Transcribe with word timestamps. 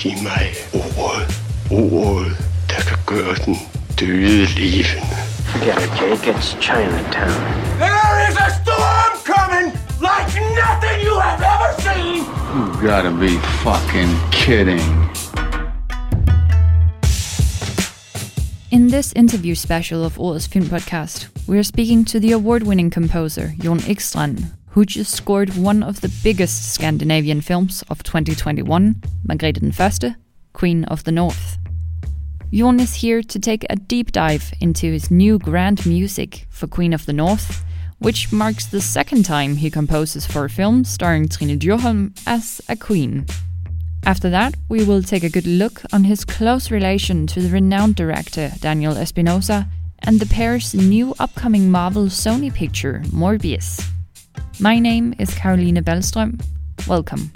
Giv 0.00 0.12
mig 0.22 0.46
ordet. 0.74 1.42
Ordet, 1.70 2.36
der 2.68 2.80
kan 2.88 2.98
gøre 3.06 3.34
den 3.44 3.56
døde 4.00 4.46
levende. 4.46 5.16
Forget 5.52 5.76
it, 5.84 5.90
Jake. 6.00 6.38
It's 6.38 6.56
Chinatown. 6.60 7.40
There 7.84 8.16
is 8.28 8.36
a 8.46 8.50
storm 8.60 9.12
coming 9.32 9.66
like 10.08 10.28
nothing 10.62 10.96
you 11.06 11.14
have 11.28 11.40
ever 11.54 11.70
seen. 11.86 12.18
You 12.56 12.88
gotta 12.90 13.10
be 13.10 13.32
fucking 13.64 14.10
kidding. 14.32 15.10
In 18.70 18.88
this 18.88 19.12
interview 19.16 19.54
special 19.54 20.04
of 20.04 20.18
Årets 20.18 20.48
Film 20.48 20.64
Podcast, 20.64 21.28
we 21.46 21.58
are 21.58 21.64
speaking 21.64 22.04
to 22.06 22.20
the 22.20 22.32
award 22.32 22.62
winning 22.62 22.90
composer 22.90 23.52
Jon 23.58 23.78
Ekstrand, 23.80 24.38
who 24.70 24.84
just 24.84 25.12
scored 25.12 25.56
one 25.56 25.82
of 25.82 26.00
the 26.00 26.12
biggest 26.22 26.72
Scandinavian 26.72 27.40
films 27.40 27.82
of 27.88 28.02
2021, 28.02 28.94
Margrethe 29.28 29.60
den 29.60 30.16
Queen 30.52 30.84
of 30.84 31.04
the 31.04 31.12
North. 31.12 31.58
Jon 32.52 32.80
is 32.80 32.94
here 32.94 33.22
to 33.22 33.38
take 33.38 33.64
a 33.70 33.76
deep 33.76 34.12
dive 34.12 34.52
into 34.60 34.90
his 34.90 35.10
new 35.10 35.38
grand 35.38 35.86
music 35.86 36.46
for 36.50 36.66
Queen 36.66 36.92
of 36.92 37.06
the 37.06 37.12
North, 37.12 37.64
which 37.98 38.32
marks 38.32 38.66
the 38.66 38.80
second 38.80 39.24
time 39.24 39.56
he 39.56 39.70
composes 39.70 40.26
for 40.26 40.44
a 40.44 40.50
film 40.50 40.84
starring 40.84 41.28
Trine 41.28 41.58
Dyrholm 41.58 42.18
as 42.26 42.60
a 42.68 42.76
queen. 42.76 43.26
After 44.04 44.30
that, 44.30 44.54
we 44.68 44.82
will 44.82 45.02
take 45.02 45.22
a 45.22 45.28
good 45.28 45.46
look 45.46 45.82
on 45.92 46.04
his 46.04 46.24
close 46.24 46.70
relation 46.70 47.26
to 47.28 47.40
the 47.40 47.50
renowned 47.50 47.96
director 47.96 48.50
Daniel 48.60 48.96
Espinosa 48.96 49.68
and 50.00 50.18
the 50.18 50.26
pair's 50.26 50.74
new 50.74 51.14
upcoming 51.18 51.70
Marvel 51.70 52.06
Sony 52.06 52.52
picture, 52.52 53.02
Morbius. 53.06 53.86
My 54.58 54.78
name 54.78 55.14
is 55.18 55.34
Caroline 55.34 55.82
Bellström. 55.82 56.40
Welcome. 56.86 57.30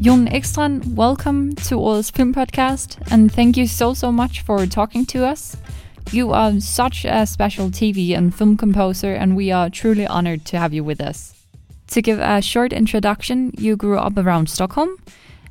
Jon 0.00 0.28
Ekstrand, 0.28 0.94
welcome 0.94 1.54
to 1.56 1.74
Årets 1.74 2.12
Film 2.12 2.32
Podcast, 2.32 2.98
and 3.10 3.32
thank 3.32 3.56
you 3.56 3.66
so, 3.66 3.94
so 3.94 4.12
much 4.12 4.42
for 4.42 4.64
talking 4.66 5.04
to 5.06 5.26
us. 5.26 5.56
You 6.12 6.32
are 6.32 6.60
such 6.60 7.04
a 7.04 7.26
special 7.26 7.68
TV 7.68 8.16
and 8.16 8.34
film 8.34 8.56
composer, 8.56 9.12
and 9.12 9.36
we 9.36 9.50
are 9.50 9.68
truly 9.68 10.06
honored 10.06 10.44
to 10.46 10.58
have 10.58 10.72
you 10.72 10.84
with 10.84 11.00
us. 11.00 11.34
To 11.88 12.00
give 12.00 12.20
a 12.20 12.40
short 12.40 12.72
introduction, 12.72 13.52
you 13.58 13.76
grew 13.76 13.98
up 13.98 14.16
around 14.16 14.48
Stockholm, 14.48 14.96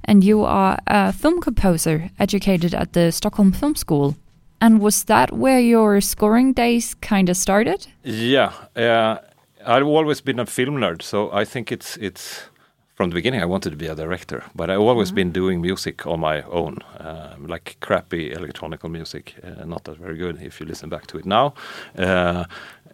and 0.05 0.23
you 0.23 0.43
are 0.43 0.79
a 0.87 1.11
film 1.11 1.41
composer 1.41 2.09
educated 2.17 2.73
at 2.73 2.93
the 2.93 3.11
Stockholm 3.11 3.51
Film 3.51 3.75
School. 3.75 4.15
And 4.59 4.81
was 4.81 5.03
that 5.03 5.31
where 5.31 5.59
your 5.59 6.01
scoring 6.01 6.53
days 6.53 6.95
kind 6.95 7.29
of 7.29 7.37
started? 7.37 7.87
Yeah, 8.03 8.53
uh, 8.75 9.17
I've 9.65 9.85
always 9.85 10.21
been 10.21 10.39
a 10.39 10.45
film 10.45 10.77
nerd, 10.77 11.01
so 11.01 11.31
I 11.31 11.45
think 11.45 11.71
it's 11.71 11.97
it's 11.97 12.49
from 12.95 13.09
the 13.11 13.13
beginning 13.13 13.41
I 13.41 13.45
wanted 13.45 13.69
to 13.69 13.75
be 13.75 13.85
a 13.85 13.95
director, 13.95 14.43
but 14.55 14.69
I've 14.71 14.79
always 14.79 15.11
been 15.11 15.31
doing 15.31 15.61
music 15.61 16.07
on 16.07 16.19
my 16.19 16.41
own, 16.41 16.79
uh, 16.99 17.35
like 17.39 17.77
crappy 17.79 18.31
electronical 18.31 18.89
music, 18.89 19.35
uh, 19.43 19.65
not 19.65 19.83
that 19.83 19.97
very 19.97 20.17
good 20.17 20.41
if 20.41 20.59
you 20.59 20.65
listen 20.65 20.89
back 20.89 21.05
to 21.07 21.17
it 21.19 21.25
now, 21.25 21.53
uh, 21.97 22.45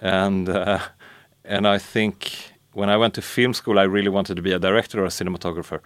and 0.01 0.49
uh, 0.49 0.79
and 1.45 1.65
I 1.65 1.77
think 1.77 2.53
when 2.73 2.89
I 2.89 2.97
went 2.97 3.13
to 3.13 3.21
film 3.21 3.53
school, 3.53 3.79
I 3.79 3.83
really 3.83 4.09
wanted 4.09 4.35
to 4.35 4.41
be 4.41 4.51
a 4.51 4.59
director 4.59 5.01
or 5.01 5.05
a 5.05 5.09
cinematographer, 5.09 5.79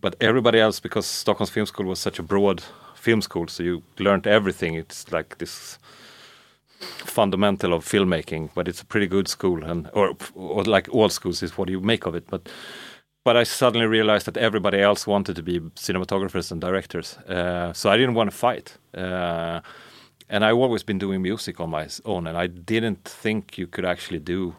but 0.00 0.14
everybody 0.20 0.58
else, 0.58 0.80
because 0.80 1.06
Stockholm's 1.06 1.50
Film 1.50 1.66
School 1.66 1.86
was 1.86 1.98
such 1.98 2.18
a 2.18 2.22
broad 2.22 2.62
film 2.98 3.22
school, 3.22 3.48
so 3.48 3.62
you 3.62 3.82
learned 3.98 4.26
everything. 4.26 4.74
It's 4.74 5.12
like 5.12 5.38
this 5.38 5.78
fundamental 6.80 7.72
of 7.72 7.84
filmmaking, 7.84 8.50
but 8.54 8.68
it's 8.68 8.82
a 8.82 8.84
pretty 8.86 9.06
good 9.06 9.28
school, 9.28 9.64
and 9.64 9.88
or, 9.92 10.14
or 10.34 10.64
like 10.64 10.88
all 10.92 11.08
schools 11.08 11.42
is 11.42 11.58
what 11.58 11.68
you 11.68 11.80
make 11.80 12.06
of 12.06 12.14
it. 12.14 12.26
But 12.28 12.48
but 13.24 13.36
I 13.36 13.44
suddenly 13.44 13.86
realized 13.86 14.26
that 14.26 14.36
everybody 14.36 14.80
else 14.80 15.06
wanted 15.06 15.36
to 15.36 15.42
be 15.42 15.60
cinematographers 15.76 16.52
and 16.52 16.60
directors, 16.60 17.18
uh, 17.28 17.72
so 17.72 17.90
I 17.90 17.96
didn't 17.96 18.14
want 18.14 18.30
to 18.30 18.36
fight. 18.36 18.78
Uh, 18.94 19.60
and 20.30 20.44
I've 20.44 20.56
always 20.56 20.82
been 20.82 20.98
doing 20.98 21.22
music 21.22 21.60
on 21.60 21.70
my 21.70 21.88
own, 22.04 22.26
and 22.26 22.36
I 22.36 22.46
didn't 22.46 23.04
think 23.04 23.58
you 23.58 23.66
could 23.66 23.84
actually 23.84 24.20
do 24.20 24.54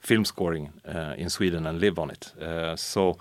film 0.00 0.24
scoring 0.24 0.72
uh, 0.86 1.14
in 1.16 1.28
Sweden 1.28 1.66
and 1.66 1.78
live 1.78 1.98
on 1.98 2.10
it. 2.10 2.32
Uh, 2.40 2.74
so 2.76 3.18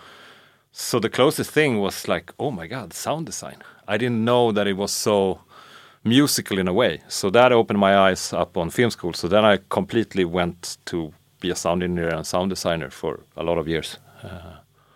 so 0.72 1.00
the 1.00 1.09
closest 1.09 1.52
thing 1.52 1.80
was 1.80 2.07
like, 2.07 2.34
oh 2.40 2.52
my 2.52 2.68
god, 2.68 2.94
sound 2.94 3.25
design. 3.25 3.57
I 3.88 3.97
didn't 3.97 4.24
know 4.24 4.52
that 4.52 4.68
it 4.68 4.78
was 4.78 4.91
so 4.91 5.41
musical 6.03 6.57
in 6.59 6.68
a 6.68 6.74
way. 6.74 7.02
So 7.07 7.30
that 7.31 7.52
opened 7.52 7.80
my 7.80 7.97
eyes 7.97 8.34
up 8.34 8.57
on 8.57 8.69
film 8.69 8.91
school. 8.91 9.13
So 9.13 9.28
then 9.28 9.44
I 9.46 9.59
completely 9.69 10.25
went 10.25 10.78
to 10.85 11.13
be 11.40 11.50
a 11.50 11.56
sound 11.56 11.84
engineer 11.84 12.13
and 12.16 12.25
sound 12.25 12.50
designer 12.50 12.90
for 12.90 13.22
a 13.35 13.44
lot 13.44 13.57
of 13.57 13.68
years. 13.68 13.97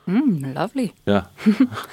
Mm, 0.08 0.56
lovely. 0.56 0.94
Yeah. 1.06 1.26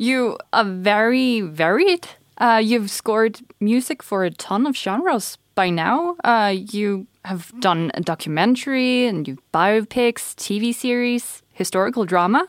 You 0.00 0.38
are 0.54 0.64
very 0.64 1.42
varied. 1.42 2.08
Uh, 2.38 2.58
you've 2.64 2.90
scored 2.90 3.40
music 3.60 4.02
for 4.02 4.24
a 4.24 4.30
ton 4.30 4.66
of 4.66 4.74
genres 4.74 5.36
by 5.54 5.68
now. 5.68 6.16
Uh, 6.24 6.54
you 6.56 7.06
have 7.26 7.52
done 7.60 7.90
a 7.92 8.00
documentary 8.00 9.06
and 9.06 9.28
you've 9.28 9.42
biopics, 9.52 10.34
TV 10.36 10.74
series, 10.74 11.42
historical 11.52 12.06
drama, 12.06 12.46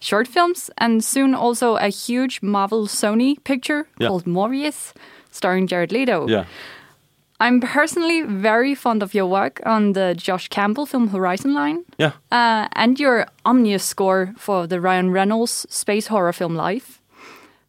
short 0.00 0.28
films, 0.28 0.70
and 0.78 1.02
soon 1.04 1.34
also 1.34 1.76
a 1.76 1.88
huge 1.88 2.40
Marvel 2.42 2.86
Sony 2.86 3.36
picture 3.44 3.86
Yeah. 3.98 4.08
called 4.08 4.24
Morbius, 4.26 4.92
starring 5.30 5.66
Jared 5.66 5.92
Leto. 5.92 6.26
Yeah. 6.28 6.44
I'm 7.40 7.60
personally 7.60 8.22
very 8.22 8.74
fond 8.74 9.02
of 9.02 9.14
your 9.14 9.26
work 9.26 9.60
on 9.64 9.92
the 9.92 10.14
Josh 10.16 10.48
Campbell 10.48 10.86
film 10.86 11.08
Horizon 11.08 11.54
Line 11.54 11.84
Yeah. 11.96 12.12
uh, 12.32 12.66
and 12.72 12.98
your 12.98 13.26
ominous 13.44 13.84
score 13.84 14.34
for 14.36 14.66
the 14.66 14.80
Ryan 14.80 15.12
Reynolds 15.12 15.64
space 15.70 16.08
horror 16.08 16.32
film 16.32 16.56
Life. 16.56 17.00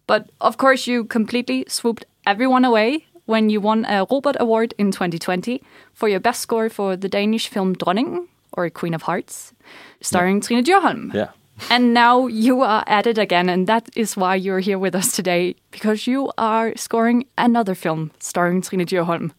But 0.07 0.29
of 0.41 0.57
course, 0.57 0.87
you 0.87 1.03
completely 1.05 1.65
swooped 1.67 2.05
everyone 2.25 2.65
away 2.65 3.05
when 3.25 3.51
you 3.51 3.61
won 3.61 3.85
a 3.85 4.07
Robert 4.09 4.37
Award 4.39 4.73
in 4.79 4.91
2020 4.91 5.61
for 5.93 6.09
your 6.09 6.19
best 6.19 6.41
score 6.41 6.67
for 6.69 6.95
the 6.97 7.07
Danish 7.09 7.47
film 7.47 7.75
Dronningen, 7.75 8.27
or 8.53 8.67
Queen 8.71 8.95
of 8.95 9.03
Hearts, 9.03 9.53
starring 10.01 10.41
Trine 10.41 10.63
Dyrholm. 10.63 11.13
Yeah. 11.13 11.27
And 11.69 11.93
now 11.93 12.27
you 12.27 12.61
are 12.61 12.83
at 12.87 13.07
it 13.07 13.17
again, 13.17 13.49
and 13.49 13.67
that 13.67 13.89
is 13.95 14.17
why 14.17 14.35
you're 14.35 14.59
here 14.59 14.79
with 14.79 14.95
us 14.95 15.15
today, 15.15 15.55
because 15.71 16.07
you 16.07 16.31
are 16.37 16.73
scoring 16.75 17.25
another 17.37 17.75
film 17.75 18.11
starring 18.19 18.61
Trine 18.61 18.85
Dyrholm 18.85 19.31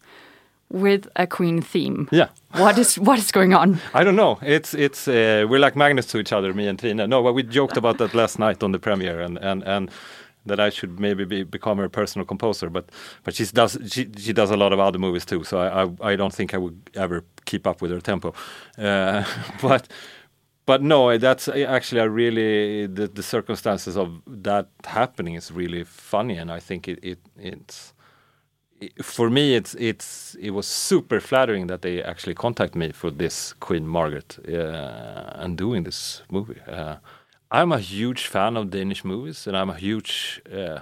with 0.71 1.07
a 1.15 1.27
Queen 1.27 1.61
theme. 1.61 2.07
Yeah. 2.11 2.29
What 2.51 2.77
is 2.77 2.99
what 2.99 3.19
is 3.19 3.31
going 3.31 3.53
on? 3.53 3.79
I 3.93 4.03
don't 4.03 4.15
know. 4.15 4.39
It's 4.41 4.73
it's 4.73 5.07
uh, 5.07 5.45
we're 5.49 5.59
like 5.59 5.75
magnets 5.75 6.07
to 6.11 6.17
each 6.17 6.33
other, 6.33 6.53
me 6.53 6.67
and 6.67 6.79
Trine. 6.79 7.09
No, 7.09 7.23
but 7.23 7.33
we 7.33 7.43
joked 7.43 7.77
about 7.77 7.97
that 7.97 8.13
last 8.13 8.39
night 8.39 8.63
on 8.63 8.71
the 8.71 8.79
premiere, 8.79 9.21
and 9.21 9.37
and 9.37 9.63
and 9.63 9.91
that 10.45 10.59
I 10.59 10.69
should 10.69 10.99
maybe 10.99 11.23
be, 11.23 11.43
become 11.43 11.77
her 11.77 11.89
personal 11.89 12.25
composer. 12.25 12.69
But 12.69 12.89
but 13.23 13.35
she 13.35 13.45
does 13.45 13.77
she 13.91 14.09
she 14.17 14.33
does 14.33 14.51
a 14.51 14.57
lot 14.57 14.73
of 14.73 14.79
other 14.79 14.99
movies 14.99 15.25
too. 15.25 15.43
So 15.43 15.59
I 15.59 15.83
I, 15.83 16.13
I 16.13 16.15
don't 16.15 16.33
think 16.33 16.53
I 16.53 16.57
would 16.57 16.77
ever 16.95 17.23
keep 17.45 17.67
up 17.67 17.81
with 17.81 17.91
her 17.91 18.01
tempo. 18.01 18.33
Uh, 18.77 19.23
but 19.61 19.87
but 20.71 20.81
no, 20.81 21.17
that's 21.17 21.49
actually 21.49 21.99
a 21.99 22.09
really 22.09 22.87
the, 22.87 23.05
the 23.07 23.23
circumstances 23.23 23.97
of 23.97 24.07
that 24.25 24.69
happening 24.85 25.35
is 25.35 25.51
really 25.51 25.83
funny, 25.83 26.37
and 26.37 26.49
I 26.49 26.61
think 26.61 26.87
it, 26.87 26.97
it 27.03 27.19
it's 27.37 27.93
for 29.01 29.29
me 29.29 29.53
it's 29.59 29.75
it's 29.75 30.37
it 30.39 30.51
was 30.51 30.67
super 30.67 31.19
flattering 31.19 31.67
that 31.67 31.81
they 31.81 32.01
actually 32.01 32.35
contact 32.35 32.73
me 32.75 32.93
for 32.93 33.11
this 33.11 33.53
Queen 33.59 33.85
Margaret 33.85 34.39
uh, 34.47 35.43
and 35.43 35.57
doing 35.57 35.83
this 35.83 36.23
movie. 36.31 36.61
Uh, 36.65 36.95
I'm 37.51 37.73
a 37.73 37.79
huge 37.79 38.27
fan 38.27 38.55
of 38.55 38.69
Danish 38.69 39.03
movies, 39.03 39.47
and 39.47 39.57
I'm 39.57 39.69
a 39.69 39.77
huge. 39.77 40.41
Uh, 40.49 40.79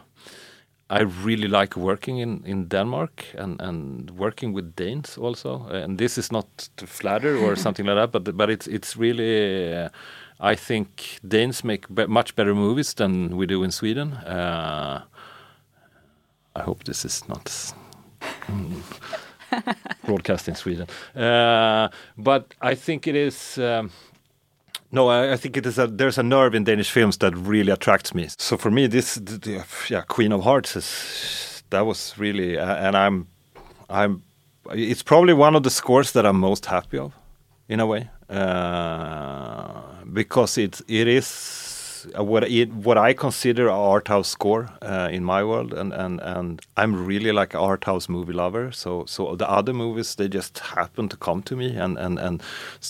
I 0.89 1.01
really 1.01 1.47
like 1.47 1.75
working 1.75 2.17
in, 2.17 2.43
in 2.45 2.67
Denmark 2.67 3.25
and, 3.37 3.61
and 3.61 4.09
working 4.11 4.53
with 4.53 4.75
Danes 4.75 5.17
also. 5.17 5.67
And 5.67 5.97
this 5.99 6.17
is 6.17 6.31
not 6.31 6.69
to 6.77 6.87
flatter 6.87 7.37
or 7.37 7.55
something 7.65 7.85
like 7.85 7.95
that, 7.95 8.11
but 8.11 8.35
but 8.37 8.49
it's 8.49 8.67
it's 8.67 8.97
really. 8.97 9.73
Uh, 9.75 9.89
I 10.39 10.55
think 10.55 11.19
Danes 11.27 11.63
make 11.63 11.87
be- 11.93 12.07
much 12.07 12.35
better 12.35 12.55
movies 12.55 12.93
than 12.93 13.37
we 13.37 13.45
do 13.45 13.63
in 13.63 13.71
Sweden. 13.71 14.13
Uh, 14.13 15.03
I 16.55 16.61
hope 16.61 16.85
this 16.85 17.05
is 17.05 17.27
not 17.27 17.45
mm, 18.47 18.81
broadcast 20.05 20.47
in 20.47 20.55
Sweden. 20.55 20.87
Uh, 21.15 21.89
but 22.17 22.55
I 22.61 22.75
think 22.75 23.05
it 23.07 23.15
is. 23.15 23.57
Um, 23.57 23.91
no, 24.91 25.09
I, 25.09 25.33
I 25.33 25.37
think 25.37 25.57
it 25.57 25.65
is 25.65 25.77
a 25.77 25.87
there's 25.87 26.17
a 26.17 26.23
nerve 26.23 26.55
in 26.55 26.63
Danish 26.63 26.91
films 26.91 27.17
that 27.17 27.35
really 27.35 27.71
attracts 27.71 28.13
me. 28.13 28.27
So 28.37 28.57
for 28.57 28.71
me, 28.71 28.87
this 28.87 29.19
yeah 29.89 30.01
Queen 30.01 30.31
of 30.31 30.43
Hearts 30.43 30.75
is 30.75 31.63
that 31.69 31.85
was 31.85 32.17
really 32.17 32.57
and 32.57 32.95
I'm 32.95 33.27
I'm 33.89 34.23
it's 34.71 35.03
probably 35.03 35.33
one 35.33 35.55
of 35.55 35.63
the 35.63 35.69
scores 35.69 36.11
that 36.11 36.25
I'm 36.25 36.39
most 36.39 36.65
happy 36.65 36.97
of 36.97 37.13
in 37.67 37.79
a 37.79 37.85
way 37.85 38.09
uh, 38.29 40.03
because 40.13 40.57
it 40.57 40.81
it 40.87 41.07
is 41.07 42.07
what 42.15 42.43
it, 42.43 42.71
what 42.73 42.97
I 42.97 43.13
consider 43.13 43.67
a 43.67 43.77
art 43.77 44.07
house 44.07 44.29
score 44.29 44.69
uh, 44.81 45.09
in 45.11 45.23
my 45.23 45.43
world, 45.43 45.73
and, 45.73 45.93
and 45.93 46.21
and 46.21 46.61
I'm 46.77 47.05
really 47.05 47.31
like 47.31 47.53
an 47.53 47.59
art 47.59 47.83
house 47.83 48.07
movie 48.09 48.33
lover. 48.33 48.71
So 48.71 49.05
so 49.05 49.35
the 49.35 49.49
other 49.49 49.73
movies 49.73 50.15
they 50.15 50.27
just 50.27 50.59
happen 50.59 51.09
to 51.09 51.17
come 51.17 51.41
to 51.43 51.55
me, 51.55 51.75
and 51.75 51.97
and 51.97 52.19
and 52.19 52.43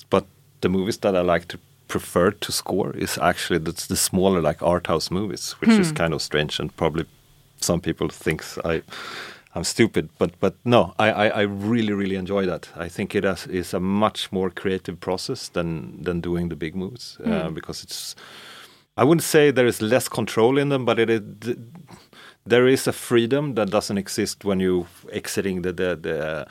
but 0.09 0.25
the 0.61 0.69
movies 0.69 0.97
that 0.97 1.15
I 1.15 1.21
like 1.21 1.47
to 1.47 1.59
prefer 1.89 2.31
to 2.31 2.51
score 2.51 2.95
is 2.95 3.17
actually 3.17 3.59
the, 3.59 3.73
the 3.89 3.97
smaller 3.97 4.41
like 4.41 4.63
art 4.63 4.87
house 4.87 5.11
movies, 5.11 5.55
which 5.59 5.71
is 5.71 5.91
kind 5.91 6.13
of 6.13 6.21
strange 6.21 6.59
and 6.59 6.75
probably 6.77 7.05
some 7.61 7.81
people 7.81 8.09
thinks 8.09 8.57
I 8.63 8.81
I'm 9.55 9.63
stupid, 9.63 10.09
but 10.19 10.39
but 10.39 10.53
no, 10.63 10.93
I, 10.99 11.09
I, 11.11 11.27
I 11.27 11.41
really 11.41 11.93
really 11.93 12.15
enjoy 12.15 12.45
that. 12.45 12.69
I 12.85 12.89
think 12.89 13.15
it 13.15 13.23
has, 13.23 13.47
is 13.47 13.73
a 13.73 13.79
much 13.79 14.31
more 14.31 14.51
creative 14.51 14.99
process 14.99 15.49
than 15.49 16.03
than 16.03 16.21
doing 16.21 16.49
the 16.49 16.55
big 16.55 16.75
moves 16.75 17.17
uh, 17.25 17.49
because 17.49 17.83
it's. 17.83 18.15
I 18.97 19.03
wouldn't 19.03 19.23
say 19.23 19.51
there 19.51 19.67
is 19.67 19.81
less 19.81 20.09
control 20.09 20.57
in 20.59 20.69
them, 20.69 20.85
but 20.85 20.99
it 20.99 21.09
is, 21.09 21.21
there 22.45 22.67
is 22.67 22.87
a 22.87 22.91
freedom 22.91 23.55
that 23.55 23.71
doesn't 23.71 23.97
exist 23.97 24.45
when 24.45 24.59
you 24.59 24.85
exiting 25.11 25.63
the 25.63 25.73
the. 25.73 25.95
the 25.95 26.47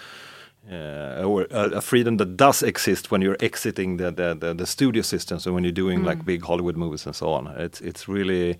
uh, 0.70 1.22
or 1.24 1.46
a, 1.50 1.76
a 1.76 1.80
freedom 1.80 2.16
that 2.18 2.36
does 2.36 2.62
exist 2.62 3.10
when 3.10 3.22
you're 3.22 3.36
exiting 3.40 3.98
the 3.98 4.10
the, 4.12 4.34
the, 4.34 4.54
the 4.54 4.66
studio 4.66 5.02
system. 5.02 5.38
So 5.38 5.52
when 5.52 5.64
you're 5.64 5.72
doing 5.72 6.04
like 6.04 6.18
mm. 6.18 6.26
big 6.26 6.44
Hollywood 6.44 6.76
movies 6.76 7.06
and 7.06 7.14
so 7.16 7.28
on, 7.28 7.46
it's 7.58 7.80
it's 7.80 8.08
really 8.08 8.56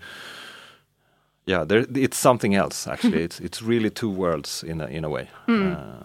yeah, 1.45 1.63
there, 1.65 1.85
it's 1.95 2.17
something 2.17 2.55
else 2.55 2.87
actually. 2.87 3.11
Mm-hmm. 3.11 3.25
it's 3.25 3.39
it's 3.39 3.61
really 3.61 3.89
two 3.89 4.09
worlds 4.09 4.63
in 4.63 4.81
a 4.81 4.85
in 4.85 5.05
a 5.05 5.09
way. 5.09 5.27
Hmm. 5.45 5.73
Uh, 5.73 6.03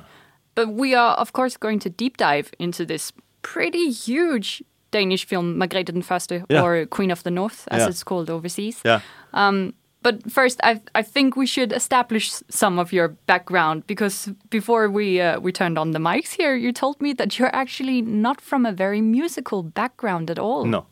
But 0.55 0.69
we 0.69 0.95
are, 0.97 1.17
of 1.17 1.33
course, 1.33 1.59
going 1.59 1.81
to 1.81 1.91
deep 1.91 2.17
dive 2.17 2.51
into 2.59 2.87
this 2.87 3.13
pretty 3.43 3.91
huge 3.91 4.63
Danish 4.93 5.27
film, 5.27 5.59
Margrethe 5.59 5.93
den 5.93 6.03
Første, 6.03 6.45
Yeah. 6.49 6.63
or 6.63 6.87
Queen 6.87 7.11
of 7.11 7.23
the 7.23 7.31
North, 7.31 7.67
as 7.71 7.81
Yeah. 7.81 7.89
it's 7.91 8.05
called 8.05 8.31
overseas. 8.31 8.81
yeah, 8.85 9.01
um, 9.33 9.73
But 10.05 10.31
first, 10.31 10.61
I 10.63 10.81
I 10.95 11.03
think 11.03 11.35
we 11.35 11.47
should 11.47 11.73
establish 11.73 12.31
some 12.51 12.79
of 12.81 12.93
your 12.93 13.09
background 13.27 13.87
because 13.87 14.31
before 14.51 14.91
we 14.91 15.21
uh, 15.21 15.41
we 15.41 15.51
turned 15.51 15.79
on 15.79 15.93
the 15.93 15.99
mics 15.99 16.37
here, 16.37 16.55
you 16.55 16.73
told 16.73 17.01
me 17.01 17.15
that 17.15 17.39
you're 17.39 17.55
actually 17.57 18.03
not 18.03 18.41
from 18.41 18.67
a 18.67 18.73
very 18.73 19.01
musical 19.01 19.63
background 19.63 20.31
at 20.31 20.39
all. 20.39 20.65
no, 20.67 20.87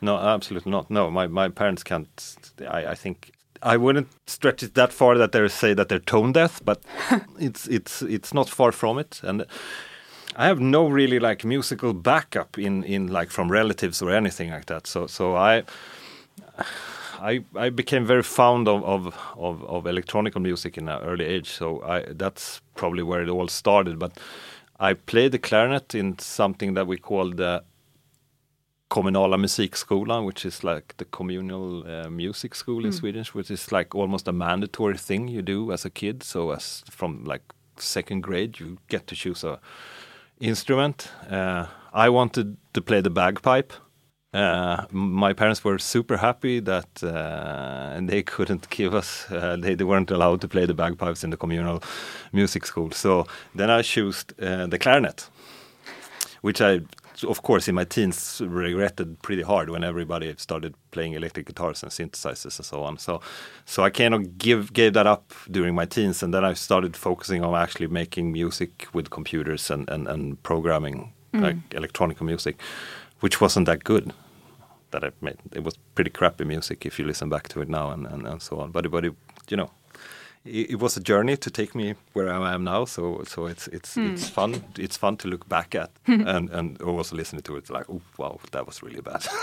no, 0.00 0.16
absolutely 0.16 0.72
not. 0.72 0.90
No, 0.90 1.10
my 1.10 1.28
my 1.28 1.48
parents 1.48 1.84
can't. 1.84 2.36
I, 2.60 2.92
I 2.92 2.94
think 2.96 3.30
I 3.62 3.76
wouldn't 3.76 4.08
stretch 4.26 4.62
it 4.62 4.74
that 4.74 4.92
far 4.92 5.18
that 5.18 5.30
they 5.30 5.48
say 5.48 5.74
that 5.74 5.88
they're 5.88 6.04
tone 6.04 6.32
deaf, 6.32 6.60
but 6.64 6.78
it's 7.38 7.68
it's 7.68 8.02
it's 8.02 8.34
not 8.34 8.48
far 8.48 8.72
from 8.72 8.98
it. 8.98 9.20
And 9.22 9.46
I 10.36 10.46
have 10.46 10.60
no 10.60 10.88
really 10.88 11.20
like 11.20 11.48
musical 11.48 11.92
backup 11.92 12.58
in 12.58 12.84
in 12.84 13.12
like 13.12 13.30
from 13.30 13.52
relatives 13.52 14.02
or 14.02 14.10
anything 14.10 14.54
like 14.54 14.66
that. 14.66 14.86
So 14.86 15.06
so 15.06 15.36
I. 15.36 15.62
I, 17.20 17.44
I 17.54 17.70
became 17.70 18.04
very 18.04 18.22
fond 18.22 18.68
of, 18.68 18.84
of, 18.84 19.18
of, 19.36 19.64
of 19.64 19.86
electronic 19.86 20.38
music 20.38 20.78
in 20.78 20.88
an 20.88 21.02
early 21.02 21.24
age, 21.24 21.48
so 21.48 21.82
I, 21.82 22.04
that's 22.12 22.60
probably 22.74 23.02
where 23.02 23.22
it 23.22 23.28
all 23.28 23.48
started. 23.48 23.98
But 23.98 24.18
I 24.78 24.94
played 24.94 25.32
the 25.32 25.38
clarinet 25.38 25.94
in 25.94 26.18
something 26.18 26.74
that 26.74 26.86
we 26.86 26.96
call 26.96 27.30
the 27.30 27.64
kommunala 28.90 29.36
musikskolan, 29.36 30.24
which 30.24 30.44
is 30.44 30.62
like 30.62 30.94
the 30.98 31.04
communal 31.06 31.86
uh, 31.86 32.10
music 32.10 32.54
school 32.54 32.84
in 32.84 32.92
Swedish, 32.92 33.34
which 33.34 33.50
is 33.50 33.72
like 33.72 33.94
almost 33.94 34.28
a 34.28 34.32
mandatory 34.32 34.96
thing 34.98 35.28
you 35.28 35.42
do 35.42 35.72
as 35.72 35.84
a 35.84 35.90
kid. 35.90 36.22
So 36.22 36.50
as 36.50 36.84
from 36.90 37.24
like 37.24 37.42
second 37.76 38.22
grade, 38.22 38.60
you 38.60 38.78
get 38.88 39.06
to 39.08 39.16
choose 39.16 39.44
a 39.44 39.58
instrument. 40.40 41.10
Uh, 41.28 41.66
I 41.92 42.10
wanted 42.10 42.56
to 42.74 42.80
play 42.80 43.00
the 43.00 43.10
bagpipe. 43.10 43.72
Uh, 44.36 44.84
my 44.90 45.32
parents 45.32 45.64
were 45.64 45.78
super 45.78 46.16
happy 46.18 46.60
that 46.60 47.02
uh, 47.02 47.98
they 48.02 48.22
couldn't 48.34 48.68
give 48.70 48.92
us 48.94 49.26
uh, 49.30 49.56
they, 49.62 49.74
they 49.74 49.84
weren't 49.84 50.10
allowed 50.10 50.40
to 50.40 50.48
play 50.48 50.66
the 50.66 50.74
bagpipes 50.74 51.24
in 51.24 51.30
the 51.30 51.36
communal 51.36 51.82
music 52.32 52.66
school 52.66 52.90
so 52.90 53.26
then 53.54 53.70
i 53.70 53.82
chose 53.82 54.24
uh, 54.42 54.66
the 54.66 54.78
clarinet 54.78 55.28
which 56.46 56.60
I, 56.60 56.80
of 57.26 57.42
course, 57.42 57.66
in 57.66 57.74
my 57.74 57.82
teens 57.82 58.40
regretted 58.44 59.20
pretty 59.20 59.42
hard 59.42 59.68
when 59.68 59.82
everybody 59.82 60.32
started 60.36 60.74
playing 60.92 61.14
electric 61.14 61.46
guitars 61.46 61.82
and 61.82 61.90
synthesizers 61.90 62.58
and 62.58 62.64
so 62.64 62.84
on. 62.84 62.98
So, 62.98 63.20
so 63.64 63.82
I 63.82 63.90
kind 63.90 64.14
of 64.14 64.38
give 64.38 64.72
gave 64.72 64.92
that 64.92 65.08
up 65.08 65.32
during 65.50 65.74
my 65.74 65.86
teens, 65.86 66.22
and 66.22 66.32
then 66.32 66.44
I 66.44 66.54
started 66.54 66.96
focusing 66.96 67.42
on 67.42 67.54
actually 67.54 67.88
making 67.88 68.32
music 68.32 68.86
with 68.92 69.10
computers 69.10 69.70
and 69.70 69.90
and, 69.90 70.06
and 70.06 70.40
programming 70.42 71.12
like 71.32 71.56
electronic 71.72 72.22
music, 72.22 72.60
which 73.20 73.40
wasn't 73.40 73.66
that 73.66 73.84
good. 73.84 74.12
That 74.96 75.04
I 75.04 75.12
made 75.20 75.36
it 75.52 75.62
was 75.62 75.76
pretty 75.94 76.10
crappy 76.10 76.44
music 76.46 76.86
if 76.86 76.98
you 76.98 77.04
listen 77.06 77.28
back 77.28 77.48
to 77.50 77.60
it 77.60 77.68
now 77.68 77.90
and 77.90 78.06
and, 78.06 78.26
and 78.26 78.40
so 78.42 78.60
on. 78.60 78.72
But 78.72 78.90
but 78.90 79.04
it, 79.04 79.14
you 79.50 79.58
know, 79.58 79.70
it, 80.46 80.70
it 80.70 80.78
was 80.80 80.96
a 80.96 81.00
journey 81.00 81.36
to 81.36 81.50
take 81.50 81.74
me 81.74 81.94
where 82.12 82.30
I 82.30 82.54
am 82.54 82.64
now. 82.64 82.84
So 82.84 83.22
so 83.26 83.46
it's 83.46 83.68
it's 83.68 83.96
it's 83.96 84.28
fun. 84.28 84.62
It's 84.78 84.96
fun 84.96 85.16
to 85.18 85.28
look 85.28 85.48
back 85.48 85.74
at 85.74 85.90
and 86.06 86.50
and 86.50 86.80
also 86.82 87.16
listening 87.16 87.42
to 87.42 87.56
it 87.56 87.70
like, 87.70 87.88
oh 87.90 88.00
wow, 88.18 88.38
that 88.52 88.66
was 88.66 88.82
really 88.82 89.00
bad. 89.00 89.26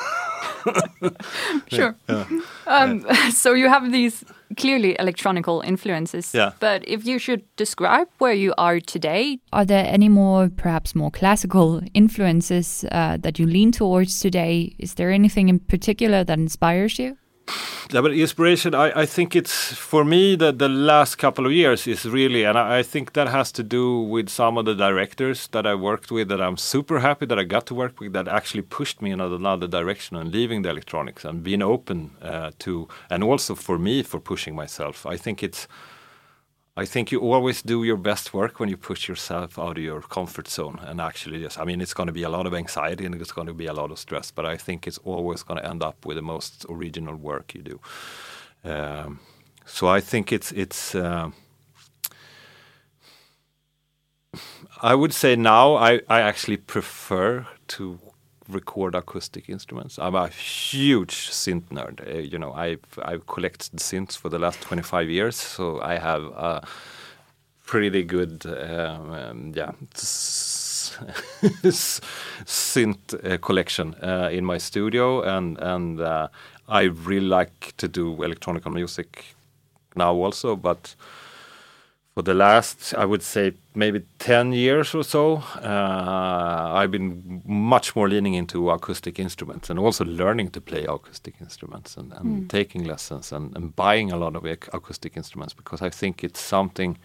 Sure. 1.67 1.95
Um, 2.67 3.05
so 3.31 3.53
you 3.53 3.67
have 3.67 3.91
these 3.91 4.23
clearly 4.57 4.95
electronical 4.99 5.61
influences. 5.61 6.33
Yeah. 6.33 6.51
But 6.59 6.87
if 6.87 7.05
you 7.05 7.19
should 7.19 7.43
describe 7.57 8.07
where 8.19 8.33
you 8.33 8.53
are 8.57 8.79
today, 8.79 9.39
are 9.51 9.65
there 9.65 9.85
any 9.85 10.09
more, 10.09 10.49
perhaps 10.49 10.95
more 10.95 11.11
classical 11.11 11.81
influences 11.93 12.85
uh, 12.91 13.17
that 13.17 13.37
you 13.37 13.45
lean 13.45 13.71
towards 13.71 14.19
today? 14.19 14.75
Is 14.79 14.93
there 14.95 15.11
anything 15.11 15.49
in 15.49 15.59
particular 15.59 16.23
that 16.23 16.39
inspires 16.39 16.97
you? 16.97 17.17
Yeah, 17.91 18.01
but 18.01 18.13
inspiration, 18.13 18.73
I, 18.73 19.01
I 19.01 19.05
think 19.05 19.35
it's 19.35 19.73
for 19.73 20.05
me 20.05 20.35
that 20.37 20.57
the 20.57 20.69
last 20.69 21.17
couple 21.17 21.45
of 21.45 21.51
years 21.51 21.85
is 21.85 22.05
really, 22.05 22.43
and 22.43 22.57
I, 22.57 22.79
I 22.79 22.83
think 22.83 23.13
that 23.13 23.27
has 23.27 23.51
to 23.53 23.63
do 23.63 23.99
with 23.99 24.29
some 24.29 24.57
of 24.57 24.65
the 24.65 24.73
directors 24.73 25.47
that 25.47 25.67
I 25.67 25.75
worked 25.75 26.09
with 26.09 26.29
that 26.29 26.41
I'm 26.41 26.57
super 26.57 26.99
happy 26.99 27.25
that 27.25 27.37
I 27.37 27.43
got 27.43 27.65
to 27.67 27.75
work 27.75 27.99
with 27.99 28.13
that 28.13 28.27
actually 28.27 28.63
pushed 28.63 29.01
me 29.01 29.11
in 29.11 29.19
another 29.19 29.67
direction 29.67 30.15
and 30.15 30.31
leaving 30.31 30.61
the 30.61 30.69
electronics 30.69 31.25
and 31.25 31.43
being 31.43 31.61
open 31.61 32.11
uh, 32.21 32.51
to, 32.59 32.87
and 33.09 33.23
also 33.23 33.53
for 33.53 33.77
me 33.77 34.01
for 34.01 34.19
pushing 34.19 34.55
myself. 34.55 35.05
I 35.05 35.17
think 35.17 35.43
it's, 35.43 35.67
I 36.75 36.85
think 36.85 37.11
you 37.11 37.19
always 37.19 37.61
do 37.61 37.83
your 37.83 37.97
best 37.97 38.33
work 38.33 38.59
when 38.59 38.67
you 38.67 38.77
push 38.77 39.07
yourself 39.07 39.59
out 39.59 39.77
of 39.77 39.83
your 39.83 40.01
comfort 40.01 40.47
zone 40.47 40.79
and 40.81 40.99
actually 40.99 41.39
just, 41.39 41.59
I 41.59 41.65
mean, 41.65 41.81
it's 41.81 41.93
going 41.93 42.07
to 42.07 42.13
be 42.13 42.23
a 42.23 42.29
lot 42.29 42.47
of 42.47 42.53
anxiety 42.55 43.05
and 43.05 43.13
it's 43.13 43.31
going 43.31 43.45
to 43.45 43.53
be 43.53 43.67
a 43.67 43.73
lot 43.73 43.91
of 43.91 43.99
stress, 43.99 44.31
but 44.31 44.43
I 44.43 44.57
think 44.57 44.87
it's 44.87 44.97
always 45.03 45.43
going 45.43 45.59
to 45.59 45.69
end 45.69 45.83
up 45.83 46.03
with 46.03 46.17
the 46.17 46.23
most 46.23 46.65
original 46.67 47.15
work 47.15 47.53
you 47.53 47.61
do. 47.61 47.79
Um, 48.63 49.19
so 49.65 49.87
I 49.87 50.01
think 50.01 50.31
it's, 50.31 50.51
it's, 50.51 50.95
uh, 50.95 51.29
I 54.81 54.95
would 54.95 55.13
say 55.13 55.35
now 55.35 55.75
I, 55.75 56.01
I 56.09 56.21
actually 56.21 56.57
prefer 56.57 57.45
to 57.67 57.99
record 58.49 58.95
acoustic 58.95 59.49
instruments. 59.49 59.97
I'm 59.99 60.15
a 60.15 60.27
huge 60.27 61.29
synth 61.29 61.69
nerd. 61.69 62.01
Uh, 62.07 62.19
you 62.19 62.37
know, 62.37 62.53
I've 62.53 62.83
I've 63.01 63.25
collected 63.27 63.79
synths 63.79 64.17
for 64.17 64.29
the 64.29 64.39
last 64.39 64.61
25 64.61 65.09
years, 65.09 65.35
so 65.35 65.81
I 65.81 65.97
have 65.97 66.23
a 66.23 66.67
pretty 67.65 68.03
good, 68.03 68.45
um, 68.45 69.11
um, 69.11 69.53
yeah, 69.55 69.71
synth 72.45 73.13
uh, 73.25 73.37
collection 73.37 73.95
uh, 73.95 74.29
in 74.31 74.45
my 74.45 74.57
studio, 74.57 75.21
and 75.21 75.57
and 75.59 76.01
uh, 76.01 76.27
I 76.67 76.83
really 76.83 77.27
like 77.27 77.73
to 77.77 77.87
do 77.87 78.23
electronic 78.23 78.65
music 78.69 79.35
now 79.95 80.13
also, 80.13 80.55
but 80.55 80.95
for 82.13 82.21
the 82.21 82.33
last, 82.35 82.93
I 82.93 83.05
would 83.05 83.23
say, 83.23 83.53
maybe 83.73 84.03
10 84.19 84.53
years 84.53 84.93
or 84.93 85.03
so, 85.03 85.37
uh, 85.55 86.71
I've 86.75 86.91
been 86.91 87.41
much 87.43 87.95
more 87.95 88.07
leaning 88.07 88.35
into 88.35 88.69
acoustic 88.69 89.17
instruments 89.17 89.69
and 89.71 89.79
also 89.79 90.05
learning 90.05 90.51
to 90.51 90.61
play 90.61 90.85
acoustic 90.85 91.35
instruments 91.41 91.97
and, 91.97 92.13
and 92.13 92.47
taking 92.49 92.83
lessons 92.83 93.31
and, 93.31 93.55
and 93.55 93.75
buying 93.75 94.11
a 94.11 94.17
lot 94.17 94.35
of 94.35 94.45
ac- 94.45 94.69
acoustic 94.73 95.17
instruments 95.17 95.55
because 95.55 95.81
I 95.81 95.89
think 95.89 96.23
it's 96.23 96.39
something 96.39 96.99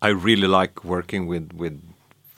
I 0.00 0.08
really 0.08 0.46
like 0.46 0.84
working 0.84 1.26
with 1.26 1.52
with 1.52 1.82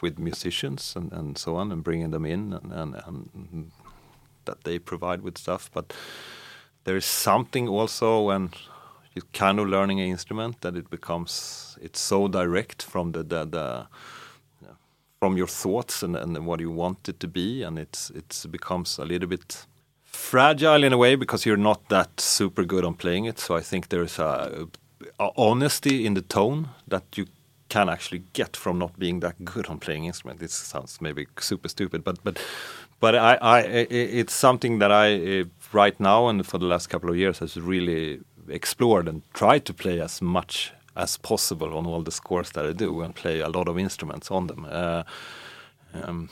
with 0.01 0.19
musicians 0.19 0.97
and, 0.97 1.13
and 1.13 1.39
so 1.39 1.55
on 1.57 1.71
and 1.71 1.85
bringing 1.85 2.11
them 2.11 2.27
in 2.27 2.53
and, 2.53 2.73
and, 2.73 2.95
and 3.07 3.71
that 4.47 4.65
they 4.65 4.79
provide 4.79 5.23
with 5.23 5.39
stuff. 5.39 5.71
But 5.73 5.93
there 6.85 6.97
is 6.97 7.05
something 7.05 7.69
also 7.69 8.23
when 8.23 8.51
you're 9.15 9.27
kind 9.33 9.59
of 9.59 9.69
learning 9.69 10.01
an 10.01 10.09
instrument 10.09 10.61
that 10.61 10.77
it 10.77 10.91
becomes 10.91 11.79
it's 11.81 12.01
so 12.01 12.29
direct 12.29 12.83
from 12.83 13.13
the 13.13 13.23
the, 13.23 13.45
the 13.45 13.87
from 15.23 15.37
your 15.37 15.47
thoughts 15.47 16.03
and, 16.03 16.17
and 16.17 16.47
what 16.47 16.59
you 16.59 16.69
want 16.69 17.09
it 17.09 17.21
to 17.21 17.29
be 17.29 17.63
and 17.63 17.79
it's 17.79 18.11
it's 18.11 18.45
becomes 18.47 18.99
a 18.99 19.05
little 19.05 19.29
bit 19.29 19.67
fragile 20.05 20.83
in 20.83 20.93
a 20.93 20.97
way 20.97 21.15
because 21.15 21.47
you're 21.47 21.65
not 21.71 21.89
that 21.89 22.21
super 22.21 22.65
good 22.65 22.85
on 22.85 22.95
playing 22.95 23.25
it. 23.27 23.39
So 23.39 23.57
i 23.57 23.61
think 23.61 23.89
there's 23.89 24.19
a, 24.19 24.67
a 25.21 25.31
honesty 25.37 26.07
in 26.07 26.15
the 26.15 26.23
tone 26.23 26.69
that 26.89 27.05
you 27.17 27.27
can 27.69 27.89
actually 27.89 28.25
get 28.33 28.57
from 28.57 28.79
not 28.79 28.99
being 28.99 29.21
that 29.21 29.45
good 29.45 29.67
on 29.67 29.79
playing 29.79 30.05
instrument. 30.07 30.41
This 30.41 30.53
sounds 30.53 31.01
maybe 31.01 31.27
super 31.39 31.69
stupid 31.69 32.03
but 32.03 32.17
but 32.25 32.39
but 32.99 33.15
i 33.15 33.35
i 33.41 33.61
it's 33.91 34.35
something 34.35 34.81
that 34.81 34.91
i 34.91 35.07
uh, 35.41 35.45
right 35.73 35.99
now 36.01 36.29
and 36.29 36.47
for 36.47 36.59
the 36.59 36.67
last 36.67 36.89
couple 36.89 37.11
of 37.11 37.17
years 37.17 37.39
has 37.39 37.57
really 37.57 38.21
explored 38.49 39.09
and 39.09 39.23
tried 39.33 39.65
to 39.67 39.75
play 39.75 40.01
as 40.01 40.23
much 40.23 40.73
as 40.95 41.17
possible 41.17 41.77
on 41.77 41.87
all 41.87 42.03
the 42.03 42.11
scores 42.11 42.51
that 42.51 42.67
I 42.67 42.73
do 42.73 43.01
and 43.01 43.15
play 43.15 43.41
a 43.41 43.49
lot 43.49 43.69
of 43.69 43.79
instruments 43.79 44.31
on 44.31 44.47
them. 44.47 44.67
Uh, 44.69 45.03
um, 45.95 46.29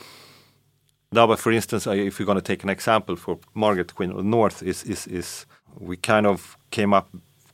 No, 1.13 1.27
but 1.27 1.41
for 1.41 1.51
instance, 1.53 1.87
if 1.89 2.19
you're 2.19 2.27
going 2.27 2.39
to 2.39 2.53
take 2.53 2.63
an 2.63 2.71
example 2.71 3.17
for 3.17 3.39
Margaret 3.53 3.95
Queen 3.95 4.11
of 4.11 4.17
the 4.17 4.23
North, 4.23 4.63
is 4.63 4.85
is 4.85 5.07
is 5.07 5.47
we 5.79 5.97
kind 5.97 6.27
of 6.27 6.57
came 6.71 6.97
up 6.97 7.09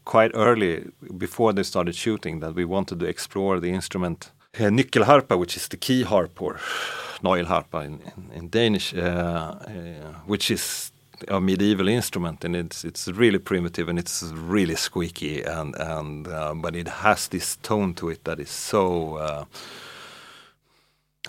quite 0.05 0.31
early 0.35 0.85
before 1.17 1.55
they 1.55 1.65
started 1.65 1.95
shooting 1.95 2.41
that 2.41 2.55
we 2.55 2.65
wanted 2.65 3.01
to 3.01 3.07
explore 3.07 3.61
the 3.61 3.71
instrument 3.71 4.33
uh, 4.61 4.71
nyckelharpa, 4.71 5.39
which 5.39 5.57
is 5.57 5.69
the 5.69 5.77
key 5.77 6.03
harp 6.03 6.43
or 6.43 6.55
nøgleharpa 7.23 7.85
in, 7.85 8.01
in, 8.17 8.31
in 8.33 8.49
Danish, 8.51 8.95
uh, 8.95 9.01
uh, 9.01 10.13
which 10.27 10.51
is 10.51 10.93
a 11.29 11.41
medieval 11.41 11.89
instrument 11.89 12.45
and 12.45 12.57
it's 12.57 12.85
it's 12.85 13.09
really 13.09 13.39
primitive 13.39 13.89
and 13.89 13.99
it's 13.99 14.23
really 14.35 14.77
squeaky 14.77 15.43
and 15.43 15.75
and 15.77 16.29
uh, 16.29 16.55
but 16.55 16.77
it 16.77 16.89
has 16.89 17.29
this 17.29 17.57
tone 17.57 17.95
to 17.95 18.09
it 18.09 18.25
that 18.25 18.39
is 18.41 18.51
so 18.51 19.17
uh, 19.17 19.45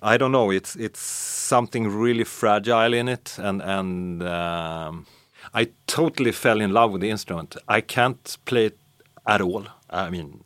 I 0.02 0.18
don't 0.18 0.32
know 0.32 0.52
it's 0.52 0.76
it's 0.76 1.00
something 1.00 1.88
really 1.88 2.24
fragile 2.24 2.94
in 2.94 3.08
it 3.08 3.38
and 3.40 3.62
and 3.62 4.24
um, 4.24 5.06
I 5.54 5.70
totally 5.88 6.32
fell 6.32 6.62
in 6.62 6.74
love 6.74 6.92
with 6.92 7.02
the 7.02 7.10
instrument. 7.10 7.56
I 7.68 7.82
can't 7.82 8.38
play 8.46 8.66
it 8.68 8.78
at 9.26 9.42
all. 9.42 9.66
I 9.90 10.10
mean 10.10 10.44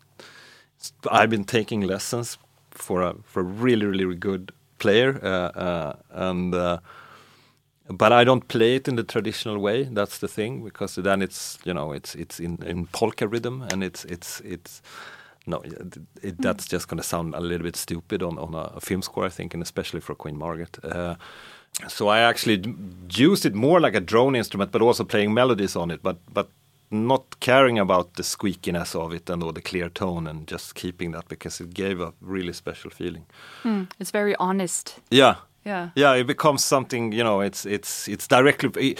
I've 1.09 1.29
been 1.29 1.45
taking 1.45 1.81
lessons 1.81 2.37
for 2.71 3.01
a 3.01 3.15
for 3.23 3.41
a 3.41 3.43
really 3.43 3.85
really 3.85 4.15
good 4.15 4.51
player 4.79 5.19
uh, 5.23 5.59
uh 5.59 5.95
and 6.09 6.55
uh, 6.55 6.79
but 7.91 8.11
I 8.11 8.23
don't 8.23 8.47
play 8.47 8.75
it 8.75 8.87
in 8.87 8.95
the 8.95 9.03
traditional 9.03 9.57
way. 9.59 9.83
That's 9.83 10.17
the 10.19 10.27
thing 10.27 10.63
because 10.63 10.95
then 10.95 11.21
it's 11.21 11.57
you 11.65 11.73
know 11.73 11.91
it's 11.91 12.15
it's 12.15 12.39
in, 12.39 12.57
in 12.63 12.87
polka 12.87 13.27
rhythm 13.27 13.63
and 13.71 13.83
it's 13.83 14.05
it's 14.05 14.41
it's 14.41 14.81
no 15.45 15.61
it, 16.21 16.41
that's 16.41 16.67
just 16.67 16.87
going 16.87 16.97
to 16.97 17.03
sound 17.03 17.35
a 17.35 17.39
little 17.39 17.63
bit 17.63 17.75
stupid 17.75 18.21
on 18.23 18.37
on 18.37 18.53
a, 18.53 18.77
a, 18.77 18.81
film 18.81 19.01
score 19.01 19.25
I 19.25 19.29
think 19.29 19.53
and 19.53 19.63
especially 19.63 20.01
for 20.01 20.15
Queen 20.15 20.37
Margaret. 20.37 20.77
Uh, 20.83 21.15
so 21.87 22.09
I 22.09 22.19
actually 22.19 22.63
used 23.13 23.45
it 23.45 23.55
more 23.55 23.79
like 23.79 23.95
a 23.95 24.01
drone 24.01 24.35
instrument, 24.35 24.71
but 24.71 24.81
also 24.81 25.03
playing 25.03 25.33
melodies 25.33 25.75
on 25.75 25.91
it, 25.91 26.03
but 26.03 26.17
but 26.33 26.49
not 26.91 27.39
caring 27.39 27.79
about 27.79 28.15
the 28.15 28.23
squeakiness 28.23 28.95
of 28.95 29.13
it 29.13 29.29
and 29.29 29.41
or 29.41 29.53
the 29.53 29.61
clear 29.61 29.89
tone 29.89 30.27
and 30.27 30.45
just 30.47 30.75
keeping 30.75 31.11
that 31.11 31.27
because 31.29 31.61
it 31.61 31.73
gave 31.73 32.01
a 32.01 32.13
really 32.19 32.53
special 32.53 32.91
feeling. 32.91 33.25
Mm, 33.63 33.89
it's 33.97 34.11
very 34.11 34.35
honest. 34.35 34.99
Yeah, 35.09 35.35
yeah 35.65 35.89
yeah 35.95 36.13
it 36.13 36.27
becomes 36.27 36.63
something 36.63 37.11
you 37.11 37.23
know 37.23 37.41
it's 37.41 37.65
it's 37.65 38.07
it's 38.07 38.27
directly 38.27 38.97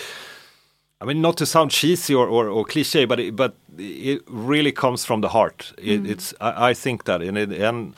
I 1.02 1.06
mean, 1.06 1.20
not 1.20 1.36
to 1.38 1.48
sound 1.48 1.72
cheesy 1.72 2.14
or, 2.14 2.28
or, 2.28 2.48
or 2.48 2.64
cliche, 2.64 3.06
but 3.06 3.20
it, 3.20 3.36
but 3.36 3.56
it 3.80 4.22
really 4.28 4.72
comes 4.72 5.04
from 5.04 5.22
the 5.22 5.30
heart. 5.30 5.74
It, 5.80 6.04
mm. 6.04 6.10
It's 6.10 6.34
I, 6.40 6.70
I, 6.70 6.74
think 6.76 7.06
that, 7.06 7.24
and, 7.24 7.40
it, 7.40 7.52
and 7.52 7.96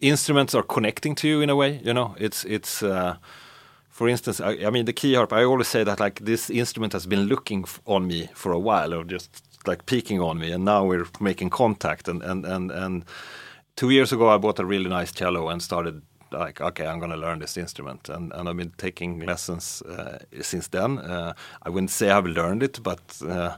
instruments 0.00 0.52
are 0.56 0.64
connecting 0.64 1.14
to 1.16 1.28
you 1.28 1.42
in 1.42 1.48
a 1.48 1.54
way. 1.54 1.80
You 1.84 1.94
know, 1.94 2.16
it's 2.18 2.44
it's. 2.44 2.82
Uh, 2.82 3.16
for 3.88 4.08
instance, 4.08 4.40
I, 4.40 4.52
I, 4.66 4.70
mean, 4.70 4.86
the 4.86 4.94
key 4.94 5.14
harp. 5.14 5.30
I 5.32 5.44
always 5.44 5.68
say 5.68 5.84
that 5.84 6.00
like 6.00 6.20
this 6.24 6.48
instrument 6.48 6.94
has 6.94 7.06
been 7.06 7.24
looking 7.26 7.66
on 7.84 8.06
me 8.06 8.30
for 8.34 8.50
a 8.50 8.58
while, 8.58 8.94
or 8.94 9.04
just 9.04 9.44
like 9.66 9.84
peeking 9.84 10.20
on 10.20 10.38
me, 10.38 10.50
and 10.50 10.64
now 10.64 10.84
we're 10.84 11.06
making 11.20 11.50
contact. 11.50 12.08
And 12.08 12.22
and 12.22 12.46
and 12.46 12.70
and 12.70 13.04
two 13.76 13.90
years 13.90 14.12
ago, 14.12 14.28
I 14.28 14.38
bought 14.38 14.58
a 14.58 14.64
really 14.64 14.88
nice 14.88 15.12
cello 15.12 15.50
and 15.50 15.62
started 15.62 16.02
like, 16.32 16.60
okay, 16.60 16.86
I'm 16.86 16.98
going 16.98 17.10
to 17.10 17.16
learn 17.16 17.38
this 17.38 17.56
instrument, 17.56 18.08
and 18.08 18.32
and 18.32 18.48
I've 18.48 18.56
been 18.56 18.72
taking 18.76 19.20
lessons 19.20 19.82
uh, 19.82 20.18
since 20.42 20.68
then. 20.68 20.98
Uh, 20.98 21.32
I 21.62 21.70
wouldn't 21.70 21.90
say 21.90 22.10
I've 22.10 22.26
learned 22.26 22.62
it, 22.62 22.82
but. 22.82 23.00
Uh, 23.22 23.56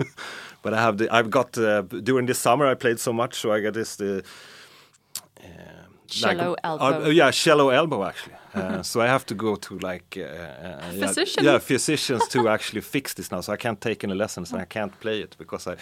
but 0.62 0.74
I 0.74 0.80
have 0.80 0.98
the, 0.98 1.08
I've 1.14 1.30
got 1.30 1.58
uh, 1.58 1.82
during 1.82 2.26
this 2.26 2.38
summer 2.38 2.66
I 2.66 2.74
played 2.74 2.98
so 2.98 3.12
much, 3.12 3.34
so 3.34 3.52
I 3.52 3.60
got 3.60 3.74
this 3.74 3.96
the 3.96 4.24
uh, 5.40 5.46
cello 6.06 6.50
like, 6.50 6.58
elbow. 6.64 7.04
Uh, 7.04 7.08
yeah, 7.08 7.30
shallow 7.30 7.70
elbow 7.70 8.04
actually. 8.04 8.34
Uh, 8.54 8.82
so 8.90 9.00
I 9.00 9.06
have 9.06 9.24
to 9.26 9.34
go 9.34 9.56
to 9.56 9.78
like 9.78 10.16
uh, 10.16 10.80
physician. 10.90 11.44
Yeah, 11.44 11.52
yeah, 11.52 11.58
physicians 11.58 12.28
to 12.28 12.48
actually 12.48 12.82
fix 12.82 13.14
this 13.14 13.30
now. 13.30 13.40
So 13.40 13.52
I 13.52 13.56
can't 13.56 13.80
take 13.80 14.04
any 14.04 14.14
lessons 14.14 14.52
and 14.52 14.60
I 14.60 14.64
can't 14.76 14.98
play 15.00 15.20
it 15.20 15.36
because 15.38 15.66
I 15.66 15.76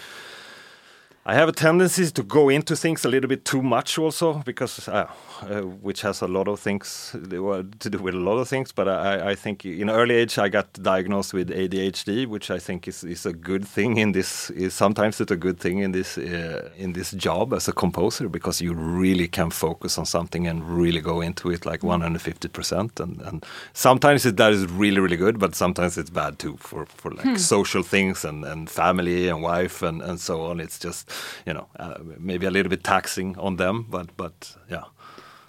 I 1.23 1.35
have 1.35 1.49
a 1.49 1.51
tendency 1.51 2.09
to 2.09 2.23
go 2.23 2.49
into 2.49 2.75
things 2.75 3.05
a 3.05 3.09
little 3.09 3.27
bit 3.27 3.45
too 3.45 3.61
much 3.61 3.99
also 3.99 4.41
because 4.43 4.89
uh, 4.89 5.07
uh, 5.43 5.61
which 5.61 6.01
has 6.01 6.21
a 6.21 6.27
lot 6.27 6.47
of 6.47 6.59
things 6.59 7.11
to 7.11 7.89
do 7.91 8.01
with 8.01 8.15
a 8.15 8.17
lot 8.17 8.39
of 8.39 8.47
things 8.47 8.71
but 8.71 8.87
I, 8.87 9.29
I 9.29 9.35
think 9.35 9.63
in 9.63 9.91
early 9.91 10.15
age 10.15 10.39
I 10.39 10.49
got 10.49 10.73
diagnosed 10.73 11.35
with 11.35 11.49
ADHD 11.51 12.25
which 12.25 12.49
I 12.49 12.57
think 12.57 12.87
is, 12.87 13.03
is 13.03 13.27
a 13.27 13.33
good 13.33 13.67
thing 13.67 13.97
in 13.97 14.13
this 14.13 14.49
is 14.49 14.73
sometimes 14.73 15.21
it's 15.21 15.31
a 15.31 15.35
good 15.35 15.59
thing 15.59 15.77
in 15.79 15.91
this 15.91 16.17
uh, 16.17 16.69
in 16.75 16.93
this 16.93 17.11
job 17.11 17.53
as 17.53 17.67
a 17.67 17.73
composer 17.73 18.27
because 18.27 18.59
you 18.59 18.73
really 18.73 19.27
can 19.27 19.51
focus 19.51 19.99
on 19.99 20.07
something 20.07 20.47
and 20.47 20.67
really 20.67 21.01
go 21.01 21.21
into 21.21 21.51
it 21.51 21.67
like 21.67 21.81
150% 21.81 22.99
and, 22.99 23.21
and 23.21 23.45
sometimes 23.73 24.25
it, 24.25 24.37
that 24.37 24.53
is 24.53 24.65
really 24.71 24.99
really 24.99 25.17
good 25.17 25.37
but 25.37 25.53
sometimes 25.53 25.99
it's 25.99 26.09
bad 26.09 26.39
too 26.39 26.57
for, 26.57 26.87
for 26.87 27.11
like 27.11 27.25
hmm. 27.25 27.35
social 27.35 27.83
things 27.83 28.25
and, 28.25 28.43
and 28.43 28.71
family 28.71 29.27
and 29.27 29.43
wife 29.43 29.83
and, 29.83 30.01
and 30.01 30.19
so 30.19 30.41
on. 30.45 30.59
It's 30.59 30.79
just 30.79 31.10
you 31.45 31.53
know, 31.53 31.67
uh, 31.79 31.95
maybe 32.19 32.45
a 32.45 32.51
little 32.51 32.69
bit 32.69 32.83
taxing 32.83 33.37
on 33.37 33.57
them, 33.57 33.85
but 33.89 34.15
but 34.17 34.57
yeah. 34.69 34.83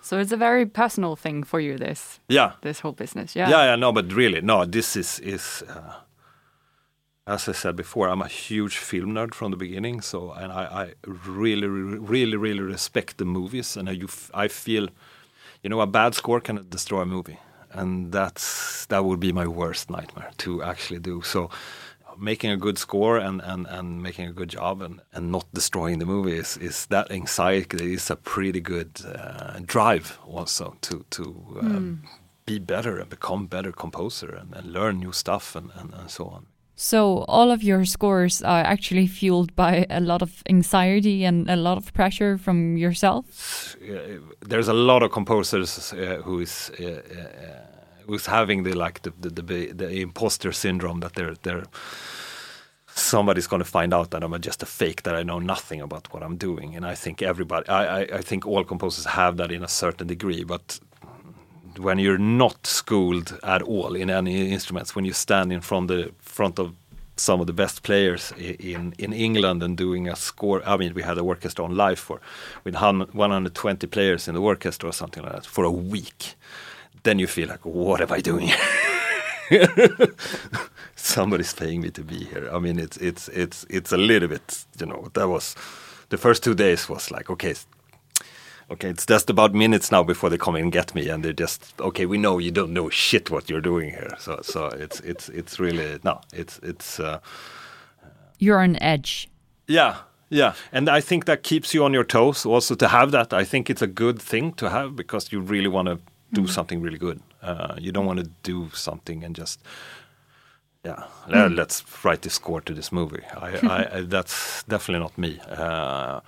So 0.02 0.18
it's 0.18 0.32
a 0.32 0.36
very 0.36 0.66
personal 0.66 1.16
thing 1.16 1.44
for 1.44 1.60
you, 1.60 1.78
this 1.78 2.20
yeah, 2.28 2.52
this 2.60 2.80
whole 2.80 2.92
business, 2.92 3.36
yeah. 3.36 3.50
Yeah, 3.50 3.64
yeah, 3.64 3.76
no, 3.76 3.92
but 3.92 4.12
really, 4.12 4.40
no, 4.40 4.64
this 4.64 4.96
is 4.96 5.20
is. 5.20 5.62
Uh, 5.68 5.94
as 7.26 7.48
I 7.48 7.52
said 7.52 7.76
before, 7.76 8.08
I'm 8.08 8.22
a 8.22 8.28
huge 8.28 8.78
film 8.78 9.14
nerd 9.14 9.34
from 9.34 9.50
the 9.52 9.56
beginning. 9.56 10.00
So, 10.00 10.32
and 10.32 10.52
I, 10.52 10.64
I 10.64 10.92
really, 11.06 11.66
really, 11.66 12.36
really 12.36 12.60
respect 12.60 13.18
the 13.18 13.24
movies, 13.24 13.76
and 13.76 13.88
I, 13.88 14.00
I 14.34 14.48
feel, 14.48 14.88
you 15.62 15.70
know, 15.70 15.80
a 15.80 15.86
bad 15.86 16.14
score 16.14 16.40
can 16.40 16.66
destroy 16.68 17.02
a 17.02 17.06
movie, 17.06 17.38
and 17.70 18.12
that's 18.12 18.86
that 18.86 19.04
would 19.04 19.20
be 19.20 19.32
my 19.32 19.46
worst 19.46 19.90
nightmare 19.90 20.30
to 20.38 20.62
actually 20.62 21.00
do. 21.00 21.22
So, 21.22 21.48
making 22.22 22.50
a 22.50 22.56
good 22.56 22.78
score 22.78 23.18
and, 23.18 23.42
and, 23.42 23.66
and 23.66 24.02
making 24.02 24.28
a 24.28 24.32
good 24.32 24.48
job 24.48 24.80
and, 24.80 25.00
and 25.12 25.32
not 25.32 25.44
destroying 25.52 25.98
the 25.98 26.06
movie 26.06 26.38
is, 26.38 26.56
is 26.58 26.86
that 26.86 27.10
anxiety 27.10 27.94
is 27.94 28.10
a 28.10 28.16
pretty 28.16 28.60
good 28.60 29.00
uh, 29.04 29.58
drive 29.66 30.18
also 30.26 30.76
to 30.80 31.04
to 31.10 31.22
mm. 31.62 31.98
be 32.46 32.58
better 32.58 32.98
and 32.98 33.10
become 33.10 33.46
better 33.46 33.72
composer 33.72 34.34
and, 34.34 34.54
and 34.54 34.72
learn 34.72 35.00
new 35.00 35.12
stuff 35.12 35.56
and, 35.56 35.70
and, 35.74 35.92
and 35.94 36.10
so 36.10 36.26
on. 36.26 36.46
So 36.74 37.24
all 37.28 37.50
of 37.50 37.62
your 37.62 37.84
scores 37.84 38.42
are 38.42 38.62
actually 38.62 39.06
fueled 39.06 39.54
by 39.54 39.86
a 39.90 40.00
lot 40.00 40.22
of 40.22 40.42
anxiety 40.48 41.24
and 41.24 41.48
a 41.50 41.56
lot 41.56 41.76
of 41.76 41.92
pressure 41.92 42.38
from 42.38 42.76
yourself. 42.76 43.76
There's 44.40 44.68
a 44.68 44.72
lot 44.72 45.02
of 45.02 45.12
composers 45.12 45.92
uh, 45.92 46.22
who 46.24 46.40
is 46.40 46.70
uh, 46.80 47.71
who's 48.06 48.26
having 48.26 48.62
the 48.64 48.72
like 48.72 49.02
the 49.02 49.12
the, 49.20 49.42
the, 49.42 49.72
the 49.72 50.00
imposter 50.00 50.52
syndrome 50.52 51.00
that 51.00 51.14
they're 51.14 51.34
they're 51.42 51.64
somebody's 52.94 53.46
going 53.46 53.62
to 53.62 53.68
find 53.68 53.94
out 53.94 54.10
that 54.10 54.22
I'm 54.22 54.38
just 54.40 54.62
a 54.62 54.66
fake 54.66 55.02
that 55.04 55.14
I 55.14 55.22
know 55.22 55.38
nothing 55.38 55.80
about 55.80 56.12
what 56.12 56.22
I'm 56.22 56.36
doing 56.36 56.76
and 56.76 56.84
I 56.84 56.94
think 56.94 57.22
everybody 57.22 57.68
I, 57.68 58.00
I, 58.00 58.00
I 58.18 58.20
think 58.20 58.46
all 58.46 58.64
composers 58.64 59.06
have 59.06 59.36
that 59.38 59.50
in 59.50 59.62
a 59.62 59.68
certain 59.68 60.06
degree 60.06 60.44
but 60.44 60.78
when 61.78 61.98
you're 61.98 62.18
not 62.18 62.66
schooled 62.66 63.38
at 63.42 63.62
all 63.62 63.94
in 63.94 64.10
any 64.10 64.50
instruments 64.50 64.94
when 64.94 65.06
you 65.06 65.14
stand 65.14 65.52
in 65.52 65.62
front 65.62 65.88
the 65.88 66.12
front 66.20 66.58
of 66.58 66.74
some 67.16 67.40
of 67.40 67.46
the 67.46 67.52
best 67.52 67.82
players 67.82 68.32
in 68.38 68.94
in 68.98 69.12
England 69.12 69.62
and 69.62 69.76
doing 69.76 70.08
a 70.08 70.16
score. 70.16 70.62
I 70.66 70.76
mean, 70.76 70.94
we 70.94 71.02
had 71.02 71.14
the 71.14 71.24
orchestra 71.24 71.64
on 71.64 71.76
live 71.76 71.98
for 71.98 72.20
with 72.64 72.74
120 72.74 73.86
players 73.86 74.28
in 74.28 74.34
the 74.34 74.40
orchestra 74.40 74.88
or 74.88 74.92
something 74.92 75.22
like 75.22 75.32
that 75.32 75.46
for 75.46 75.64
a 75.64 75.70
week 75.70 76.34
then 77.02 77.18
you 77.18 77.26
feel 77.26 77.48
like, 77.48 77.64
what 77.64 78.00
am 78.00 78.12
I 78.12 78.20
doing? 78.20 78.50
Somebody's 80.94 81.52
paying 81.52 81.80
me 81.80 81.90
to 81.90 82.02
be 82.02 82.24
here. 82.24 82.48
I 82.52 82.58
mean, 82.58 82.78
it's 82.78 82.96
it's 82.96 83.28
it's 83.28 83.64
it's 83.68 83.92
a 83.92 83.96
little 83.96 84.28
bit, 84.28 84.64
you 84.78 84.86
know. 84.86 85.08
That 85.14 85.28
was 85.28 85.54
the 86.08 86.16
first 86.16 86.44
two 86.44 86.54
days 86.54 86.88
was 86.88 87.10
like, 87.10 87.28
okay, 87.28 87.54
okay, 88.70 88.88
it's 88.88 89.04
just 89.04 89.28
about 89.30 89.54
minutes 89.54 89.90
now 89.90 90.02
before 90.02 90.30
they 90.30 90.38
come 90.38 90.54
and 90.56 90.72
get 90.72 90.94
me, 90.94 91.08
and 91.08 91.24
they're 91.24 91.32
just, 91.32 91.74
okay, 91.80 92.06
we 92.06 92.18
know 92.18 92.38
you 92.38 92.50
don't 92.50 92.72
know 92.72 92.88
shit 92.88 93.30
what 93.30 93.50
you're 93.50 93.60
doing 93.60 93.90
here. 93.90 94.14
So 94.18 94.40
so 94.42 94.66
it's 94.66 95.00
it's 95.00 95.28
it's 95.28 95.58
really 95.58 95.98
no, 96.04 96.20
it's 96.32 96.58
it's. 96.62 97.00
Uh, 97.00 97.18
you're 98.38 98.60
on 98.60 98.76
edge. 98.82 99.28
Yeah, 99.66 99.96
yeah, 100.28 100.54
and 100.72 100.88
I 100.88 101.00
think 101.00 101.26
that 101.26 101.42
keeps 101.42 101.74
you 101.74 101.84
on 101.84 101.92
your 101.92 102.04
toes. 102.04 102.46
Also, 102.46 102.74
to 102.76 102.88
have 102.88 103.10
that, 103.10 103.32
I 103.32 103.44
think 103.44 103.68
it's 103.68 103.82
a 103.82 103.86
good 103.86 104.20
thing 104.20 104.52
to 104.54 104.70
have 104.70 104.96
because 104.96 105.32
you 105.32 105.40
really 105.40 105.68
want 105.68 105.88
to 105.88 105.98
do 106.32 106.42
mm. 106.42 106.48
something 106.48 106.80
really 106.80 106.98
good. 106.98 107.20
Uh, 107.42 107.74
you 107.78 107.92
don't 107.92 108.06
want 108.06 108.18
to 108.20 108.30
do 108.42 108.70
something 108.72 109.24
and 109.24 109.36
just 109.36 109.60
yeah, 110.84 111.04
mm. 111.28 111.56
let's 111.56 111.84
write 112.04 112.22
the 112.22 112.30
score 112.30 112.60
to 112.60 112.74
this 112.74 112.90
movie. 112.90 113.22
I, 113.36 113.96
I, 113.96 114.00
that's 114.06 114.64
definitely 114.64 115.00
not 115.00 115.16
me. 115.16 115.38
Uh, 115.48 116.20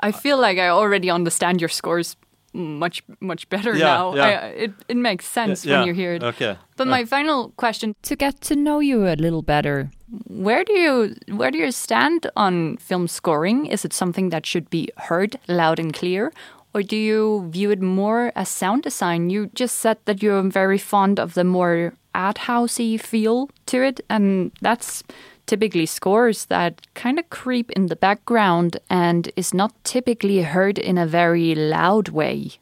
I 0.00 0.12
feel 0.12 0.38
like 0.38 0.58
I 0.58 0.68
already 0.68 1.10
understand 1.10 1.60
your 1.60 1.68
scores 1.68 2.16
much 2.54 3.02
much 3.20 3.48
better 3.48 3.74
yeah, 3.76 3.84
now. 3.84 4.14
Yeah. 4.14 4.24
I, 4.24 4.46
it 4.46 4.72
it 4.88 4.96
makes 4.96 5.26
sense 5.26 5.64
yeah, 5.64 5.78
when 5.78 5.88
you 5.88 5.94
hear 5.94 6.14
it. 6.14 6.22
Okay. 6.22 6.56
But 6.76 6.86
my 6.86 7.04
final 7.04 7.50
question 7.56 7.94
to 8.02 8.16
get 8.16 8.40
to 8.42 8.56
know 8.56 8.80
you 8.80 9.06
a 9.06 9.16
little 9.16 9.42
better. 9.42 9.90
Where 10.28 10.64
do 10.64 10.72
you 10.72 11.14
where 11.36 11.50
do 11.50 11.58
you 11.58 11.72
stand 11.72 12.30
on 12.36 12.76
film 12.76 13.08
scoring? 13.08 13.66
Is 13.66 13.84
it 13.84 13.92
something 13.92 14.30
that 14.30 14.46
should 14.46 14.70
be 14.70 14.88
heard 14.96 15.36
loud 15.48 15.78
and 15.78 15.92
clear 15.92 16.32
Or 16.74 16.82
do 16.82 16.96
you 16.96 17.48
view 17.50 17.70
it 17.70 17.80
more 17.80 18.32
as 18.34 18.48
sound 18.48 18.82
design? 18.82 19.30
You 19.30 19.46
just 19.54 19.78
said 19.78 19.98
that 20.06 20.22
you're 20.22 20.42
very 20.42 20.78
fond 20.78 21.20
of 21.20 21.34
the 21.34 21.44
more 21.44 21.94
art 22.14 22.36
housey 22.36 23.00
feel 23.00 23.48
to 23.66 23.82
it, 23.82 24.00
and 24.10 24.50
that's 24.60 25.04
typically 25.46 25.86
scores 25.86 26.46
that 26.46 26.80
kind 26.94 27.18
of 27.18 27.30
creep 27.30 27.70
in 27.72 27.86
the 27.86 27.96
background 27.96 28.78
and 28.90 29.30
is 29.36 29.54
not 29.54 29.72
typically 29.84 30.42
heard 30.42 30.78
in 30.78 30.98
a 30.98 31.06
very 31.06 31.54
loud 31.54 32.08
way. 32.08 32.52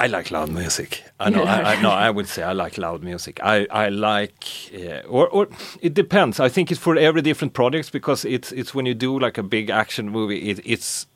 I 0.00 0.06
like 0.06 0.30
loud 0.30 0.48
music. 0.48 1.04
I 1.20 1.28
know. 1.28 1.42
I, 1.44 1.74
I, 1.74 1.82
no, 1.82 1.90
I 1.90 2.08
would 2.08 2.26
say 2.26 2.42
I 2.42 2.52
like 2.52 2.78
loud 2.78 3.02
music. 3.02 3.38
I 3.42 3.66
I 3.70 3.90
like, 3.90 4.46
uh, 4.74 5.06
or 5.06 5.28
or 5.28 5.48
it 5.82 5.92
depends. 5.92 6.40
I 6.40 6.48
think 6.48 6.70
it's 6.70 6.80
for 6.80 6.96
every 6.96 7.20
different 7.20 7.52
projects 7.52 7.90
because 7.90 8.24
it's 8.24 8.50
it's 8.50 8.74
when 8.74 8.86
you 8.86 8.94
do 8.94 9.18
like 9.18 9.36
a 9.36 9.42
big 9.42 9.68
action 9.68 10.08
movie, 10.08 10.48
it, 10.50 10.60
it's 10.64 11.06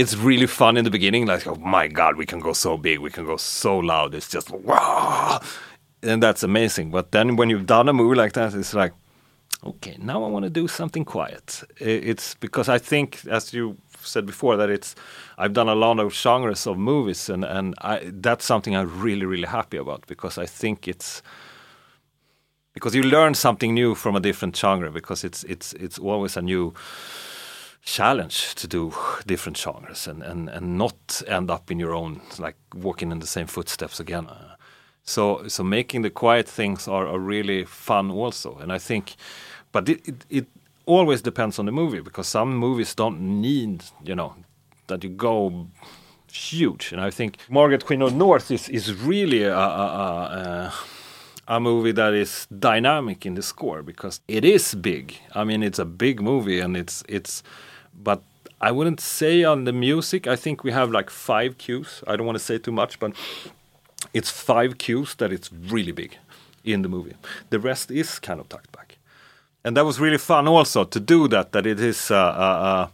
it's 0.00 0.16
really 0.16 0.46
fun 0.46 0.76
in 0.76 0.84
the 0.84 0.90
beginning. 0.90 1.26
Like, 1.26 1.46
oh 1.46 1.56
my 1.56 1.86
god, 1.88 2.16
we 2.16 2.26
can 2.26 2.40
go 2.40 2.54
so 2.54 2.78
big, 2.78 3.00
we 3.00 3.10
can 3.10 3.26
go 3.26 3.36
so 3.36 3.78
loud. 3.78 4.14
It's 4.14 4.28
just 4.28 4.50
wow, 4.50 5.40
and 6.02 6.22
that's 6.22 6.42
amazing. 6.42 6.90
But 6.90 7.12
then 7.12 7.36
when 7.36 7.50
you've 7.50 7.66
done 7.66 7.88
a 7.88 7.92
movie 7.92 8.16
like 8.16 8.32
that, 8.32 8.54
it's 8.54 8.72
like, 8.72 8.92
okay, 9.62 9.96
now 10.00 10.24
I 10.24 10.28
want 10.28 10.44
to 10.44 10.50
do 10.50 10.68
something 10.68 11.04
quiet. 11.04 11.62
It's 11.78 12.34
because 12.36 12.68
I 12.68 12.78
think, 12.78 13.26
as 13.26 13.52
you 13.52 13.76
said 14.02 14.24
before, 14.24 14.56
that 14.56 14.70
it's 14.70 14.94
I've 15.36 15.52
done 15.52 15.68
a 15.68 15.74
lot 15.74 15.98
of 15.98 16.14
genres 16.14 16.66
of 16.66 16.78
movies, 16.78 17.28
and 17.28 17.44
and 17.44 17.74
I, 17.82 18.00
that's 18.04 18.44
something 18.46 18.74
I'm 18.74 19.02
really 19.02 19.26
really 19.26 19.48
happy 19.48 19.76
about 19.76 20.06
because 20.06 20.38
I 20.38 20.46
think 20.46 20.88
it's 20.88 21.22
because 22.72 22.94
you 22.94 23.02
learn 23.02 23.34
something 23.34 23.74
new 23.74 23.94
from 23.94 24.16
a 24.16 24.20
different 24.20 24.56
genre 24.56 24.90
because 24.90 25.24
it's 25.24 25.44
it's 25.44 25.74
it's 25.74 25.98
always 25.98 26.36
a 26.38 26.42
new 26.42 26.72
challenge 27.96 28.54
to 28.54 28.68
do 28.68 28.92
different 29.26 29.58
genres 29.58 30.06
and, 30.06 30.22
and, 30.22 30.48
and 30.48 30.78
not 30.78 31.22
end 31.26 31.50
up 31.50 31.70
in 31.70 31.80
your 31.80 31.94
own 31.94 32.20
like 32.38 32.56
walking 32.74 33.12
in 33.12 33.18
the 33.18 33.26
same 33.26 33.46
footsteps 33.46 34.00
again. 34.00 34.26
So 35.02 35.48
so 35.48 35.64
making 35.64 36.02
the 36.02 36.10
quiet 36.10 36.48
things 36.48 36.88
are, 36.88 37.06
are 37.06 37.18
really 37.18 37.64
fun 37.64 38.10
also, 38.10 38.58
and 38.62 38.72
I 38.72 38.78
think, 38.78 39.16
but 39.72 39.88
it, 39.88 40.08
it, 40.08 40.24
it 40.28 40.46
always 40.86 41.22
depends 41.22 41.58
on 41.58 41.66
the 41.66 41.72
movie 41.72 42.00
because 42.00 42.28
some 42.28 42.54
movies 42.56 42.94
don't 42.94 43.20
need 43.20 43.84
you 44.04 44.14
know 44.14 44.34
that 44.86 45.02
you 45.04 45.10
go 45.10 45.66
huge, 46.32 46.92
and 46.92 47.00
I 47.00 47.10
think 47.10 47.38
Margaret 47.48 47.84
Queen 47.84 48.02
of 48.02 48.14
North 48.14 48.50
is 48.50 48.68
is 48.68 48.92
really 48.92 49.42
a, 49.44 49.56
a, 49.56 49.86
a, 51.48 51.54
a 51.56 51.60
movie 51.60 51.92
that 51.92 52.14
is 52.14 52.46
dynamic 52.58 53.26
in 53.26 53.34
the 53.34 53.42
score 53.42 53.82
because 53.82 54.20
it 54.28 54.44
is 54.44 54.74
big. 54.74 55.14
I 55.34 55.44
mean, 55.44 55.62
it's 55.62 55.80
a 55.80 55.84
big 55.84 56.20
movie, 56.20 56.60
and 56.60 56.76
it's 56.76 57.02
it's, 57.08 57.42
but 58.02 58.22
I 58.60 58.70
wouldn't 58.70 59.00
say 59.00 59.44
on 59.44 59.64
the 59.64 59.72
music. 59.72 60.26
I 60.26 60.36
think 60.36 60.64
we 60.64 60.72
have 60.72 60.90
like 60.90 61.10
five 61.10 61.56
cues. 61.58 62.02
I 62.06 62.16
don't 62.16 62.26
want 62.26 62.38
to 62.38 62.44
say 62.44 62.58
too 62.58 62.72
much, 62.72 62.98
but 62.98 63.12
it's 64.12 64.30
five 64.30 64.78
cues 64.78 65.14
that 65.16 65.32
it's 65.32 65.50
really 65.52 65.92
big 65.92 66.18
in 66.64 66.82
the 66.82 66.88
movie. 66.88 67.14
The 67.50 67.58
rest 67.58 67.90
is 67.90 68.18
kind 68.18 68.40
of 68.40 68.48
tucked 68.48 68.72
back, 68.72 68.98
and 69.64 69.76
that 69.76 69.84
was 69.84 69.98
really 69.98 70.18
fun 70.18 70.46
also 70.48 70.84
to 70.84 71.00
do 71.00 71.28
that. 71.28 71.52
That 71.52 71.66
it 71.66 71.80
is 71.80 72.10
uh, 72.10 72.16
uh, 72.16 72.18
uh, 72.18 72.88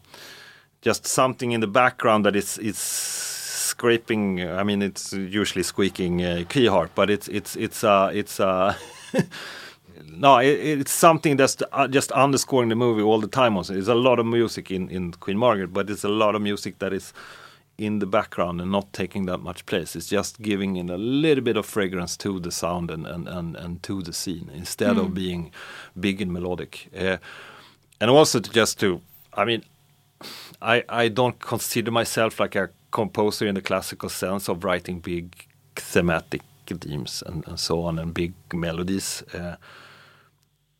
just 0.82 1.06
something 1.06 1.52
in 1.52 1.60
the 1.60 1.66
background 1.66 2.24
that 2.24 2.36
is 2.36 2.58
is 2.58 2.78
scraping. 2.78 4.40
I 4.40 4.62
mean, 4.62 4.82
it's 4.82 5.12
usually 5.12 5.64
squeaking 5.64 6.24
uh, 6.24 6.44
key 6.48 6.66
harp, 6.66 6.92
but 6.94 7.10
it's 7.10 7.28
it's 7.28 7.56
it's 7.56 7.82
uh, 7.82 8.10
it's 8.12 8.38
uh, 8.38 8.74
no, 10.16 10.38
it, 10.38 10.80
it's 10.80 10.92
something 10.92 11.36
that's 11.36 11.56
uh, 11.72 11.88
just 11.88 12.12
underscoring 12.12 12.68
the 12.68 12.74
movie 12.74 13.02
all 13.02 13.20
the 13.20 13.28
time. 13.28 13.56
Also, 13.56 13.72
there's 13.72 13.88
a 13.88 13.94
lot 13.94 14.18
of 14.18 14.26
music 14.26 14.70
in 14.70 14.88
in 14.90 15.12
Queen 15.12 15.38
Margaret, 15.38 15.72
but 15.72 15.90
it's 15.90 16.04
a 16.04 16.08
lot 16.08 16.34
of 16.34 16.42
music 16.42 16.78
that 16.78 16.92
is 16.92 17.12
in 17.78 17.98
the 17.98 18.06
background 18.06 18.60
and 18.60 18.70
not 18.70 18.92
taking 18.92 19.26
that 19.26 19.38
much 19.38 19.66
place. 19.66 19.94
It's 19.96 20.08
just 20.08 20.40
giving 20.40 20.76
in 20.76 20.88
a 20.88 20.96
little 20.96 21.44
bit 21.44 21.56
of 21.56 21.66
fragrance 21.66 22.16
to 22.18 22.40
the 22.40 22.50
sound 22.50 22.90
and 22.90 23.06
and 23.06 23.28
and, 23.28 23.56
and 23.56 23.82
to 23.82 24.02
the 24.02 24.12
scene 24.12 24.50
instead 24.54 24.96
of 24.98 25.14
being 25.14 25.52
big 25.98 26.22
and 26.22 26.32
melodic. 26.32 26.88
Uh, 26.96 27.18
and 28.00 28.10
also 28.10 28.40
to 28.40 28.50
just 28.50 28.80
to, 28.80 29.00
I 29.34 29.44
mean, 29.44 29.62
I 30.62 30.84
I 30.88 31.08
don't 31.08 31.38
consider 31.38 31.90
myself 31.90 32.40
like 32.40 32.58
a 32.58 32.70
composer 32.90 33.46
in 33.46 33.54
the 33.54 33.62
classical 33.62 34.08
sense 34.08 34.48
of 34.48 34.64
writing 34.64 35.00
big 35.00 35.46
thematic 35.74 36.42
themes 36.66 37.22
and, 37.26 37.46
and 37.46 37.60
so 37.60 37.82
on 37.82 37.98
and 37.98 38.14
big 38.14 38.32
melodies. 38.52 39.22
Uh, 39.34 39.56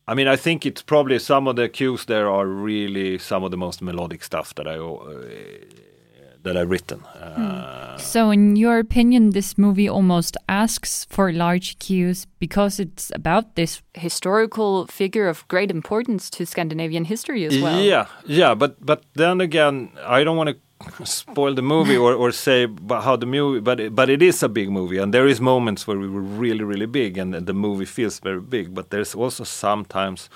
I 0.07 0.13
mean, 0.15 0.27
I 0.27 0.37
think 0.37 0.65
it's 0.65 0.81
probably 0.81 1.19
some 1.19 1.47
of 1.49 1.55
the 1.55 1.67
cues 1.69 2.05
there 2.05 2.29
are 2.29 2.47
really 2.47 3.17
some 3.17 3.43
of 3.43 3.51
the 3.51 3.57
most 3.57 3.81
melodic 3.81 4.23
stuff 4.23 4.53
that 4.55 4.67
I 4.67 4.77
uh, 4.77 5.25
that 6.43 6.55
I've 6.55 6.69
written. 6.69 7.03
Uh, 7.03 7.97
So, 7.97 8.31
in 8.31 8.55
your 8.55 8.79
opinion, 8.79 9.31
this 9.31 9.57
movie 9.57 9.89
almost 9.89 10.37
asks 10.47 11.05
for 11.09 11.33
large 11.33 11.77
cues 11.79 12.27
because 12.39 12.79
it's 12.79 13.11
about 13.15 13.55
this 13.55 13.81
historical 13.93 14.85
figure 14.87 15.27
of 15.27 15.47
great 15.47 15.71
importance 15.71 16.29
to 16.37 16.45
Scandinavian 16.45 17.05
history 17.05 17.45
as 17.45 17.59
well. 17.61 17.79
Yeah, 17.81 18.05
yeah, 18.25 18.55
but 18.55 18.75
but 18.85 19.03
then 19.13 19.41
again, 19.41 19.89
I 20.05 20.23
don't 20.23 20.37
want 20.37 20.49
to 20.49 20.55
spoil 21.03 21.53
the 21.53 21.61
movie 21.61 21.97
or, 21.97 22.13
or 22.13 22.31
say 22.31 22.67
how 22.89 23.15
the 23.15 23.25
movie, 23.25 23.59
but 23.59 23.79
it, 23.79 23.95
but 23.95 24.09
it 24.09 24.21
is 24.21 24.43
a 24.43 24.49
big 24.49 24.69
movie, 24.69 24.97
and 24.97 25.13
there 25.13 25.27
is 25.27 25.41
moments 25.41 25.87
where 25.87 25.97
we 25.97 26.07
were 26.07 26.21
really 26.21 26.63
really 26.63 26.85
big, 26.85 27.17
and 27.17 27.33
the 27.33 27.53
movie 27.53 27.85
feels 27.85 28.19
very 28.19 28.41
big. 28.41 28.73
But 28.73 28.89
there's 28.89 29.15
also 29.15 29.43
sometimes 29.43 30.29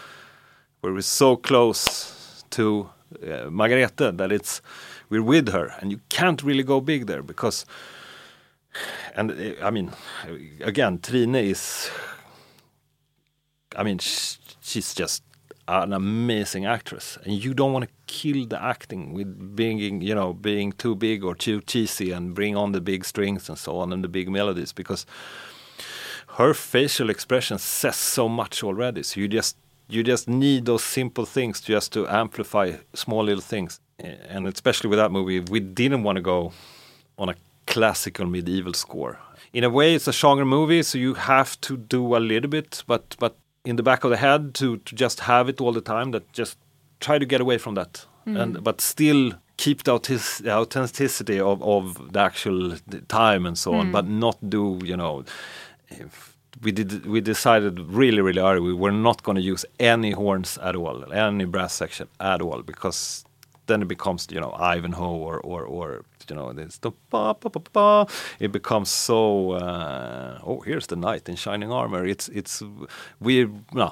where 0.81 0.93
we're 0.93 1.01
so 1.01 1.35
close 1.35 2.43
to 2.51 2.89
uh, 3.23 3.49
Margrethe 3.49 4.17
that 4.17 4.31
it's 4.31 4.61
we're 5.09 5.23
with 5.23 5.49
her, 5.49 5.73
and 5.79 5.91
you 5.91 5.99
can't 6.09 6.41
really 6.43 6.63
go 6.63 6.81
big 6.81 7.07
there 7.07 7.23
because. 7.23 7.65
And 9.15 9.31
uh, 9.31 9.65
I 9.67 9.69
mean, 9.69 9.91
again, 10.61 10.99
Trine 10.99 11.35
is. 11.35 11.91
I 13.75 13.83
mean, 13.83 13.99
she's 13.99 14.93
just 14.93 15.23
an 15.71 15.93
amazing 15.93 16.65
actress, 16.65 17.17
and 17.23 17.33
you 17.43 17.53
don't 17.53 17.73
want 17.73 17.85
to 17.85 17.91
kill 18.07 18.45
the 18.45 18.61
acting 18.61 19.13
with 19.13 19.55
being, 19.55 20.01
you 20.01 20.15
know, 20.15 20.33
being 20.33 20.71
too 20.73 20.95
big 20.95 21.23
or 21.23 21.35
too 21.35 21.61
cheesy 21.61 22.11
and 22.11 22.35
bring 22.35 22.55
on 22.57 22.71
the 22.71 22.81
big 22.81 23.05
strings 23.05 23.49
and 23.49 23.57
so 23.57 23.77
on 23.77 23.93
and 23.93 24.03
the 24.03 24.07
big 24.07 24.29
melodies 24.29 24.73
because 24.73 25.05
her 26.37 26.53
facial 26.53 27.09
expression 27.09 27.57
says 27.57 27.95
so 27.95 28.29
much 28.29 28.63
already. 28.63 29.03
So 29.03 29.19
you 29.19 29.27
just 29.27 29.57
you 29.89 30.03
just 30.03 30.27
need 30.27 30.65
those 30.65 30.83
simple 30.83 31.25
things 31.25 31.59
just 31.61 31.91
to 31.93 32.07
amplify 32.07 32.73
small 32.93 33.23
little 33.23 33.41
things. 33.41 33.79
And 33.99 34.47
especially 34.47 34.89
with 34.89 34.99
that 34.99 35.11
movie, 35.11 35.39
we 35.39 35.59
didn't 35.59 36.03
want 36.03 36.15
to 36.15 36.21
go 36.21 36.53
on 37.17 37.29
a 37.29 37.35
classical 37.67 38.25
medieval 38.25 38.73
score. 38.73 39.19
In 39.53 39.63
a 39.63 39.69
way, 39.69 39.95
it's 39.95 40.07
a 40.07 40.13
genre 40.13 40.45
movie, 40.45 40.81
so 40.81 40.97
you 40.97 41.13
have 41.15 41.59
to 41.61 41.75
do 41.75 42.15
a 42.15 42.19
little 42.19 42.49
bit, 42.49 42.83
but 42.87 43.15
but 43.19 43.35
in 43.65 43.75
the 43.75 43.83
back 43.83 44.03
of 44.03 44.09
the 44.09 44.17
head 44.17 44.53
to, 44.55 44.77
to 44.77 44.95
just 44.95 45.21
have 45.21 45.49
it 45.49 45.61
all 45.61 45.71
the 45.71 45.81
time 45.81 46.11
that 46.11 46.31
just 46.33 46.57
try 46.99 47.19
to 47.19 47.25
get 47.25 47.41
away 47.41 47.57
from 47.57 47.75
that. 47.75 48.05
Mm. 48.25 48.41
And 48.41 48.63
but 48.63 48.81
still 48.81 49.33
keep 49.57 49.83
the, 49.83 49.99
autis- 49.99 50.41
the 50.41 50.51
authenticity 50.51 51.39
of, 51.39 51.61
of 51.61 52.13
the 52.13 52.19
actual 52.19 52.77
time 53.07 53.45
and 53.45 53.57
so 53.57 53.73
on 53.73 53.87
mm. 53.87 53.91
but 53.91 54.07
not 54.07 54.37
do 54.49 54.79
you 54.83 54.97
know 54.97 55.23
if 55.89 56.35
we 56.63 56.71
did 56.71 57.05
we 57.05 57.21
decided 57.21 57.79
really 57.79 58.21
really 58.21 58.41
early 58.41 58.59
we 58.59 58.73
were 58.73 58.91
not 58.91 59.21
going 59.21 59.35
to 59.35 59.41
use 59.41 59.63
any 59.79 60.11
horns 60.11 60.57
at 60.59 60.75
all 60.75 61.13
any 61.13 61.45
brass 61.45 61.73
section 61.73 62.07
at 62.19 62.41
all 62.41 62.63
because 62.63 63.23
then 63.71 63.81
it 63.81 63.87
becomes 63.87 64.27
you 64.35 64.41
know 64.43 64.51
Ivanhoe 64.75 65.17
or 65.27 65.39
or 65.51 65.61
or 65.77 65.87
you 66.29 66.35
know 66.35 66.49
it's 66.63 66.79
the 66.79 66.91
ba, 67.09 67.33
ba, 67.41 67.49
ba, 67.49 67.59
ba. 67.73 68.05
it 68.39 68.51
becomes 68.51 68.89
so 68.89 69.51
uh, 69.53 70.39
oh 70.49 70.59
here's 70.67 70.87
the 70.87 70.95
knight 70.95 71.29
in 71.29 71.35
shining 71.35 71.71
armor 71.71 72.05
it's 72.13 72.29
it's 72.39 72.63
we 73.19 73.47
no 73.73 73.89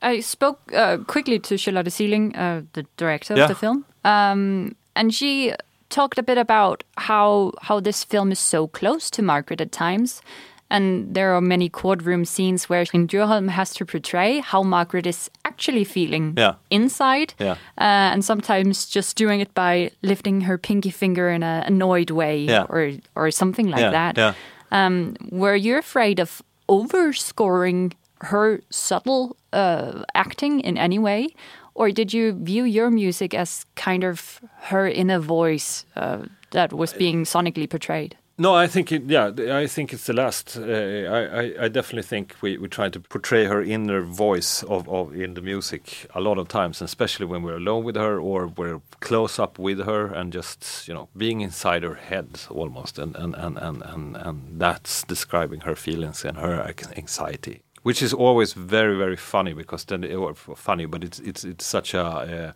I 0.00 0.20
spoke 0.20 0.58
uh, 0.72 0.98
quickly 1.06 1.38
to 1.40 1.56
Charlotte 1.58 1.90
Sieling, 1.90 2.32
uh, 2.36 2.62
the 2.72 2.84
director 2.96 3.34
Yeah. 3.34 3.44
of 3.44 3.48
the 3.48 3.54
film, 3.56 3.84
um, 4.04 4.76
and 4.94 5.12
she 5.12 5.52
talked 5.90 6.18
a 6.18 6.22
bit 6.22 6.38
about 6.38 6.84
how 6.96 7.52
how 7.62 7.80
this 7.80 8.04
film 8.04 8.30
is 8.32 8.38
so 8.38 8.68
close 8.68 9.10
to 9.10 9.22
Margaret 9.22 9.60
at 9.60 9.72
times. 9.72 10.22
And 10.70 11.14
there 11.14 11.32
are 11.34 11.40
many 11.40 11.68
courtroom 11.70 12.24
scenes 12.26 12.68
where 12.68 12.84
Dyrholm 12.84 13.48
has 13.48 13.72
to 13.74 13.86
portray 13.86 14.40
how 14.40 14.62
Margaret 14.62 15.06
is 15.06 15.30
actually 15.44 15.84
feeling 15.84 16.34
Yeah. 16.36 16.54
inside, 16.70 17.32
Yeah. 17.40 17.52
uh, 17.80 18.12
and 18.12 18.22
sometimes 18.24 18.86
just 18.86 19.16
doing 19.16 19.40
it 19.40 19.54
by 19.54 19.90
lifting 20.02 20.42
her 20.42 20.58
pinky 20.58 20.90
finger 20.90 21.30
in 21.30 21.42
an 21.42 21.62
annoyed 21.66 22.10
way, 22.10 22.44
Yeah. 22.44 22.66
or 22.68 22.92
or 23.14 23.30
something 23.30 23.70
like 23.70 23.90
that. 23.92 24.34
Um, 24.70 25.14
were 25.30 25.56
you 25.56 25.78
afraid 25.78 26.20
of 26.20 26.42
overscoring 26.68 27.92
her 28.20 28.60
subtle 28.70 29.36
uh, 29.52 30.02
acting 30.14 30.60
in 30.60 30.76
any 30.76 30.98
way, 30.98 31.28
or 31.74 31.90
did 31.90 32.12
you 32.12 32.32
view 32.32 32.64
your 32.64 32.90
music 32.90 33.32
as 33.34 33.64
kind 33.76 34.04
of 34.04 34.40
her 34.70 34.86
inner 34.86 35.18
voice 35.20 35.86
uh, 35.96 36.18
that 36.50 36.72
was 36.72 36.92
being 36.92 37.24
sonically 37.24 37.66
portrayed? 37.70 38.16
No, 38.40 38.54
I 38.54 38.68
think 38.68 38.92
it, 38.92 39.02
yeah, 39.06 39.32
I 39.50 39.66
think 39.66 39.92
it's 39.92 40.06
the 40.06 40.12
last. 40.12 40.56
Uh, 40.56 40.62
I, 40.62 41.64
I, 41.64 41.68
definitely 41.68 42.04
think 42.04 42.36
we, 42.40 42.56
we 42.56 42.68
try 42.68 42.88
to 42.88 43.00
portray 43.00 43.46
her 43.46 43.60
inner 43.60 44.02
voice 44.02 44.62
of, 44.62 44.88
of 44.88 45.12
in 45.12 45.34
the 45.34 45.42
music 45.42 46.06
a 46.14 46.20
lot 46.20 46.38
of 46.38 46.46
times, 46.46 46.80
and 46.80 46.86
especially 46.86 47.26
when 47.26 47.42
we're 47.42 47.56
alone 47.56 47.82
with 47.82 47.96
her 47.96 48.20
or 48.20 48.46
we're 48.46 48.80
close 49.00 49.40
up 49.40 49.58
with 49.58 49.84
her 49.84 50.06
and 50.14 50.32
just 50.32 50.86
you 50.86 50.94
know 50.94 51.08
being 51.16 51.40
inside 51.40 51.82
her 51.82 51.96
head 51.96 52.40
almost, 52.48 52.96
and 52.96 53.16
and 53.16 53.34
and 53.34 53.58
and 53.58 53.82
and, 53.82 54.16
and 54.16 54.60
that's 54.60 55.02
describing 55.02 55.62
her 55.62 55.74
feelings 55.74 56.24
and 56.24 56.36
her 56.36 56.72
anxiety, 56.94 57.62
which 57.82 58.00
is 58.00 58.14
always 58.14 58.52
very 58.52 58.96
very 58.96 59.16
funny 59.16 59.52
because 59.52 59.84
then 59.84 60.04
it 60.04 60.14
or 60.14 60.32
funny, 60.34 60.86
but 60.86 61.02
it's 61.02 61.18
it's 61.18 61.42
it's 61.42 61.66
such 61.66 61.92
a. 61.92 62.04
Uh, 62.04 62.52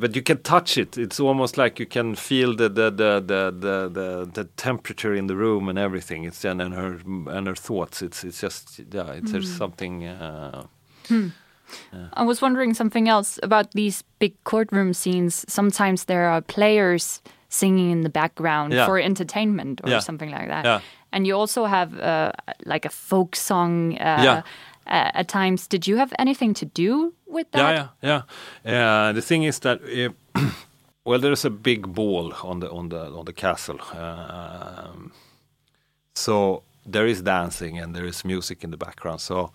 but 0.00 0.14
you 0.16 0.22
can 0.22 0.38
touch 0.42 0.76
it. 0.78 0.96
It's 0.98 1.20
almost 1.20 1.56
like 1.58 1.78
you 1.78 1.86
can 1.86 2.14
feel 2.14 2.54
the 2.56 2.68
the 2.68 2.90
the 2.90 3.20
the 3.20 3.50
the, 3.58 3.88
the, 3.92 4.30
the 4.32 4.44
temperature 4.56 5.14
in 5.14 5.26
the 5.26 5.36
room 5.36 5.68
and 5.68 5.78
everything. 5.78 6.24
It's 6.24 6.44
and, 6.44 6.60
and 6.62 6.74
her 6.74 6.98
and 7.36 7.46
her 7.46 7.54
thoughts. 7.56 8.02
It's 8.02 8.24
it's 8.24 8.40
just 8.40 8.80
yeah. 8.92 9.12
It's 9.12 9.32
there's 9.32 9.56
something. 9.56 10.04
Uh, 10.06 10.66
I 12.12 12.22
was 12.22 12.42
wondering 12.42 12.74
something 12.74 13.08
else 13.08 13.38
about 13.42 13.72
these 13.72 14.04
big 14.18 14.32
courtroom 14.44 14.92
scenes. 14.94 15.44
Sometimes 15.48 16.04
there 16.04 16.26
are 16.28 16.40
players 16.42 17.22
singing 17.48 17.90
in 17.90 18.02
the 18.02 18.10
background 18.10 18.72
Yeah. 18.72 18.86
for 18.86 18.98
entertainment 18.98 19.80
or 19.84 19.90
Yeah. 19.90 20.00
something 20.00 20.30
like 20.30 20.48
that. 20.48 20.64
Yeah. 20.64 20.80
And 21.12 21.26
you 21.26 21.36
also 21.36 21.64
have 21.64 21.98
uh, 21.98 22.32
like 22.66 22.84
a 22.84 22.90
folk 22.90 23.36
song 23.36 23.94
uh, 23.94 24.22
Yeah. 24.22 24.42
uh, 24.86 25.10
at 25.20 25.28
times. 25.28 25.66
Did 25.68 25.86
you 25.86 25.96
have 25.96 26.12
anything 26.18 26.54
to 26.54 26.66
do 26.66 27.12
with 27.34 27.50
that? 27.52 27.74
yeah, 27.74 27.88
yeah, 28.02 28.22
yeah. 28.64 29.12
The 29.12 29.22
thing 29.22 29.42
is 29.44 29.58
that. 29.60 29.80
Uh, 29.82 30.10
well, 31.04 31.18
there's 31.18 31.44
a 31.44 31.50
big 31.50 31.94
ball 31.94 32.32
on 32.42 32.60
the 32.60 32.70
on 32.70 32.88
the 32.88 33.02
on 33.12 33.24
the 33.24 33.32
castle, 33.32 33.80
um, 33.92 35.12
so 36.14 36.62
there 36.86 37.06
is 37.06 37.22
dancing 37.22 37.78
and 37.78 37.94
there 37.94 38.06
is 38.06 38.24
music 38.24 38.64
in 38.64 38.70
the 38.70 38.76
background. 38.76 39.20
So, 39.20 39.52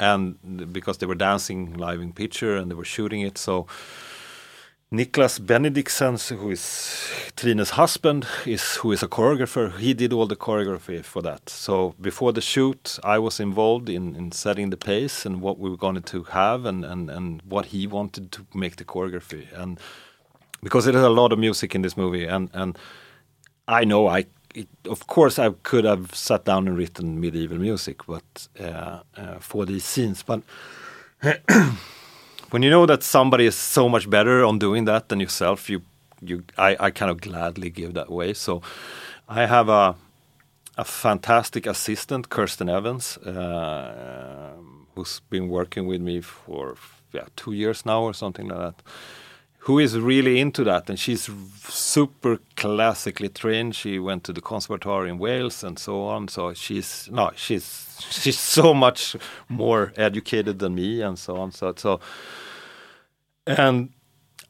and 0.00 0.72
because 0.72 0.98
they 0.98 1.06
were 1.06 1.14
dancing 1.14 1.74
live 1.74 2.00
in 2.00 2.12
picture 2.12 2.56
and 2.56 2.70
they 2.70 2.74
were 2.74 2.84
shooting 2.84 3.20
it, 3.20 3.38
so 3.38 3.66
Niclas 4.92 5.38
Bendixen, 5.38 6.18
who 6.36 6.50
is 6.50 7.32
Trine's 7.34 7.70
husband, 7.70 8.26
is 8.44 8.76
who 8.76 8.92
is 8.92 9.02
a 9.02 9.08
choreographer. 9.08 9.78
He 9.78 9.94
did 9.94 10.12
all 10.12 10.26
the 10.26 10.36
choreography 10.36 11.02
for 11.02 11.22
that. 11.22 11.48
So 11.48 11.94
before 11.98 12.34
the 12.34 12.42
shoot, 12.42 12.98
I 13.02 13.18
was 13.18 13.40
involved 13.40 13.88
in, 13.88 14.14
in 14.14 14.32
setting 14.32 14.68
the 14.68 14.76
pace 14.76 15.24
and 15.24 15.40
what 15.40 15.58
we 15.58 15.70
were 15.70 15.78
going 15.78 16.02
to 16.02 16.24
have 16.24 16.66
and, 16.66 16.84
and, 16.84 17.08
and 17.08 17.40
what 17.48 17.66
he 17.66 17.86
wanted 17.86 18.32
to 18.32 18.46
make 18.52 18.76
the 18.76 18.84
choreography. 18.84 19.46
And 19.54 19.80
because 20.62 20.84
there 20.84 20.94
is 20.94 21.02
a 21.02 21.08
lot 21.08 21.32
of 21.32 21.38
music 21.38 21.74
in 21.74 21.80
this 21.80 21.96
movie, 21.96 22.26
and 22.26 22.50
and 22.52 22.78
I 23.66 23.84
know 23.84 24.08
I. 24.08 24.26
It, 24.54 24.68
of 24.84 25.06
course, 25.06 25.38
I 25.38 25.48
could 25.62 25.86
have 25.86 26.14
sat 26.14 26.44
down 26.44 26.68
and 26.68 26.76
written 26.76 27.18
medieval 27.18 27.56
music, 27.56 28.04
but 28.06 28.48
uh, 28.60 29.00
uh, 29.16 29.38
for 29.38 29.64
these 29.64 29.82
scenes, 29.82 30.22
but 30.22 30.42
when 32.52 32.62
you 32.62 32.70
know 32.70 32.86
that 32.86 33.02
somebody 33.02 33.46
is 33.46 33.54
so 33.54 33.88
much 33.88 34.08
better 34.10 34.44
on 34.44 34.58
doing 34.58 34.84
that 34.84 35.08
than 35.08 35.20
yourself, 35.20 35.70
you 35.70 35.80
you 36.20 36.44
I, 36.58 36.76
I 36.78 36.90
kind 36.90 37.10
of 37.10 37.20
gladly 37.20 37.70
give 37.70 37.94
that 37.94 38.08
away. 38.08 38.34
So 38.34 38.62
I 39.28 39.46
have 39.46 39.68
a 39.68 39.96
a 40.76 40.84
fantastic 40.84 41.66
assistant, 41.66 42.28
Kirsten 42.28 42.68
Evans, 42.68 43.18
uh, 43.18 44.52
who's 44.94 45.20
been 45.30 45.48
working 45.48 45.86
with 45.86 46.00
me 46.00 46.20
for 46.20 46.76
yeah 47.12 47.26
two 47.36 47.52
years 47.52 47.86
now 47.86 48.02
or 48.02 48.14
something 48.14 48.48
like 48.48 48.58
that. 48.58 48.82
Who 49.66 49.78
is 49.78 49.96
really 49.98 50.40
into 50.40 50.64
that, 50.64 50.90
and 50.90 50.98
she's 50.98 51.30
super 51.68 52.40
classically 52.56 53.28
trained. 53.28 53.76
She 53.76 53.98
went 53.98 54.24
to 54.24 54.32
the 54.32 54.40
conservatory 54.40 55.08
in 55.08 55.18
Wales 55.18 55.62
and 55.62 55.78
so 55.78 56.04
on. 56.06 56.28
So 56.28 56.52
she's 56.52 57.08
no, 57.12 57.30
she's 57.36 57.96
she's 58.10 58.38
so 58.58 58.74
much 58.74 59.16
more 59.48 59.92
educated 59.96 60.58
than 60.58 60.74
me 60.74 61.00
and 61.00 61.18
so 61.18 61.36
on. 61.36 61.52
So 61.52 61.74
so 61.76 62.00
and 63.46 63.90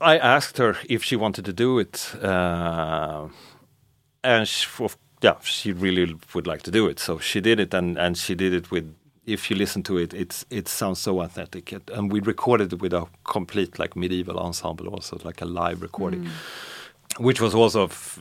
I 0.00 0.18
asked 0.18 0.58
her 0.58 0.76
if 0.88 1.04
she 1.04 1.16
wanted 1.16 1.44
to 1.44 1.52
do 1.52 1.78
it, 1.78 2.14
uh, 2.22 3.28
and 4.24 4.48
she, 4.48 4.68
yeah, 5.22 5.38
she 5.42 5.72
really 5.72 6.16
would 6.34 6.46
like 6.46 6.62
to 6.62 6.70
do 6.70 6.88
it. 6.88 6.98
So 6.98 7.18
she 7.18 7.40
did 7.40 7.60
it, 7.60 7.72
and, 7.72 7.96
and 7.98 8.16
she 8.16 8.34
did 8.34 8.52
it 8.52 8.70
with. 8.70 8.94
If 9.26 9.50
you 9.50 9.56
listen 9.56 9.82
to 9.84 9.98
it, 9.98 10.12
it's 10.14 10.44
it 10.50 10.68
sounds 10.68 10.98
so 11.00 11.20
authentic, 11.20 11.72
It- 11.72 11.90
and 11.94 12.12
we 12.12 12.20
recorded 12.20 12.72
it 12.72 12.82
with 12.82 12.92
a 12.92 13.06
complete 13.24 13.78
like 13.78 13.94
medieval 13.96 14.36
ensemble, 14.38 14.88
also 14.88 15.16
like 15.24 15.40
a 15.44 15.46
live 15.46 15.80
recording, 15.82 16.28
which 17.18 17.40
was 17.40 17.54
also 17.54 17.84
f- 17.84 18.18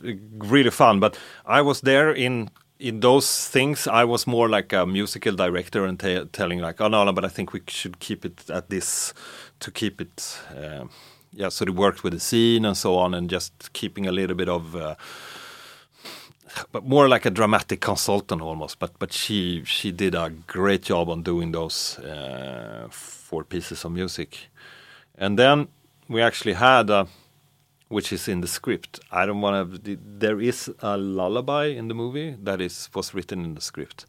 really 0.52 0.70
fun. 0.70 1.00
But 1.00 1.18
I 1.44 1.60
was 1.62 1.80
there 1.80 2.12
in 2.12 2.50
in 2.78 3.00
those 3.00 3.48
things. 3.52 3.86
I 3.86 4.04
was 4.04 4.26
more 4.26 4.48
like 4.48 4.72
a 4.76 4.86
musical 4.86 5.34
director 5.36 5.84
and 5.86 5.98
te- 6.00 6.24
telling 6.32 6.60
like, 6.66 6.80
oh 6.84 6.88
no, 6.88 7.04
no, 7.04 7.12
but 7.12 7.24
I 7.24 7.28
think 7.28 7.52
we 7.52 7.60
should 7.68 7.98
keep 7.98 8.24
it 8.24 8.50
at 8.50 8.68
this 8.68 9.14
to 9.58 9.70
keep 9.70 10.00
it. 10.00 10.38
Uh, 10.56 10.84
yeah, 11.32 11.50
so 11.50 11.64
it 11.64 11.70
worked 11.74 12.04
with 12.04 12.12
the 12.12 12.20
scene 12.20 12.64
and 12.68 12.76
so 12.76 12.96
on, 12.96 13.14
and 13.14 13.30
just 13.32 13.72
keeping 13.72 14.06
a 14.06 14.12
little 14.12 14.36
bit 14.36 14.48
of. 14.48 14.74
Uh, 14.76 14.94
but 16.72 16.84
more 16.84 17.08
like 17.08 17.26
a 17.26 17.30
dramatic 17.30 17.80
consultant 17.80 18.42
almost. 18.42 18.78
But 18.78 18.98
but 18.98 19.12
she 19.12 19.62
she 19.64 19.92
did 19.92 20.14
a 20.14 20.30
great 20.46 20.82
job 20.82 21.08
on 21.08 21.22
doing 21.22 21.52
those 21.52 21.98
uh, 21.98 22.88
four 22.90 23.44
pieces 23.44 23.84
of 23.84 23.92
music, 23.92 24.50
and 25.16 25.38
then 25.38 25.68
we 26.08 26.22
actually 26.22 26.54
had 26.54 26.90
a, 26.90 27.06
which 27.88 28.12
is 28.12 28.28
in 28.28 28.40
the 28.40 28.48
script. 28.48 29.00
I 29.10 29.26
don't 29.26 29.40
want 29.40 29.84
to. 29.84 29.98
There 30.18 30.40
is 30.40 30.70
a 30.80 30.96
lullaby 30.96 31.66
in 31.66 31.88
the 31.88 31.94
movie 31.94 32.36
that 32.42 32.60
is 32.60 32.90
was 32.94 33.14
written 33.14 33.44
in 33.44 33.54
the 33.54 33.60
script. 33.60 34.06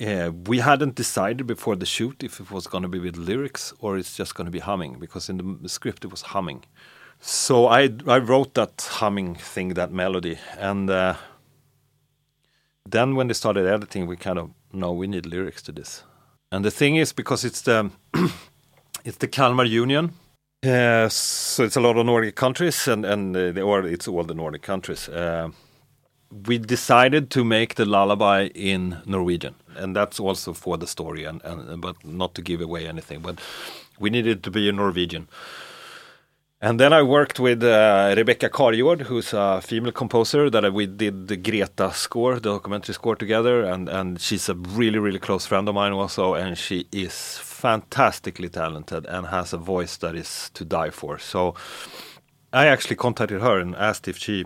Uh, 0.00 0.32
we 0.46 0.58
hadn't 0.58 0.96
decided 0.96 1.46
before 1.46 1.76
the 1.76 1.86
shoot 1.86 2.24
if 2.24 2.40
it 2.40 2.50
was 2.50 2.66
going 2.66 2.82
to 2.82 2.88
be 2.88 2.98
with 2.98 3.16
lyrics 3.16 3.72
or 3.78 3.96
it's 3.96 4.16
just 4.16 4.34
going 4.34 4.44
to 4.44 4.50
be 4.50 4.58
humming 4.58 4.98
because 4.98 5.28
in 5.28 5.58
the 5.62 5.68
script 5.68 6.04
it 6.04 6.10
was 6.10 6.22
humming. 6.22 6.64
So 7.20 7.68
I 7.68 7.90
I 8.06 8.18
wrote 8.18 8.54
that 8.54 8.88
humming 9.00 9.36
thing, 9.36 9.74
that 9.74 9.92
melody, 9.92 10.38
and 10.58 10.90
uh, 10.90 11.14
then 12.84 13.16
when 13.16 13.28
they 13.28 13.34
started 13.34 13.66
editing, 13.66 14.06
we 14.06 14.16
kind 14.16 14.38
of 14.38 14.50
no, 14.72 14.92
we 14.92 15.06
need 15.06 15.26
lyrics 15.26 15.62
to 15.62 15.72
this. 15.72 16.04
And 16.50 16.64
the 16.64 16.70
thing 16.70 16.96
is 16.96 17.12
because 17.12 17.44
it's 17.44 17.62
the 17.62 17.90
it's 19.04 19.18
the 19.18 19.28
Kalmar 19.28 19.64
Union, 19.64 20.12
uh, 20.64 21.08
so 21.08 21.62
it's 21.64 21.76
a 21.76 21.80
lot 21.80 21.98
of 21.98 22.06
Nordic 22.06 22.36
countries, 22.36 22.88
and 22.88 23.04
and 23.04 23.36
uh, 23.36 23.60
or 23.60 23.86
it's 23.86 24.08
all 24.08 24.24
the 24.24 24.34
Nordic 24.34 24.62
countries. 24.62 25.08
Uh, 25.08 25.50
we 26.46 26.58
decided 26.58 27.30
to 27.30 27.44
make 27.44 27.74
the 27.74 27.84
lullaby 27.84 28.48
in 28.54 28.96
Norwegian, 29.06 29.54
and 29.76 29.94
that's 29.94 30.18
also 30.18 30.52
for 30.52 30.78
the 30.78 30.86
story, 30.86 31.24
and, 31.24 31.42
and 31.44 31.80
but 31.80 31.96
not 32.04 32.34
to 32.34 32.42
give 32.42 32.60
away 32.60 32.88
anything, 32.88 33.20
but 33.20 33.38
we 33.98 34.10
needed 34.10 34.42
to 34.42 34.50
be 34.50 34.68
in 34.68 34.76
Norwegian. 34.76 35.28
And 36.60 36.80
then 36.80 36.92
I 36.92 37.02
worked 37.02 37.38
with 37.38 37.62
uh, 37.62 38.14
Rebekka 38.16 38.48
Karijord, 38.48 39.02
who's 39.02 39.34
a 39.34 39.60
female 39.60 39.92
composer 39.92 40.48
that 40.48 40.72
we 40.72 40.86
did 40.86 41.28
the 41.28 41.36
Greta 41.36 41.92
score, 41.92 42.34
the 42.36 42.52
documentary 42.52 42.94
score 42.94 43.16
together, 43.16 43.64
and 43.64 43.88
and 43.88 44.20
she's 44.20 44.48
a 44.48 44.54
really 44.54 44.98
really 44.98 45.18
close 45.18 45.46
friend 45.46 45.68
of 45.68 45.74
mine 45.74 45.92
also, 45.92 46.34
and 46.34 46.56
she 46.56 46.86
is 46.90 47.38
fantastically 47.38 48.48
talented 48.48 49.04
and 49.06 49.26
has 49.26 49.52
a 49.52 49.58
voice 49.58 49.98
that 49.98 50.14
is 50.14 50.50
to 50.54 50.64
die 50.64 50.90
for. 50.90 51.18
So 51.18 51.54
I 52.52 52.66
actually 52.66 52.96
contacted 52.96 53.42
her 53.42 53.58
and 53.58 53.74
asked 53.76 54.08
if 54.08 54.16
she 54.16 54.44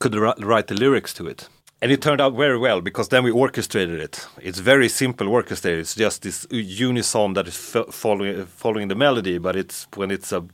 could 0.00 0.14
ri- 0.14 0.34
write 0.40 0.66
the 0.66 0.74
lyrics 0.74 1.14
to 1.14 1.26
it. 1.26 1.48
And 1.80 1.90
it 1.90 2.00
turned 2.00 2.20
out 2.20 2.34
very 2.36 2.58
well 2.58 2.80
because 2.80 3.08
then 3.08 3.24
we 3.24 3.30
orchestrated 3.32 3.98
it. 4.00 4.26
It's 4.40 4.60
very 4.60 4.88
simple 4.88 5.28
orchestrated. 5.28 5.80
It's 5.80 5.96
just 5.96 6.22
this 6.22 6.46
unison 6.50 7.32
that 7.34 7.48
is 7.48 7.56
fo- 7.56 7.90
following 7.90 8.46
following 8.46 8.88
the 8.88 8.94
melody, 8.94 9.38
but 9.38 9.56
it's 9.56 9.86
when 9.96 10.10
it's 10.10 10.30
a 10.32 10.44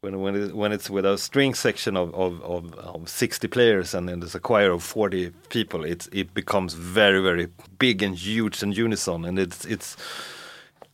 when 0.00 0.20
when 0.20 0.36
it, 0.36 0.54
when 0.54 0.72
it's 0.72 0.88
with 0.88 1.04
a 1.04 1.18
string 1.18 1.54
section 1.54 1.96
of, 1.96 2.14
of, 2.14 2.40
of, 2.42 2.74
of 2.74 3.08
60 3.08 3.48
players 3.48 3.94
and 3.94 4.08
then 4.08 4.20
there's 4.20 4.34
a 4.34 4.40
choir 4.40 4.70
of 4.70 4.82
40 4.82 5.30
people, 5.48 5.84
it's 5.84 6.08
it 6.12 6.34
becomes 6.34 6.74
very 6.74 7.20
very 7.20 7.48
big 7.78 8.02
and 8.02 8.14
huge 8.14 8.62
and 8.62 8.76
unison, 8.76 9.24
and 9.24 9.38
it's 9.38 9.64
it's. 9.64 9.96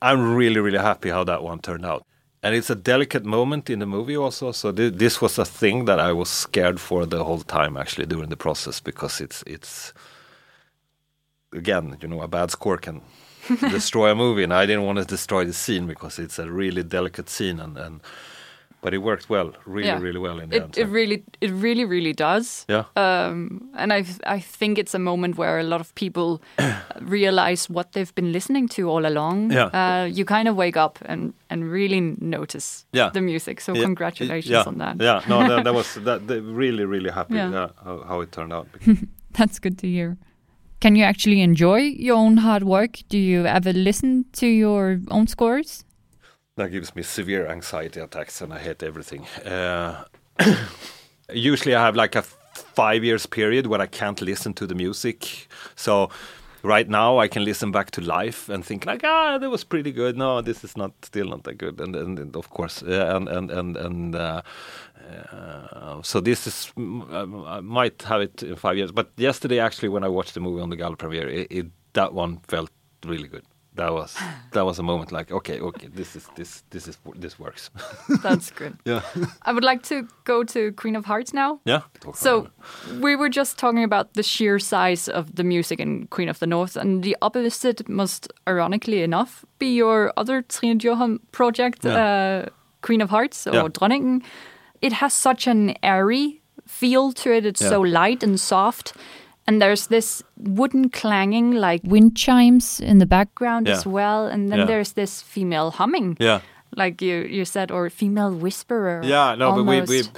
I'm 0.00 0.34
really 0.34 0.60
really 0.60 0.78
happy 0.78 1.10
how 1.10 1.24
that 1.24 1.42
one 1.42 1.60
turned 1.60 1.86
out 1.86 2.04
and 2.42 2.54
it's 2.54 2.68
a 2.68 2.74
delicate 2.74 3.24
moment 3.24 3.70
in 3.70 3.78
the 3.78 3.86
movie 3.86 4.16
also 4.16 4.52
so 4.52 4.70
th- 4.70 4.92
this 4.92 5.20
was 5.22 5.38
a 5.38 5.46
thing 5.46 5.86
that 5.86 5.98
i 5.98 6.12
was 6.12 6.28
scared 6.28 6.78
for 6.78 7.06
the 7.06 7.24
whole 7.24 7.40
time 7.40 7.74
actually 7.74 8.04
during 8.04 8.28
the 8.28 8.36
process 8.36 8.80
because 8.80 9.18
it's 9.18 9.42
it's 9.46 9.94
again 11.54 11.96
you 12.02 12.08
know 12.08 12.20
a 12.20 12.28
bad 12.28 12.50
score 12.50 12.76
can 12.76 13.00
destroy 13.70 14.10
a 14.10 14.14
movie 14.14 14.42
and 14.42 14.52
i 14.52 14.66
didn't 14.66 14.84
want 14.84 14.98
to 14.98 15.06
destroy 15.06 15.42
the 15.42 15.54
scene 15.54 15.86
because 15.86 16.18
it's 16.18 16.38
a 16.38 16.50
really 16.50 16.82
delicate 16.82 17.30
scene 17.30 17.58
and, 17.58 17.78
and 17.78 18.02
but 18.84 18.92
it 18.94 18.98
worked 18.98 19.30
well 19.30 19.50
really 19.66 19.88
Yeah. 19.88 20.02
really 20.06 20.18
well 20.20 20.38
in 20.42 20.50
the 20.50 20.56
It, 20.56 20.62
end 20.62 20.78
it 20.78 20.88
really, 20.88 21.22
it 21.40 21.50
really, 21.62 21.84
really 21.86 22.12
does. 22.12 22.64
yeah 22.68 22.84
Um, 22.96 23.70
and 23.74 23.92
I, 23.92 24.04
I 24.36 24.40
think 24.58 24.78
it's 24.78 24.94
a 24.94 24.98
moment 24.98 25.36
where 25.38 25.58
a 25.58 25.62
lot 25.62 25.80
of 25.80 25.94
people 25.94 26.40
realize 27.00 27.72
what 27.72 27.92
they've 27.92 28.14
been 28.14 28.32
listening 28.32 28.68
to 28.68 28.82
all 28.90 29.06
along. 29.06 29.52
Yeah. 29.52 29.70
Uh, 29.72 30.04
you 30.18 30.24
kind 30.24 30.48
of 30.48 30.56
wake 30.56 30.76
up 30.76 30.98
and, 31.06 31.32
and 31.50 31.64
really 31.72 32.00
notice 32.20 32.86
Yeah. 32.92 33.10
the 33.12 33.20
music. 33.20 33.60
So 33.60 33.72
Yeah, 33.74 33.84
congratulations 33.84 34.50
yeah, 34.52 34.64
on 34.66 34.78
that. 34.78 34.96
yeah 35.00 35.22
no 35.28 35.48
that, 35.48 35.64
that 35.64 35.74
was 35.74 35.94
that, 36.04 36.20
really 36.44 36.84
really 36.84 37.10
happy 37.10 37.34
Yeah. 37.36 37.50
yeah. 37.52 37.68
how, 37.84 38.04
how 38.08 38.20
it 38.22 38.32
turned 38.32 38.52
out 38.52 38.66
That's 39.38 39.58
good 39.58 39.78
to 39.78 39.86
hear. 39.88 40.16
Can 40.80 40.96
you 40.96 41.04
actually 41.04 41.40
enjoy 41.40 41.80
your 42.06 42.16
own 42.16 42.36
hard 42.36 42.62
work? 42.62 42.98
Do 43.08 43.16
you 43.18 43.46
ever 43.46 43.72
listen 43.72 44.24
to 44.32 44.46
your 44.46 45.00
own 45.10 45.26
scores? 45.26 45.84
That 46.56 46.70
gives 46.70 46.94
me 46.94 47.02
severe 47.02 47.48
anxiety 47.48 47.98
attacks 47.98 48.40
and 48.40 48.52
I 48.52 48.60
hate 48.60 48.84
everything. 48.84 49.26
Uh, 49.44 50.04
usually 51.32 51.74
I 51.74 51.84
have 51.84 51.96
like 51.96 52.14
a 52.14 52.22
five 52.22 53.02
years 53.02 53.26
period 53.26 53.66
where 53.66 53.80
I 53.80 53.86
can't 53.86 54.20
listen 54.20 54.54
to 54.54 54.66
the 54.66 54.76
music. 54.76 55.48
So 55.74 56.10
right 56.62 56.88
now 56.88 57.18
I 57.18 57.26
can 57.26 57.44
listen 57.44 57.72
back 57.72 57.90
to 57.92 58.00
life 58.00 58.48
and 58.48 58.64
think 58.64 58.86
like, 58.86 59.02
ah, 59.02 59.36
that 59.38 59.50
was 59.50 59.64
pretty 59.64 59.90
good. 59.90 60.16
No, 60.16 60.42
this 60.42 60.62
is 60.62 60.76
not 60.76 60.92
still 61.02 61.28
not 61.28 61.42
that 61.42 61.58
good. 61.58 61.80
And, 61.80 61.96
and, 61.96 62.20
and 62.20 62.36
of 62.36 62.48
course, 62.50 62.84
uh, 62.84 63.16
and 63.16 63.28
and 63.28 63.50
and 63.50 63.76
and 63.76 64.14
uh, 64.14 64.42
uh, 65.32 66.02
so 66.02 66.20
this 66.20 66.46
is 66.46 66.72
I 66.76 67.60
might 67.62 68.00
have 68.02 68.20
it 68.20 68.44
in 68.44 68.54
five 68.54 68.76
years. 68.76 68.92
But 68.92 69.10
yesterday, 69.16 69.58
actually, 69.58 69.88
when 69.88 70.04
I 70.04 70.08
watched 70.08 70.34
the 70.34 70.40
movie 70.40 70.62
on 70.62 70.70
the 70.70 70.76
gala 70.76 70.94
premiere, 70.94 71.28
it, 71.28 71.48
it, 71.50 71.66
that 71.94 72.14
one 72.14 72.38
felt 72.46 72.70
really 73.04 73.26
good 73.26 73.44
that 73.74 73.92
was 73.92 74.16
that 74.52 74.64
was 74.64 74.78
a 74.78 74.82
moment 74.82 75.10
like 75.12 75.32
okay 75.32 75.60
okay 75.60 75.88
this 75.88 76.16
is 76.16 76.28
this 76.36 76.62
this 76.70 76.88
is 76.88 76.98
this 77.16 77.38
works. 77.38 77.70
That's 78.22 78.50
good. 78.50 78.76
Yeah. 78.84 79.02
I 79.42 79.52
would 79.52 79.64
like 79.64 79.82
to 79.84 80.06
go 80.24 80.44
to 80.44 80.72
queen 80.72 80.96
of 80.96 81.04
hearts 81.04 81.32
now. 81.32 81.60
Yeah 81.64 81.82
so 82.14 82.48
we 83.00 83.16
were 83.16 83.28
just 83.28 83.58
talking 83.58 83.84
about 83.84 84.14
the 84.14 84.22
sheer 84.22 84.58
size 84.58 85.08
of 85.08 85.34
the 85.34 85.44
music 85.44 85.80
in 85.80 86.06
queen 86.08 86.28
of 86.28 86.38
the 86.38 86.46
north 86.46 86.76
and 86.76 87.02
the 87.02 87.16
opposite 87.22 87.88
must 87.88 88.32
ironically 88.48 89.02
enough 89.02 89.44
be 89.58 89.74
your 89.74 90.12
other 90.16 90.42
Trine 90.42 90.78
Dyrholm 90.78 91.18
project 91.32 91.84
yeah. 91.84 92.04
uh, 92.04 92.48
queen 92.82 93.00
of 93.00 93.10
hearts 93.10 93.46
or 93.46 93.54
yeah. 93.54 93.68
dronningen. 93.68 94.22
It 94.80 94.92
has 94.92 95.12
such 95.12 95.46
an 95.46 95.74
airy 95.82 96.42
feel 96.66 97.12
to 97.12 97.32
it. 97.32 97.46
It's 97.46 97.62
yeah. 97.62 97.70
so 97.70 97.80
light 97.80 98.22
and 98.22 98.38
soft 98.38 98.94
and 99.46 99.60
there's 99.60 99.88
this 99.88 100.22
wooden 100.36 100.88
clanging 100.88 101.52
like 101.52 101.82
wind 101.84 102.16
chimes 102.16 102.80
in 102.80 102.98
the 102.98 103.06
background 103.06 103.66
yeah. 103.66 103.74
as 103.74 103.86
well 103.86 104.26
and 104.26 104.50
then 104.50 104.60
yeah. 104.60 104.64
there's 104.64 104.92
this 104.92 105.22
female 105.22 105.70
humming 105.70 106.16
yeah 106.20 106.40
like 106.76 107.00
you 107.02 107.16
you 107.22 107.44
said 107.44 107.70
or 107.70 107.88
female 107.90 108.32
whisperer 108.32 109.00
yeah 109.04 109.34
no 109.34 109.50
almost. 109.50 109.86
but 109.86 109.88
we, 109.88 110.02
we 110.02 110.08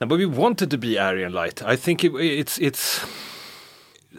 no, 0.00 0.06
but 0.06 0.18
we 0.18 0.26
wanted 0.26 0.70
to 0.70 0.78
be 0.78 0.98
airy 0.98 1.24
and 1.24 1.34
light 1.34 1.62
i 1.62 1.76
think 1.76 2.04
it, 2.04 2.14
it's 2.14 2.58
it's 2.58 3.04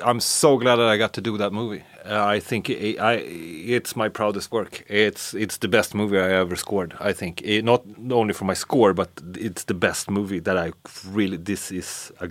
i'm 0.03 0.19
so 0.19 0.57
glad 0.57 0.75
that 0.75 0.87
i 0.87 0.97
got 0.97 1.13
to 1.13 1.21
do 1.21 1.37
that 1.37 1.51
movie 1.51 1.83
uh, 2.05 2.25
i 2.25 2.39
think 2.39 2.69
it, 2.69 2.99
I, 2.99 3.13
it's 3.13 3.95
my 3.95 4.09
proudest 4.09 4.51
work 4.51 4.83
it's 4.87 5.33
it's 5.33 5.57
the 5.57 5.67
best 5.67 5.93
movie 5.93 6.19
i 6.19 6.31
ever 6.31 6.55
scored 6.55 6.95
i 6.99 7.13
think 7.13 7.41
it, 7.43 7.63
not 7.63 7.83
only 8.11 8.33
for 8.33 8.45
my 8.45 8.53
score 8.53 8.93
but 8.93 9.09
it's 9.35 9.65
the 9.65 9.73
best 9.73 10.09
movie 10.09 10.39
that 10.39 10.57
i 10.57 10.71
really 11.07 11.37
this 11.37 11.71
is 11.71 12.11
a 12.19 12.29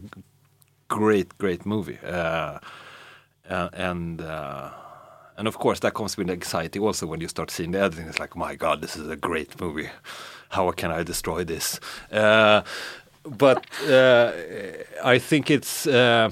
great, 0.89 1.37
great 1.39 1.65
movie. 1.65 1.99
Uh, 2.05 2.59
and 3.49 4.21
uh, 4.21 4.71
and 5.37 5.49
of 5.49 5.59
course 5.59 5.81
that 5.81 5.95
comes 5.95 6.17
with 6.17 6.31
anxiety 6.31 6.79
also 6.79 7.07
when 7.07 7.21
you 7.21 7.29
start 7.29 7.51
seeing 7.51 7.73
the 7.73 7.81
editing. 7.81 8.09
It's 8.09 8.19
like, 8.19 8.37
my 8.37 8.57
God, 8.57 8.81
this 8.81 8.97
is 8.97 9.09
a 9.09 9.17
great 9.17 9.61
movie. 9.61 9.89
How 10.51 10.71
can 10.73 10.91
I 10.91 11.03
destroy 11.03 11.45
this? 11.45 11.81
Uh, 12.11 12.63
but 13.25 13.65
uh, 13.89 14.33
I 15.05 15.19
think 15.19 15.51
it's 15.51 15.87
uh, 15.87 16.31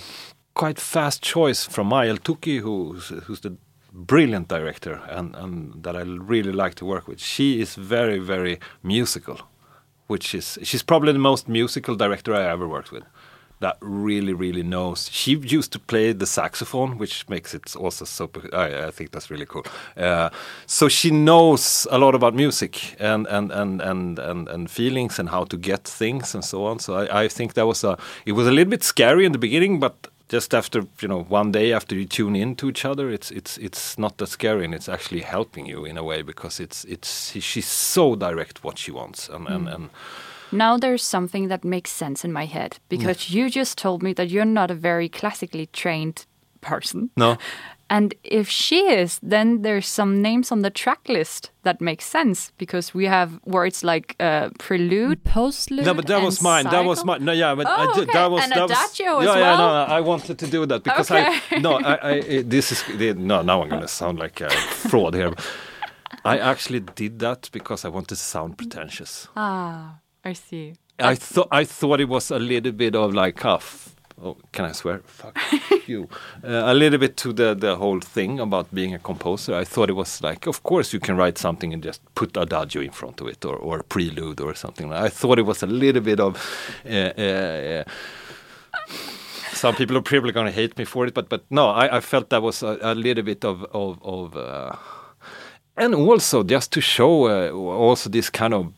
quite 0.55 0.81
fast 0.81 1.23
choice 1.23 1.65
from 1.65 1.89
May 1.89 2.09
el-Toukhy, 2.09 2.61
who's 2.61 3.09
who's 3.25 3.41
the 3.41 3.57
brilliant 3.93 4.49
director 4.49 5.01
and, 5.09 5.35
and 5.37 5.83
that 5.83 5.97
I 5.97 6.03
really 6.03 6.53
like 6.53 6.75
to 6.77 6.85
work 6.85 7.09
with. 7.09 7.19
She 7.21 7.61
is 7.61 7.77
very, 7.77 8.19
very 8.19 8.59
musical, 8.83 9.41
which 10.07 10.35
is 10.35 10.59
she's 10.63 10.83
probably 10.83 11.13
the 11.13 11.19
most 11.19 11.49
musical 11.49 11.95
director 11.97 12.35
I 12.35 12.51
ever 12.51 12.69
worked 12.69 12.93
with 12.93 13.05
that 13.61 13.77
really 13.81 14.33
really 14.33 14.63
knows. 14.63 15.09
She 15.11 15.37
used 15.37 15.73
to 15.73 15.79
play 15.79 16.13
the 16.13 16.27
saxophone 16.27 16.99
which 16.99 17.29
makes 17.29 17.55
it 17.55 17.75
also 17.77 18.05
super 18.05 18.43
i, 18.55 18.87
I 18.87 18.91
think 18.91 19.11
that's 19.11 19.31
really 19.31 19.47
cool. 19.47 19.65
Uh, 19.97 20.31
so 20.67 20.89
she 20.89 21.11
knows 21.11 21.87
a 21.91 21.99
lot 21.99 22.15
about 22.15 22.35
music 22.35 22.97
and 23.01 23.27
and, 23.27 23.51
and 23.53 23.81
and 23.81 24.19
and 24.19 24.49
and 24.49 24.71
feelings 24.71 25.19
and 25.19 25.29
how 25.29 25.45
to 25.45 25.57
get 25.57 25.85
things 25.85 26.35
and 26.35 26.45
so 26.45 26.67
on. 26.67 26.79
So 26.79 26.95
I, 26.95 27.25
I 27.25 27.29
think 27.29 27.55
that 27.55 27.67
was 27.67 27.85
a 27.85 27.97
it 28.25 28.33
was 28.33 28.47
a 28.47 28.51
little 28.51 28.71
bit 28.71 28.83
scary 28.83 29.25
in 29.25 29.33
the 29.33 29.39
beginning 29.39 29.81
but 29.81 30.09
just 30.29 30.55
after 30.55 30.85
you 31.01 31.09
know 31.09 31.23
one 31.23 31.53
day 31.53 31.73
after 31.73 31.95
you 31.95 32.05
tune 32.05 32.35
in 32.35 32.57
to 32.57 32.69
each 32.69 32.85
other 32.85 33.11
it's 33.11 33.31
it's 33.31 33.59
it's 33.59 33.97
not 33.99 34.17
that 34.19 34.29
scary 34.29 34.65
and 34.65 34.75
it's 34.75 34.89
actually 34.89 35.21
helping 35.21 35.67
you 35.67 35.85
in 35.85 35.97
a 35.97 36.03
way 36.03 36.23
because 36.23 36.59
it's 36.61 36.85
it's 36.85 37.33
she's 37.33 37.67
so 37.69 38.17
direct 38.17 38.65
what 38.65 38.79
she 38.79 38.91
wants 38.91 39.29
and 39.29 39.47
mm. 39.47 39.55
and, 39.55 39.69
and 39.69 39.91
now 40.57 40.77
there's 40.77 41.03
something 41.03 41.49
that 41.49 41.65
makes 41.65 41.91
sense 41.91 42.25
in 42.25 42.33
my 42.33 42.47
head 42.47 42.79
because 42.89 43.19
mm. 43.19 43.31
you 43.31 43.51
just 43.51 43.79
told 43.79 44.03
me 44.03 44.13
that 44.15 44.31
you're 44.31 44.45
not 44.45 44.71
a 44.71 44.75
very 44.75 45.09
classically 45.09 45.67
trained 45.67 46.27
person. 46.61 47.11
No. 47.17 47.37
And 47.89 48.15
if 48.25 48.49
she 48.49 48.81
is, 48.89 49.21
then 49.23 49.63
there's 49.63 49.87
some 49.87 50.21
names 50.21 50.51
on 50.51 50.63
the 50.63 50.71
track 50.71 51.09
list 51.09 51.53
that 51.63 51.81
make 51.81 52.03
sense 52.03 52.51
because 52.59 52.93
we 52.93 53.05
have 53.05 53.39
words 53.45 53.85
like 53.85 54.17
uh, 54.19 54.51
prelude, 54.59 55.23
postlude. 55.23 55.85
No, 55.85 55.95
but 55.95 56.09
that 56.09 56.21
was 56.21 56.43
mine. 56.43 56.65
Cycle. 56.65 56.79
That 56.79 56.89
was 56.89 57.05
mine. 57.05 57.25
No, 57.25 57.31
yeah, 57.31 57.55
but 57.55 57.67
oh, 57.69 57.71
I 57.71 57.87
did, 57.95 58.09
okay. 58.09 58.13
that 58.13 58.31
was 58.31 58.43
and 58.43 58.53
that 58.53 58.65
adagio 58.65 59.19
was. 59.19 59.29
as 59.29 59.37
yeah, 59.37 59.41
well? 59.41 59.59
yeah, 59.59 59.87
no, 59.87 59.95
I 59.95 60.01
wanted 60.01 60.37
to 60.37 60.47
do 60.49 60.67
that 60.67 60.83
because 60.83 61.11
okay. 61.13 61.39
I 61.53 61.59
no, 61.61 61.79
I, 61.79 62.11
I 62.11 62.43
this 62.43 62.73
is 62.73 62.83
no. 63.17 63.43
Now 63.43 63.63
I'm 63.63 63.69
gonna 63.69 63.87
sound 63.87 64.19
like 64.19 64.41
a 64.41 64.51
fraud 64.51 65.15
here. 65.15 65.33
I 66.25 66.39
actually 66.39 66.81
did 66.81 67.21
that 67.21 67.51
because 67.53 67.85
I 67.85 67.89
wanted 67.89 68.09
to 68.09 68.17
sound 68.17 68.59
pretentious. 68.59 69.29
Ah. 69.37 70.01
I 70.27 70.33
see. 70.33 70.75
I 70.99 71.15
thought 71.15 71.49
I 71.53 71.65
thought 71.65 72.01
it 72.01 72.09
was 72.09 72.33
a 72.33 72.39
little 72.39 72.73
bit 72.73 72.97
of 72.97 73.15
like 73.15 73.39
huff. 73.41 73.95
Oh, 74.21 74.37
can 74.51 74.65
I 74.65 74.73
swear? 74.73 75.03
Fuck 75.05 75.39
you. 75.87 76.09
Uh, 76.43 76.73
a 76.73 76.75
little 76.75 76.99
bit 76.99 77.17
to 77.19 77.33
the 77.33 77.55
the 77.55 77.77
whole 77.77 78.01
thing 78.01 78.41
about 78.41 78.67
being 78.75 78.95
a 78.95 78.99
composer. 78.99 79.55
I 79.55 79.65
thought 79.65 79.89
it 79.89 79.97
was 79.97 80.23
like, 80.23 80.49
of 80.49 80.63
course 80.63 80.93
you 80.93 80.99
can 81.01 81.17
write 81.17 81.39
something 81.39 81.73
and 81.73 81.81
just 81.85 82.01
put 82.15 82.37
adagio 82.37 82.83
in 82.83 82.91
front 82.91 83.21
of 83.21 83.29
it 83.29 83.45
or 83.45 83.57
or 83.57 83.83
prelude 83.85 84.41
or 84.41 84.55
something. 84.55 84.93
I 84.93 85.11
thought 85.11 85.39
it 85.39 85.47
was 85.47 85.63
a 85.63 85.67
little 85.67 86.03
bit 86.03 86.19
of. 86.21 86.37
Uh, 86.85 87.13
uh, 87.23 87.85
some 89.53 89.77
people 89.77 89.97
are 89.97 90.03
probably 90.03 90.33
going 90.33 90.47
to 90.47 90.61
hate 90.61 90.77
me 90.77 90.85
for 90.85 91.07
it, 91.07 91.15
but 91.15 91.29
but 91.29 91.43
no, 91.51 91.69
I, 91.69 91.99
I 91.99 92.01
felt 92.01 92.31
that 92.31 92.43
was 92.43 92.63
a, 92.63 92.79
a 92.83 92.95
little 92.95 93.25
bit 93.25 93.45
of 93.45 93.63
of, 93.73 93.99
of 94.03 94.37
uh, 94.37 94.73
and 95.77 95.95
also 95.95 96.43
just 96.43 96.73
to 96.73 96.81
show 96.81 97.29
uh, 97.29 97.51
also 97.53 98.11
this 98.11 98.31
kind 98.31 98.55
of 98.55 98.73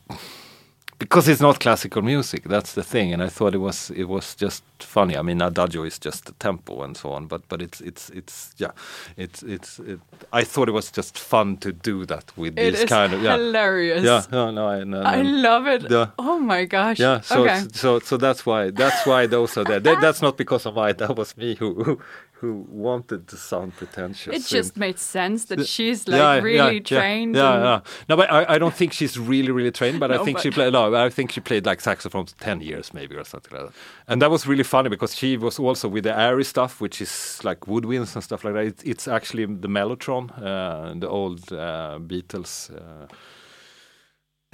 because 0.99 1.29
it's 1.29 1.39
not 1.39 1.59
classical 1.61 2.01
music. 2.01 2.43
That's 2.43 2.73
the 2.73 2.83
thing, 2.83 3.13
and 3.13 3.23
I 3.23 3.29
thought 3.29 3.55
it 3.55 3.59
was 3.59 3.89
it 3.91 4.03
was 4.03 4.35
just 4.35 4.63
funny. 4.79 5.17
I 5.17 5.21
mean, 5.21 5.41
adagio 5.41 5.83
is 5.83 5.97
just 5.97 6.29
a 6.29 6.33
tempo 6.33 6.83
and 6.83 6.95
so 6.95 7.11
on, 7.13 7.27
but 7.27 7.47
but 7.47 7.61
it's 7.61 7.79
it's 7.81 8.09
it's 8.09 8.53
yeah, 8.57 8.71
it's 9.15 9.41
it's. 9.41 9.79
It, 9.79 9.99
I 10.33 10.43
thought 10.43 10.67
it 10.67 10.73
was 10.73 10.91
just 10.91 11.17
fun 11.17 11.57
to 11.57 11.71
do 11.71 12.05
that 12.05 12.37
with 12.37 12.59
it 12.59 12.71
this 12.71 12.85
kind 12.89 13.13
of 13.13 13.23
yeah, 13.23 13.37
hilarious. 13.37 14.03
Yeah, 14.03 14.23
no, 14.31 14.51
no, 14.51 14.67
I, 14.67 14.83
no, 14.83 15.01
I 15.01 15.21
love 15.21 15.67
it. 15.67 15.89
Yeah. 15.89 16.07
Oh 16.19 16.37
my 16.37 16.65
gosh. 16.65 16.99
Yeah, 16.99 17.21
so 17.21 17.43
okay. 17.43 17.63
so 17.71 17.99
so 17.99 18.17
that's 18.17 18.45
why 18.45 18.71
that's 18.71 19.05
why 19.05 19.25
those 19.25 19.57
are 19.57 19.63
there. 19.63 19.79
That, 19.79 20.01
that's 20.01 20.21
not 20.21 20.37
because 20.37 20.65
of 20.65 20.77
I. 20.77 20.91
That 20.91 21.15
was 21.15 21.37
me 21.37 21.55
who 21.55 21.83
who 21.83 21.99
wanted 22.47 23.27
to 23.27 23.37
sound 23.37 23.75
pretentious. 23.75 24.33
It 24.33 24.45
just 24.45 24.77
made 24.77 24.99
sense 24.99 25.45
that 25.45 25.67
she's 25.67 26.07
like 26.07 26.19
yeah, 26.19 26.39
really 26.39 26.75
yeah, 26.75 26.79
trained. 26.79 27.35
Yeah, 27.35 27.53
yeah, 27.53 27.63
yeah, 27.63 27.81
No, 28.07 28.17
but 28.17 28.31
I, 28.31 28.55
I 28.55 28.57
don't 28.57 28.73
think 28.73 28.93
she's 28.93 29.17
really, 29.17 29.51
really 29.51 29.71
trained. 29.71 29.99
But 29.99 30.07
no, 30.11 30.21
I 30.21 30.25
think 30.25 30.37
but 30.37 30.43
she 30.43 30.51
played. 30.51 30.73
No, 30.73 30.95
I 30.95 31.09
think 31.09 31.31
she 31.31 31.41
played 31.41 31.65
like 31.65 31.81
saxophone 31.81 32.25
ten 32.39 32.61
years 32.61 32.93
maybe 32.93 33.15
or 33.15 33.23
something 33.23 33.57
like 33.57 33.67
that. 33.67 33.75
And 34.07 34.21
that 34.21 34.31
was 34.31 34.47
really 34.47 34.63
funny 34.63 34.89
because 34.89 35.15
she 35.15 35.37
was 35.37 35.59
also 35.59 35.87
with 35.87 36.03
the 36.03 36.17
airy 36.17 36.43
stuff, 36.43 36.81
which 36.81 37.01
is 37.01 37.39
like 37.43 37.61
woodwinds 37.61 38.15
and 38.15 38.23
stuff 38.23 38.43
like 38.43 38.53
that. 38.53 38.65
It, 38.65 38.81
it's 38.85 39.07
actually 39.07 39.45
the 39.45 39.67
mellotron, 39.67 40.31
uh, 40.41 40.93
the 40.99 41.07
old 41.09 41.51
uh, 41.51 41.99
Beatles. 42.01 42.75
Uh, 42.75 43.07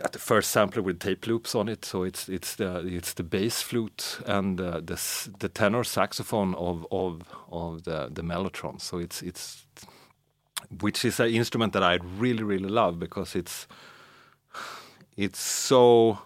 at 0.04 0.12
the 0.12 0.20
first 0.20 0.52
sampler 0.52 0.82
with 0.82 1.00
tape 1.00 1.26
loops 1.26 1.56
on 1.56 1.70
it, 1.70 1.86
so 1.86 2.04
it's 2.04 2.28
it's 2.28 2.56
the 2.56 2.86
it's 2.86 3.14
the 3.14 3.24
bass 3.24 3.62
flute 3.62 4.20
and 4.26 4.60
uh, 4.60 4.82
the 4.82 5.00
the 5.40 5.50
tenor 5.50 5.84
saxophone 5.84 6.54
of 6.56 6.86
of 6.92 7.22
of 7.50 7.84
the 7.84 8.10
the 8.12 8.22
mellotron. 8.22 8.82
So 8.82 8.98
it's 8.98 9.22
it's 9.22 9.66
which 10.82 11.06
is 11.06 11.20
an 11.20 11.30
instrument 11.30 11.74
that 11.74 11.84
I 11.84 12.00
really 12.18 12.44
really 12.44 12.70
love 12.70 13.00
because 13.00 13.36
it's 13.36 13.68
it's 15.16 15.40
so 15.40 16.20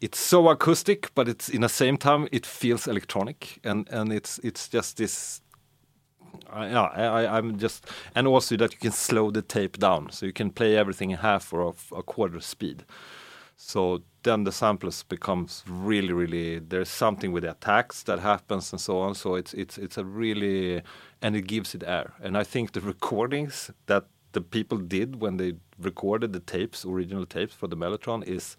it's 0.00 0.18
so 0.18 0.48
acoustic, 0.48 1.14
but 1.14 1.28
it's 1.28 1.50
in 1.50 1.60
the 1.60 1.68
same 1.68 1.98
time 1.98 2.28
it 2.32 2.46
feels 2.46 2.88
electronic, 2.88 3.60
and 3.62 3.86
and 3.90 4.12
it's 4.12 4.38
it's 4.38 4.68
just 4.68 4.96
this 4.96 5.42
yeah, 6.52 6.82
I, 6.82 7.38
am 7.38 7.58
just, 7.58 7.86
and 8.14 8.26
also 8.26 8.56
that 8.56 8.72
you 8.72 8.78
can 8.78 8.92
slow 8.92 9.30
the 9.30 9.42
tape 9.42 9.78
down, 9.78 10.10
so 10.10 10.26
you 10.26 10.32
can 10.32 10.50
play 10.50 10.76
everything 10.76 11.10
in 11.10 11.18
half 11.18 11.52
or 11.52 11.74
a 11.96 12.02
quarter 12.02 12.40
speed. 12.40 12.84
So 13.56 14.02
then 14.22 14.44
the 14.44 14.52
samples 14.52 15.02
becomes 15.02 15.62
really, 15.68 16.14
really. 16.14 16.60
There's 16.60 16.88
something 16.88 17.30
with 17.30 17.42
the 17.42 17.50
attacks 17.50 18.02
that 18.04 18.18
happens 18.18 18.72
and 18.72 18.80
so 18.80 19.00
on. 19.00 19.14
So 19.14 19.34
it's 19.34 19.52
it's 19.52 19.76
it's 19.76 19.98
a 19.98 20.04
really, 20.04 20.82
and 21.20 21.36
it 21.36 21.46
gives 21.46 21.74
it 21.74 21.82
air. 21.86 22.14
And 22.22 22.38
I 22.38 22.44
think 22.44 22.72
the 22.72 22.80
recordings 22.80 23.70
that 23.86 24.04
the 24.32 24.40
people 24.40 24.78
did 24.78 25.20
when 25.20 25.36
they 25.36 25.54
recorded 25.78 26.32
the 26.32 26.40
tapes, 26.40 26.86
original 26.86 27.26
tapes 27.26 27.54
for 27.54 27.68
the 27.68 27.76
Mellotron, 27.76 28.22
is 28.24 28.56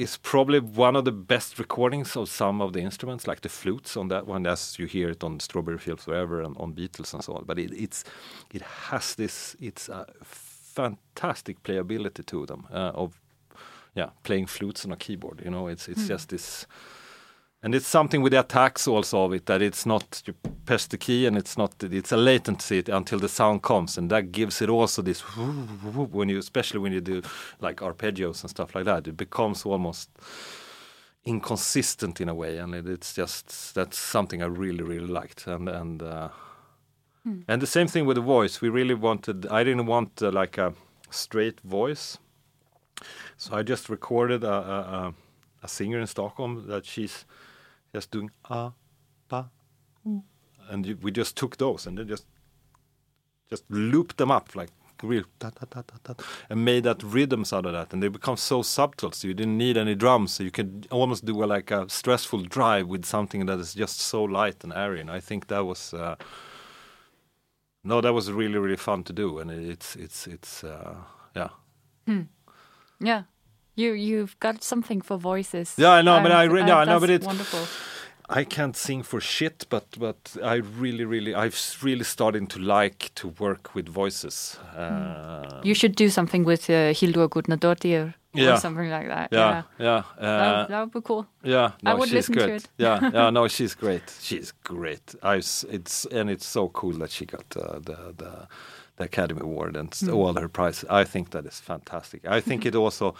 is 0.00 0.16
probably 0.16 0.58
one 0.58 0.96
of 0.96 1.04
the 1.04 1.12
best 1.12 1.58
recordings 1.58 2.16
of 2.16 2.26
some 2.30 2.62
of 2.62 2.72
the 2.72 2.80
instruments, 2.80 3.26
like 3.26 3.42
the 3.42 3.50
flutes 3.50 3.98
on 3.98 4.08
that 4.08 4.26
one, 4.26 4.46
as 4.46 4.78
you 4.78 4.86
hear 4.86 5.10
it 5.10 5.22
on 5.22 5.38
Strawberry 5.40 5.76
Fields 5.76 6.04
Forever 6.04 6.40
and 6.40 6.56
on 6.56 6.72
Beatles 6.72 7.12
and 7.12 7.22
so 7.22 7.34
on. 7.34 7.44
But 7.44 7.58
it, 7.58 7.70
it's 7.72 8.02
it 8.54 8.62
has 8.62 9.14
this 9.14 9.56
it's 9.60 9.90
a 9.90 10.06
fantastic 10.22 11.62
playability 11.62 12.24
to 12.24 12.46
them 12.46 12.66
uh, 12.72 12.92
of 12.94 13.20
yeah 13.94 14.10
playing 14.22 14.46
flutes 14.46 14.86
on 14.86 14.92
a 14.92 14.96
keyboard. 14.96 15.42
You 15.44 15.50
know, 15.50 15.68
it's 15.68 15.86
it's 15.86 16.08
just 16.08 16.30
this. 16.30 16.66
And 17.62 17.74
it's 17.74 17.86
something 17.86 18.22
with 18.22 18.32
the 18.32 18.40
attacks 18.40 18.88
also 18.88 19.24
of 19.24 19.34
it 19.34 19.44
that 19.46 19.60
it's 19.60 19.84
not 19.84 20.22
you 20.24 20.32
press 20.64 20.86
the 20.86 20.96
key 20.96 21.26
and 21.26 21.36
it's 21.36 21.58
not 21.58 21.74
it's 21.82 22.10
a 22.10 22.16
latency 22.16 22.82
until 22.86 23.18
the 23.18 23.28
sound 23.28 23.62
comes. 23.62 23.98
And 23.98 24.10
that 24.10 24.32
gives 24.32 24.62
it 24.62 24.70
also 24.70 25.02
this 25.02 25.20
when 25.20 26.30
you 26.30 26.38
especially 26.38 26.80
when 26.80 26.92
you 26.92 27.02
do 27.02 27.20
like 27.60 27.76
arpeggios 27.76 28.42
and 28.42 28.50
stuff 28.50 28.74
like 28.74 28.86
that. 28.86 29.06
It 29.06 29.16
becomes 29.16 29.66
almost 29.66 30.08
inconsistent 31.24 32.18
in 32.20 32.30
a 32.30 32.34
way. 32.34 32.56
And 32.56 32.74
it, 32.74 32.88
it's 32.88 33.12
just 33.12 33.74
that's 33.74 33.98
something 33.98 34.42
I 34.42 34.46
really 34.46 34.82
really 34.82 35.06
liked. 35.06 35.46
And 35.46 35.68
and 35.68 36.02
uh, 36.02 36.28
and 37.46 37.60
the 37.60 37.66
same 37.66 37.88
thing 37.88 38.06
with 38.06 38.16
the 38.16 38.22
voice. 38.22 38.62
We 38.62 38.70
really 38.70 38.94
wanted 38.94 39.46
I 39.48 39.64
didn't 39.64 39.84
want 39.84 40.22
uh, 40.22 40.30
like 40.30 40.56
a 40.56 40.72
straight 41.10 41.60
voice. 41.60 42.16
So 43.36 43.54
I 43.54 43.62
just 43.62 43.88
recorded 43.88 44.44
a, 44.44 44.52
a, 44.52 44.52
a, 44.52 45.14
a 45.62 45.68
singer 45.68 45.98
in 46.00 46.06
Stockholm 46.06 46.66
that 46.68 46.84
she's 46.86 47.24
just 47.92 48.10
doing 48.10 48.30
ah, 48.48 48.72
ba, 49.28 49.50
ooh. 50.06 50.22
and 50.68 50.86
you, 50.86 50.98
we 51.02 51.10
just 51.10 51.36
took 51.36 51.56
those 51.56 51.86
and 51.86 51.98
then 51.98 52.08
just 52.08 52.26
just 53.48 53.64
looped 53.68 54.16
them 54.16 54.30
up 54.30 54.54
like 54.54 54.70
real 55.02 55.24
ta, 55.38 55.50
ta, 55.50 55.82
ta, 56.04 56.14
and 56.48 56.64
made 56.64 56.84
that 56.84 57.02
rhythms 57.02 57.52
out 57.52 57.66
of 57.66 57.72
that. 57.72 57.92
And 57.92 58.02
they 58.02 58.08
become 58.08 58.36
so 58.36 58.62
subtle 58.62 59.12
so 59.12 59.28
you 59.28 59.34
didn't 59.34 59.58
need 59.58 59.76
any 59.76 59.94
drums. 59.94 60.32
So 60.32 60.44
you 60.44 60.50
could 60.50 60.86
almost 60.90 61.24
do 61.24 61.42
a, 61.42 61.46
like 61.46 61.70
a 61.70 61.88
stressful 61.88 62.42
drive 62.44 62.86
with 62.86 63.04
something 63.04 63.46
that 63.46 63.58
is 63.58 63.74
just 63.74 64.00
so 64.00 64.22
light 64.24 64.62
and 64.64 64.72
airy. 64.72 65.00
And 65.00 65.10
I 65.10 65.20
think 65.20 65.48
that 65.48 65.64
was 65.64 65.94
uh, 65.94 66.16
no 67.84 68.00
that 68.00 68.12
was 68.12 68.30
really 68.30 68.58
really 68.58 68.76
fun 68.76 69.04
to 69.04 69.12
do. 69.12 69.38
And 69.38 69.50
it's 69.50 69.96
it's 69.96 70.26
it's 70.26 70.64
uh, 70.64 70.94
yeah. 71.34 71.48
Yeah. 73.00 73.22
You 73.80 73.92
you've 73.94 74.34
got 74.40 74.62
something 74.64 75.02
for 75.04 75.18
voices. 75.18 75.74
Yeah, 75.78 75.98
I 75.98 76.02
know, 76.02 76.20
but 76.22 76.32
I 76.32 76.44
re- 76.54 76.62
uh, 76.62 76.66
no, 76.66 76.76
I 76.82 76.84
know, 76.84 77.00
but 77.00 77.10
it's- 77.10 77.26
wonderful. 77.26 77.60
I 78.40 78.44
can't 78.44 78.76
sing 78.76 79.02
for 79.04 79.20
shit, 79.20 79.66
but 79.70 79.84
but 79.98 80.16
I 80.54 80.54
really, 80.82 81.04
really, 81.04 81.32
I've 81.34 81.56
really 81.82 82.04
started 82.04 82.48
to 82.50 82.58
like 82.60 83.10
to 83.14 83.28
work 83.38 83.74
with 83.74 83.88
voices. 83.88 84.56
Uh, 84.76 85.60
You 85.64 85.74
should 85.74 85.94
do 85.96 86.08
something 86.08 86.46
with 86.46 86.70
uh, 86.70 86.92
Hildur 87.00 87.28
Gudnadottir 87.28 88.02
or 88.34 88.40
Yeah. 88.40 88.58
something 88.58 88.88
like 88.90 89.08
that. 89.08 89.28
yeah, 89.32 89.62
yeah, 89.80 90.02
That, 90.20 90.54
uh, 90.54 90.66
that 90.68 90.80
would 90.80 90.92
be 90.92 91.00
cool. 91.00 91.26
yeah. 91.44 91.70
No, 91.82 91.96
would 91.96 92.08
she's 92.08 92.28
listen 92.28 92.34
to 92.36 92.54
it. 92.54 92.68
yeah, 92.78 93.10
yeah. 93.12 93.30
No, 93.36 93.48
she's 93.48 93.74
great. 93.74 94.02
She's 94.22 94.52
great. 94.64 95.14
I, 95.22 95.36
it's 95.76 96.06
and 96.12 96.30
it's 96.30 96.46
so 96.46 96.68
cool 96.68 96.98
that 96.98 97.10
she 97.10 97.24
got 97.26 97.56
uh, 97.56 97.80
the 97.88 97.96
the 98.16 98.30
the 98.96 99.04
Academy 99.04 99.40
Award 99.42 99.76
and 99.76 99.88
Hmm. 99.94 100.08
s- 100.08 100.14
all 100.14 100.34
her 100.40 100.48
prizes. 100.48 100.84
I 101.02 101.04
think 101.04 101.30
that 101.30 101.46
is 101.46 101.60
fantastic. 101.60 102.20
I 102.38 102.40
think 102.40 102.64
it 102.64 102.74
also. 102.84 103.14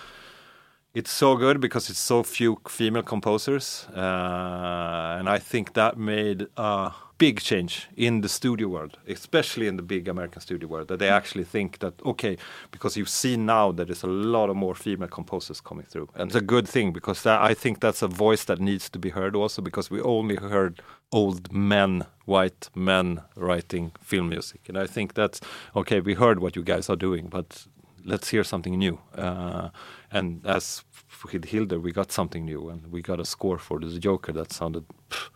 It's 0.92 1.12
so 1.12 1.37
good 1.37 1.61
because 1.61 1.88
it's 1.88 2.00
so 2.00 2.24
few 2.24 2.59
female 2.68 3.05
composers, 3.05 3.87
uh, 3.94 5.18
and 5.20 5.29
I 5.29 5.38
think 5.38 5.74
that 5.74 5.96
made 5.96 6.48
a 6.57 6.90
big 7.16 7.38
change 7.38 7.87
in 7.96 8.22
the 8.22 8.29
studio 8.29 8.66
world, 8.66 8.98
especially 9.07 9.68
in 9.68 9.76
the 9.76 9.85
big 9.85 10.09
American 10.09 10.40
studio 10.40 10.68
world. 10.68 10.88
That 10.88 10.98
they 10.98 11.09
actually 11.09 11.44
think 11.44 11.79
that 11.79 11.94
okay, 12.05 12.37
because 12.72 12.96
you 12.96 13.05
see 13.05 13.37
now 13.37 13.70
that 13.70 13.87
there's 13.87 14.03
a 14.03 14.09
lot 14.09 14.50
of 14.50 14.57
more 14.57 14.74
female 14.74 15.07
composers 15.09 15.61
coming 15.61 15.87
through, 15.87 16.09
and 16.16 16.29
it's 16.29 16.35
a 16.35 16.40
good 16.40 16.66
thing 16.66 16.92
because 16.92 17.22
that, 17.22 17.40
I 17.40 17.55
think 17.55 17.79
that's 17.79 18.03
a 18.03 18.09
voice 18.09 18.42
that 18.46 18.59
needs 18.59 18.90
to 18.90 18.98
be 18.98 19.11
heard 19.11 19.37
also 19.37 19.62
because 19.62 19.92
we 19.92 20.00
only 20.00 20.35
heard 20.35 20.83
old 21.12 21.53
men, 21.53 22.05
white 22.24 22.68
men 22.74 23.20
writing 23.37 23.92
film 24.00 24.29
music, 24.31 24.62
and 24.68 24.76
I 24.76 24.88
think 24.88 25.14
that's 25.14 25.40
okay. 25.76 26.00
We 26.00 26.14
heard 26.14 26.40
what 26.40 26.57
you 26.57 26.64
guys 26.64 26.90
are 26.90 26.96
doing, 26.96 27.29
but 27.29 27.68
let's 28.05 28.31
hear 28.31 28.44
something 28.44 28.76
new. 28.76 28.98
Uh, 29.14 29.68
and 30.12 30.46
as 30.46 30.85
with 31.33 31.44
Hildur, 31.44 31.79
we 31.81 31.92
got 31.92 32.12
something 32.12 32.44
new, 32.44 32.68
and 32.70 32.87
we 32.92 33.03
got 33.03 33.20
a 33.20 33.25
score 33.25 33.59
for 33.59 33.79
the 33.81 33.99
Joker 33.99 34.33
that 34.33 34.53
sounded, 34.53 34.85
pff, 35.11 35.31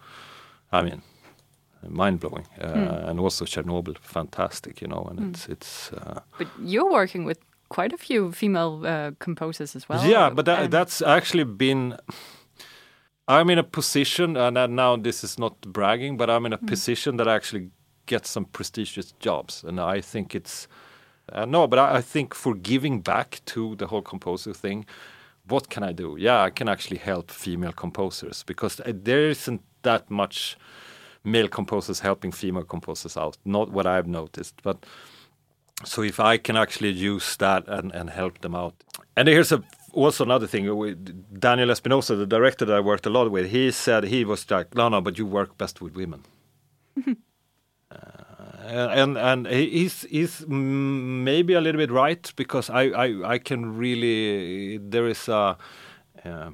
I 0.72 0.82
mean, 0.82 1.02
mind 1.88 2.20
blowing. 2.20 2.46
Uh, 2.60 3.08
And 3.10 3.20
also 3.20 3.44
Chernobyl, 3.44 3.96
fantastic, 4.00 4.80
you 4.80 4.88
know. 4.88 5.06
And 5.10 5.20
it's 5.20 5.48
it's. 5.48 5.92
Uh, 5.92 6.20
But 6.38 6.48
you're 6.62 6.90
working 6.90 7.26
with 7.26 7.38
quite 7.68 7.92
a 7.94 7.98
few 7.98 8.32
female 8.32 8.80
uh, 8.86 9.10
composers 9.18 9.76
as 9.76 9.88
well. 9.88 10.04
yeah, 10.10 10.30
but 10.34 10.44
that, 10.46 10.70
that's 10.70 11.02
actually 11.02 11.44
been. 11.44 11.96
I'm 13.28 13.50
in 13.50 13.58
a 13.58 13.62
position, 13.64 14.36
and 14.36 14.56
now 14.76 14.96
this 15.02 15.24
is 15.24 15.38
not 15.38 15.60
bragging, 15.60 16.16
but 16.18 16.28
I'm 16.28 16.46
in 16.46 16.52
a 16.52 16.58
position 16.58 17.16
that 17.16 17.26
I 17.26 17.34
actually 17.34 17.70
get 18.06 18.26
some 18.26 18.46
prestigious 18.46 19.14
jobs, 19.20 19.64
and 19.64 19.78
I 19.80 20.02
think 20.02 20.34
it's. 20.34 20.68
Uh, 21.32 21.44
no, 21.44 21.66
but 21.66 21.78
I, 21.78 21.96
I 21.96 22.00
think 22.00 22.34
for 22.34 22.54
giving 22.54 23.00
back 23.00 23.40
to 23.46 23.76
the 23.76 23.86
whole 23.86 24.02
composer 24.02 24.52
thing, 24.52 24.86
what 25.46 25.68
can 25.68 25.82
I 25.82 25.92
do? 25.92 26.16
Yeah, 26.18 26.42
I 26.42 26.50
can 26.50 26.68
actually 26.68 26.98
help 26.98 27.30
female 27.30 27.72
composers 27.72 28.42
because 28.44 28.80
uh, 28.80 28.92
there 28.94 29.28
isn't 29.28 29.62
that 29.82 30.10
much 30.10 30.56
male 31.22 31.48
composers 31.48 32.00
helping 32.00 32.32
female 32.32 32.64
composers 32.64 33.16
out. 33.16 33.36
Not 33.44 33.70
what 33.70 33.86
I've 33.86 34.06
noticed, 34.06 34.60
but 34.62 34.84
so 35.84 36.02
if 36.02 36.20
I 36.20 36.36
can 36.38 36.56
actually 36.56 36.90
use 36.90 37.36
that 37.36 37.66
and, 37.68 37.92
and 37.92 38.10
help 38.10 38.40
them 38.40 38.54
out. 38.54 38.74
And 39.16 39.28
here's 39.28 39.52
a, 39.52 39.62
also 39.92 40.24
another 40.24 40.46
thing. 40.46 40.64
Daniel 41.38 41.70
Espinosa, 41.70 42.16
the 42.16 42.26
director 42.26 42.64
that 42.64 42.76
I 42.76 42.80
worked 42.80 43.06
a 43.06 43.10
lot 43.10 43.30
with, 43.30 43.50
he 43.50 43.70
said 43.70 44.04
he 44.04 44.24
was 44.24 44.50
like, 44.50 44.74
no, 44.74 44.88
no, 44.88 45.00
but 45.00 45.18
you 45.18 45.26
work 45.26 45.58
best 45.58 45.80
with 45.80 45.94
women. 45.94 46.24
Uh, 48.64 48.88
and 48.92 49.18
and 49.18 49.46
he's 49.46 50.06
he's 50.08 50.46
maybe 50.48 51.52
a 51.52 51.60
little 51.60 51.78
bit 51.78 51.90
right 51.90 52.32
because 52.34 52.70
I 52.70 52.84
I, 52.84 53.32
I 53.34 53.38
can 53.38 53.76
really 53.76 54.78
there 54.78 55.06
is 55.06 55.28
a 55.28 55.58
uh, 56.24 56.50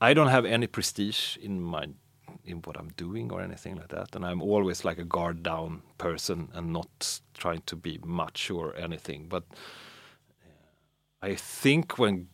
I 0.00 0.14
don't 0.14 0.28
have 0.28 0.46
any 0.46 0.66
prestige 0.66 1.36
in 1.36 1.60
my 1.60 1.88
in 2.44 2.62
what 2.62 2.78
I'm 2.78 2.88
doing 2.96 3.32
or 3.32 3.42
anything 3.42 3.76
like 3.76 3.88
that, 3.88 4.16
and 4.16 4.24
I'm 4.24 4.40
always 4.40 4.84
like 4.84 4.98
a 4.98 5.04
guard 5.04 5.42
down 5.42 5.82
person 5.98 6.48
and 6.54 6.72
not 6.72 7.20
trying 7.34 7.62
to 7.66 7.76
be 7.76 7.98
much 8.04 8.50
or 8.50 8.74
anything. 8.76 9.26
But 9.28 9.44
I 11.20 11.34
think 11.34 11.98
when 11.98 12.28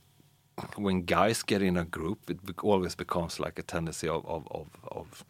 when 0.77 1.03
guys 1.03 1.43
get 1.43 1.63
in 1.63 1.77
a 1.77 1.85
group, 1.85 2.31
it 2.31 2.39
always 2.63 2.95
becomes 2.95 3.41
like 3.41 3.59
a 3.59 3.63
tendency 3.63 4.07
of 4.07 4.25
of 4.27 4.47
of, 4.51 4.69
of 4.91 5.25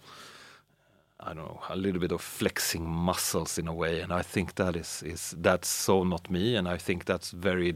I 1.25 1.35
don't 1.35 1.45
know, 1.45 1.61
a 1.69 1.77
little 1.77 2.01
bit 2.01 2.13
of 2.13 2.21
flexing 2.21 2.89
muscles 2.89 3.59
in 3.59 3.69
a 3.69 3.73
way, 3.75 4.01
and 4.01 4.13
I 4.13 4.23
think 4.23 4.55
that 4.55 4.77
is 4.77 5.03
is 5.03 5.35
that's 5.39 5.69
so 5.69 6.05
not 6.05 6.31
me, 6.31 6.57
and 6.57 6.69
I 6.69 6.79
think 6.79 7.05
that's 7.05 7.31
very. 7.31 7.73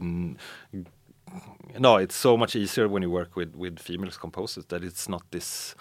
No, 1.79 1.97
it's 1.97 2.15
so 2.15 2.37
much 2.37 2.55
easier 2.55 2.87
when 2.87 3.03
you 3.03 3.11
work 3.11 3.35
with 3.35 3.55
with 3.55 3.79
female 3.79 4.11
composers 4.11 4.65
that 4.65 4.83
it's 4.83 5.07
not 5.09 5.21
this. 5.31 5.75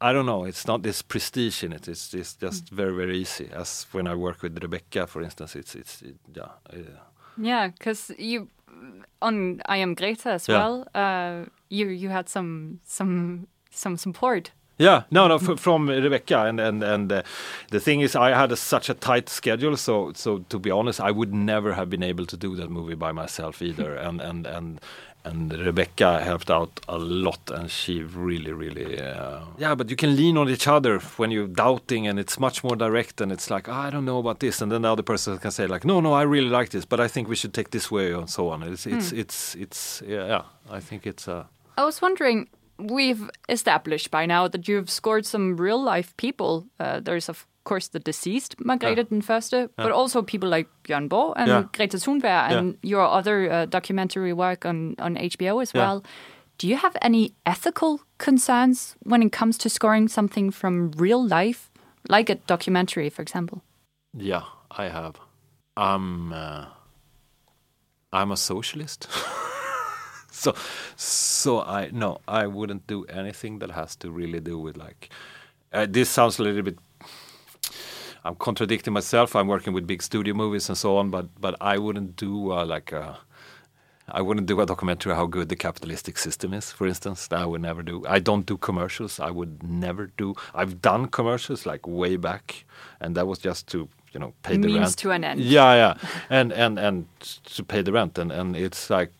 I 0.00 0.12
don't 0.12 0.26
know. 0.26 0.44
It's 0.44 0.66
not 0.66 0.82
this 0.82 1.02
prestige 1.02 1.64
in 1.64 1.72
it. 1.72 1.88
It's 1.88 2.08
just 2.08 2.40
just 2.40 2.68
very 2.70 2.94
very 2.94 3.18
easy. 3.18 3.48
As 3.52 3.86
when 3.92 4.06
I 4.06 4.14
work 4.14 4.42
with 4.42 4.54
Rebekka, 4.60 5.06
for 5.08 5.22
instance, 5.22 5.56
it's 5.56 5.74
it's 5.74 6.02
it, 6.02 6.16
yeah. 6.34 6.48
Yeah, 7.36 7.68
because 7.68 8.12
you 8.18 8.48
on 9.20 9.60
I 9.66 9.76
am 9.82 9.94
Greta 9.94 10.30
as 10.30 10.48
Yeah. 10.48 10.58
well. 10.58 10.86
Uh, 10.94 11.46
you 11.68 11.88
you 11.88 12.08
had 12.10 12.28
some 12.28 12.80
some 12.84 13.46
some 13.70 13.96
support. 13.96 14.52
Yeah, 14.80 15.02
no, 15.10 15.28
no, 15.28 15.34
f- 15.34 15.60
from 15.60 15.88
Rebekka, 15.88 16.48
and 16.48 16.58
and 16.58 16.82
and 16.82 17.12
uh, 17.12 17.22
the 17.70 17.80
thing 17.80 18.00
is, 18.00 18.16
I 18.16 18.30
had 18.30 18.50
a, 18.50 18.56
such 18.56 18.88
a 18.88 18.94
tight 18.94 19.28
schedule, 19.28 19.76
so 19.76 20.12
so 20.14 20.38
to 20.48 20.58
be 20.58 20.70
honest, 20.70 21.00
I 21.00 21.10
would 21.10 21.34
never 21.34 21.74
have 21.74 21.90
been 21.90 22.02
able 22.02 22.24
to 22.26 22.36
do 22.36 22.56
that 22.56 22.70
movie 22.70 22.94
by 22.96 23.12
myself 23.12 23.60
either, 23.60 23.94
and 23.94 24.22
and 24.22 24.46
and 24.46 24.80
and 25.24 25.52
Rebekka 25.52 26.22
helped 26.22 26.50
out 26.50 26.80
a 26.88 26.96
lot, 26.96 27.50
and 27.50 27.70
she 27.70 28.02
really, 28.02 28.52
really, 28.52 28.98
uh, 28.98 29.40
yeah. 29.58 29.74
But 29.74 29.90
you 29.90 29.96
can 29.96 30.16
lean 30.16 30.38
on 30.38 30.48
each 30.48 30.66
other 30.66 30.98
when 31.18 31.30
you're 31.30 31.46
doubting, 31.46 32.06
and 32.06 32.18
it's 32.18 32.38
much 32.40 32.64
more 32.64 32.74
direct, 32.76 33.20
and 33.20 33.30
it's 33.30 33.50
like 33.50 33.68
I 33.68 33.90
don't 33.90 34.06
know 34.06 34.18
about 34.18 34.40
this, 34.40 34.62
and 34.62 34.72
then 34.72 34.82
the 34.82 34.92
other 34.92 35.02
person 35.02 35.36
can 35.38 35.50
say 35.50 35.66
like, 35.66 35.84
no, 35.84 36.00
no, 36.00 36.14
I 36.14 36.22
really 36.22 36.48
like 36.48 36.70
this, 36.70 36.86
but 36.86 37.00
I 37.00 37.08
think 37.08 37.28
we 37.28 37.36
should 37.36 37.52
take 37.52 37.70
this 37.70 37.90
way, 37.90 38.12
and 38.12 38.30
so 38.30 38.48
on. 38.48 38.62
It's 38.62 38.86
it's 38.86 39.12
it's 39.12 39.54
it's 39.56 40.02
yeah, 40.06 40.26
yeah. 40.26 40.42
I 40.70 40.80
think 40.80 41.06
it's 41.06 41.28
uh, 41.28 41.44
I 41.76 41.84
was 41.84 42.00
wondering. 42.00 42.48
We've 42.88 43.28
established 43.48 44.10
by 44.10 44.26
now 44.26 44.48
that 44.48 44.68
you've 44.68 44.90
scored 44.90 45.26
some 45.26 45.56
real 45.56 45.82
life 45.82 46.14
people. 46.16 46.66
Uh, 46.78 47.00
there's 47.00 47.28
of 47.28 47.46
course 47.64 47.88
the 47.88 47.98
deceased 48.00 48.56
Margrethe 48.58 49.08
den 49.08 49.20
Første, 49.22 49.68
but 49.76 49.92
also 49.92 50.22
people 50.22 50.48
like 50.48 50.68
Björn 50.84 51.08
Borg 51.08 51.34
and 51.36 51.48
Yeah. 51.48 51.62
Greta 51.72 51.98
Thunberg 51.98 52.50
and 52.52 52.76
your 52.82 53.02
other 53.02 53.50
uh, 53.52 53.66
documentary 53.66 54.32
work 54.32 54.64
on 54.64 54.94
on 54.98 55.16
HBO 55.16 55.60
as 55.62 55.72
Yeah. 55.74 55.82
well. 55.86 56.02
Do 56.58 56.66
you 56.68 56.76
have 56.76 56.96
any 57.02 57.32
ethical 57.44 58.00
concerns 58.18 58.96
when 59.04 59.22
it 59.22 59.32
comes 59.32 59.58
to 59.58 59.68
scoring 59.68 60.08
something 60.08 60.52
from 60.52 60.90
real 60.98 61.22
life, 61.26 61.70
like 62.08 62.32
a 62.32 62.36
documentary, 62.46 63.10
for 63.10 63.22
example? 63.22 63.62
Yeah, 64.14 64.42
I 64.78 64.88
have. 64.88 65.14
I'm 65.76 66.32
uh, 66.32 66.64
I'm 68.12 68.30
a 68.32 68.36
socialist. 68.36 69.08
so 70.44 70.54
so 70.96 71.60
I 71.60 71.90
no 71.92 72.18
I 72.26 72.46
wouldn't 72.46 72.86
do 72.86 73.04
anything 73.04 73.58
that 73.60 73.70
has 73.72 73.96
to 73.96 74.10
really 74.10 74.40
do 74.40 74.58
with 74.58 74.76
like 74.76 75.10
uh, 75.72 75.86
this 75.88 76.08
sounds 76.08 76.38
a 76.38 76.42
little 76.42 76.62
bit 76.62 76.78
I'm 78.24 78.36
contradicting 78.36 78.92
myself 78.94 79.36
I'm 79.36 79.48
working 79.48 79.72
with 79.74 79.86
big 79.86 80.02
studio 80.02 80.34
movies 80.34 80.68
and 80.70 80.78
so 80.78 80.96
on 80.96 81.10
but 81.10 81.26
but 81.40 81.54
I 81.60 81.76
wouldn't 81.78 82.16
do 82.16 82.52
uh, 82.52 82.64
like 82.64 82.92
a 82.92 83.18
I 84.12 84.22
wouldn't 84.22 84.46
do 84.46 84.60
a 84.60 84.66
documentary 84.66 85.14
how 85.14 85.26
good 85.26 85.48
the 85.48 85.56
capitalistic 85.56 86.18
system 86.18 86.52
is, 86.52 86.72
for 86.72 86.86
instance. 86.86 87.28
That 87.28 87.40
I 87.40 87.46
would 87.46 87.60
never 87.60 87.82
do. 87.82 88.04
I 88.08 88.18
don't 88.18 88.46
do 88.46 88.56
commercials. 88.56 89.20
I 89.20 89.30
would 89.30 89.62
never 89.62 90.06
do. 90.16 90.34
I've 90.54 90.82
done 90.82 91.06
commercials 91.06 91.66
like 91.66 91.86
way 91.86 92.16
back, 92.16 92.64
and 93.00 93.16
that 93.16 93.26
was 93.26 93.38
just 93.38 93.68
to 93.68 93.88
you 94.12 94.20
know 94.20 94.32
pay 94.42 94.56
the 94.56 94.66
Means 94.66 94.78
rent. 94.80 94.96
to 94.98 95.10
an 95.12 95.24
end. 95.24 95.40
Yeah, 95.40 95.74
yeah, 95.74 95.94
and 96.28 96.52
and 96.52 96.78
and 96.78 97.06
to 97.56 97.62
pay 97.62 97.82
the 97.82 97.92
rent, 97.92 98.18
and 98.18 98.32
and 98.32 98.56
it's 98.56 98.90
like, 98.90 99.12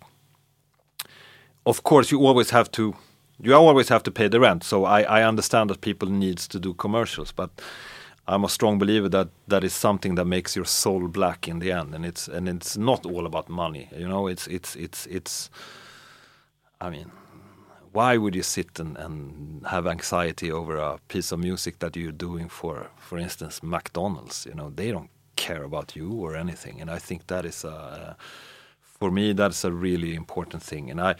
of 1.66 1.82
course, 1.82 2.10
you 2.10 2.26
always 2.26 2.50
have 2.50 2.70
to. 2.72 2.94
You 3.42 3.54
always 3.54 3.88
have 3.88 4.02
to 4.02 4.10
pay 4.10 4.28
the 4.28 4.38
rent, 4.38 4.64
so 4.64 4.84
I, 4.84 5.00
I 5.00 5.22
understand 5.22 5.70
that 5.70 5.80
people 5.80 6.10
needs 6.10 6.46
to 6.48 6.60
do 6.60 6.74
commercials, 6.74 7.32
but 7.32 7.50
I'm 8.28 8.44
a 8.44 8.48
strong 8.48 8.78
believer 8.78 9.08
that 9.08 9.28
that 9.48 9.64
is 9.64 9.72
something 9.72 10.14
that 10.16 10.26
makes 10.26 10.54
your 10.54 10.66
soul 10.66 11.08
black 11.08 11.48
in 11.48 11.58
the 11.58 11.72
end, 11.72 11.94
and 11.94 12.04
it's 12.04 12.28
and 12.28 12.48
it's 12.48 12.76
not 12.76 13.06
all 13.06 13.26
about 13.26 13.48
money. 13.48 13.88
You 13.96 14.08
know, 14.08 14.28
it's 14.28 14.46
it's 14.46 14.76
it's 14.76 15.06
it's. 15.06 15.50
I 16.80 16.90
mean, 16.90 17.10
why 17.92 18.16
would 18.16 18.34
you 18.34 18.42
sit 18.42 18.78
and, 18.78 18.96
and 18.98 19.66
have 19.66 19.86
anxiety 19.86 20.52
over 20.52 20.76
a 20.76 20.98
piece 21.08 21.32
of 21.32 21.40
music 21.40 21.78
that 21.80 21.96
you're 21.96 22.12
doing 22.12 22.48
for, 22.48 22.90
for 22.96 23.18
instance, 23.18 23.62
McDonald's? 23.62 24.46
You 24.46 24.54
know, 24.54 24.70
they 24.70 24.90
don't 24.90 25.10
care 25.36 25.64
about 25.64 25.96
you 25.96 26.12
or 26.12 26.36
anything, 26.36 26.80
and 26.80 26.90
I 26.90 26.98
think 26.98 27.26
that 27.26 27.44
is 27.44 27.64
a, 27.64 28.16
for 29.00 29.10
me, 29.10 29.32
that's 29.32 29.64
a 29.64 29.72
really 29.72 30.14
important 30.14 30.62
thing. 30.62 30.90
And 30.90 31.00
I, 31.00 31.14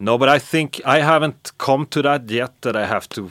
no, 0.00 0.18
but 0.18 0.28
I 0.28 0.38
think 0.38 0.80
I 0.86 1.00
haven't 1.00 1.52
come 1.58 1.86
to 1.86 2.02
that 2.02 2.30
yet. 2.30 2.62
That 2.62 2.76
I 2.76 2.86
have 2.86 3.08
to 3.10 3.30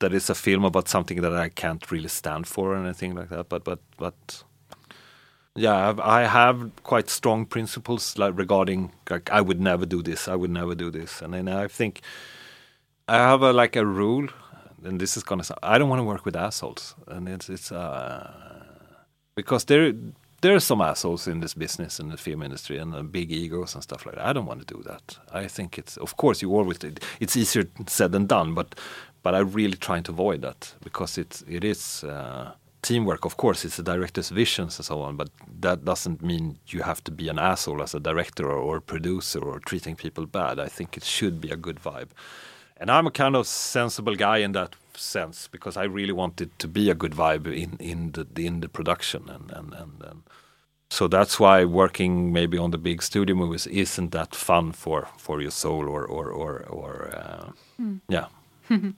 that 0.00 0.12
is 0.14 0.30
a 0.30 0.34
film 0.34 0.64
about 0.64 0.88
something 0.88 1.20
that 1.22 1.34
I 1.34 1.48
can't 1.48 1.90
really 1.90 2.08
stand 2.08 2.46
for 2.46 2.74
or 2.74 2.76
anything 2.76 3.14
like 3.14 3.28
that. 3.30 3.48
But 3.48 3.64
but 3.64 3.80
but 3.98 4.44
yeah, 5.54 5.88
I've, 5.90 6.00
I 6.00 6.22
have 6.22 6.70
quite 6.82 7.10
strong 7.10 7.46
principles 7.46 8.18
like 8.18 8.38
regarding 8.38 8.92
like 9.10 9.30
I 9.30 9.40
would 9.42 9.60
never 9.60 9.86
do 9.86 10.02
this. 10.02 10.28
I 10.28 10.34
would 10.36 10.50
never 10.50 10.74
do 10.74 10.90
this, 10.90 11.22
and 11.22 11.34
then 11.34 11.48
I 11.48 11.68
think 11.68 12.00
I 13.08 13.16
have 13.16 13.42
a 13.42 13.52
like 13.52 13.76
a 13.76 13.86
rule, 13.86 14.28
and 14.84 15.00
this 15.00 15.16
is 15.16 15.22
gonna. 15.24 15.44
sound- 15.44 15.60
I 15.62 15.78
don't 15.78 15.90
want 15.90 16.00
to 16.00 16.04
work 16.04 16.24
with 16.24 16.36
assholes, 16.36 16.94
and 17.08 17.28
it's 17.28 17.50
it's 17.50 17.72
uh, 17.72 18.30
because 19.34 19.64
there 19.66 19.94
there 20.42 20.54
are 20.56 20.60
some 20.60 20.80
assholes 20.80 21.26
in 21.26 21.40
this 21.40 21.54
business 21.54 22.00
in 22.00 22.08
the 22.08 22.16
film 22.16 22.42
industry 22.42 22.76
and 22.76 22.94
uh, 22.94 23.02
big 23.02 23.30
egos 23.30 23.74
and 23.74 23.82
stuff 23.82 24.04
like 24.04 24.16
that. 24.16 24.26
I 24.26 24.32
don't 24.32 24.46
want 24.46 24.66
to 24.66 24.74
do 24.74 24.82
that. 24.82 25.18
I 25.32 25.46
think 25.46 25.78
it's 25.78 25.96
of 25.96 26.16
course 26.16 26.42
you 26.42 26.54
always 26.54 26.78
it's 27.20 27.36
easier 27.36 27.64
said 27.86 28.12
than 28.12 28.26
done, 28.26 28.54
but 28.54 28.74
but 29.22 29.34
I 29.34 29.38
really 29.38 29.76
trying 29.76 30.02
to 30.04 30.12
avoid 30.12 30.42
that 30.42 30.74
because 30.82 31.16
it's 31.16 31.44
it 31.48 31.64
is 31.64 32.04
uh, 32.04 32.52
teamwork. 32.82 33.24
Of 33.24 33.36
course, 33.36 33.64
it's 33.64 33.76
the 33.76 33.84
director's 33.84 34.30
visions 34.30 34.78
and 34.78 34.84
so 34.84 35.00
on, 35.00 35.16
but 35.16 35.30
that 35.60 35.84
doesn't 35.84 36.22
mean 36.22 36.58
you 36.66 36.82
have 36.82 37.02
to 37.04 37.12
be 37.12 37.28
an 37.28 37.38
asshole 37.38 37.80
as 37.80 37.94
a 37.94 38.00
director 38.00 38.50
or, 38.50 38.58
or 38.58 38.80
producer 38.80 39.38
or 39.38 39.60
treating 39.60 39.94
people 39.94 40.26
bad. 40.26 40.58
I 40.58 40.68
think 40.68 40.96
it 40.96 41.04
should 41.04 41.40
be 41.40 41.50
a 41.50 41.56
good 41.56 41.80
vibe, 41.80 42.10
and 42.78 42.90
I'm 42.90 43.06
a 43.06 43.12
kind 43.12 43.36
of 43.36 43.46
sensible 43.46 44.16
guy 44.16 44.38
in 44.38 44.52
that 44.52 44.74
sense 44.96 45.48
because 45.52 45.76
I 45.76 45.84
really 45.84 46.12
wanted 46.12 46.50
to 46.58 46.68
be 46.68 46.90
a 46.90 46.94
good 46.94 47.12
vibe 47.12 47.46
in 47.46 47.76
in 47.78 48.12
the 48.12 48.26
in 48.36 48.60
the 48.60 48.68
production 48.68 49.28
and 49.28 49.50
and 49.52 49.74
and. 49.74 50.02
and 50.02 50.22
so 50.90 51.08
that's 51.08 51.40
why 51.40 51.64
working 51.64 52.32
maybe 52.34 52.58
on 52.58 52.70
the 52.70 52.78
big 52.78 53.02
studio 53.02 53.34
movies 53.36 53.66
isn't 53.66 54.10
that 54.12 54.34
fun 54.34 54.72
for 54.72 55.08
for 55.18 55.40
your 55.40 55.50
soul 55.50 55.88
or 55.88 56.04
or 56.04 56.28
or, 56.30 56.66
or 56.68 57.10
uh, 57.16 57.50
yeah 58.08 58.26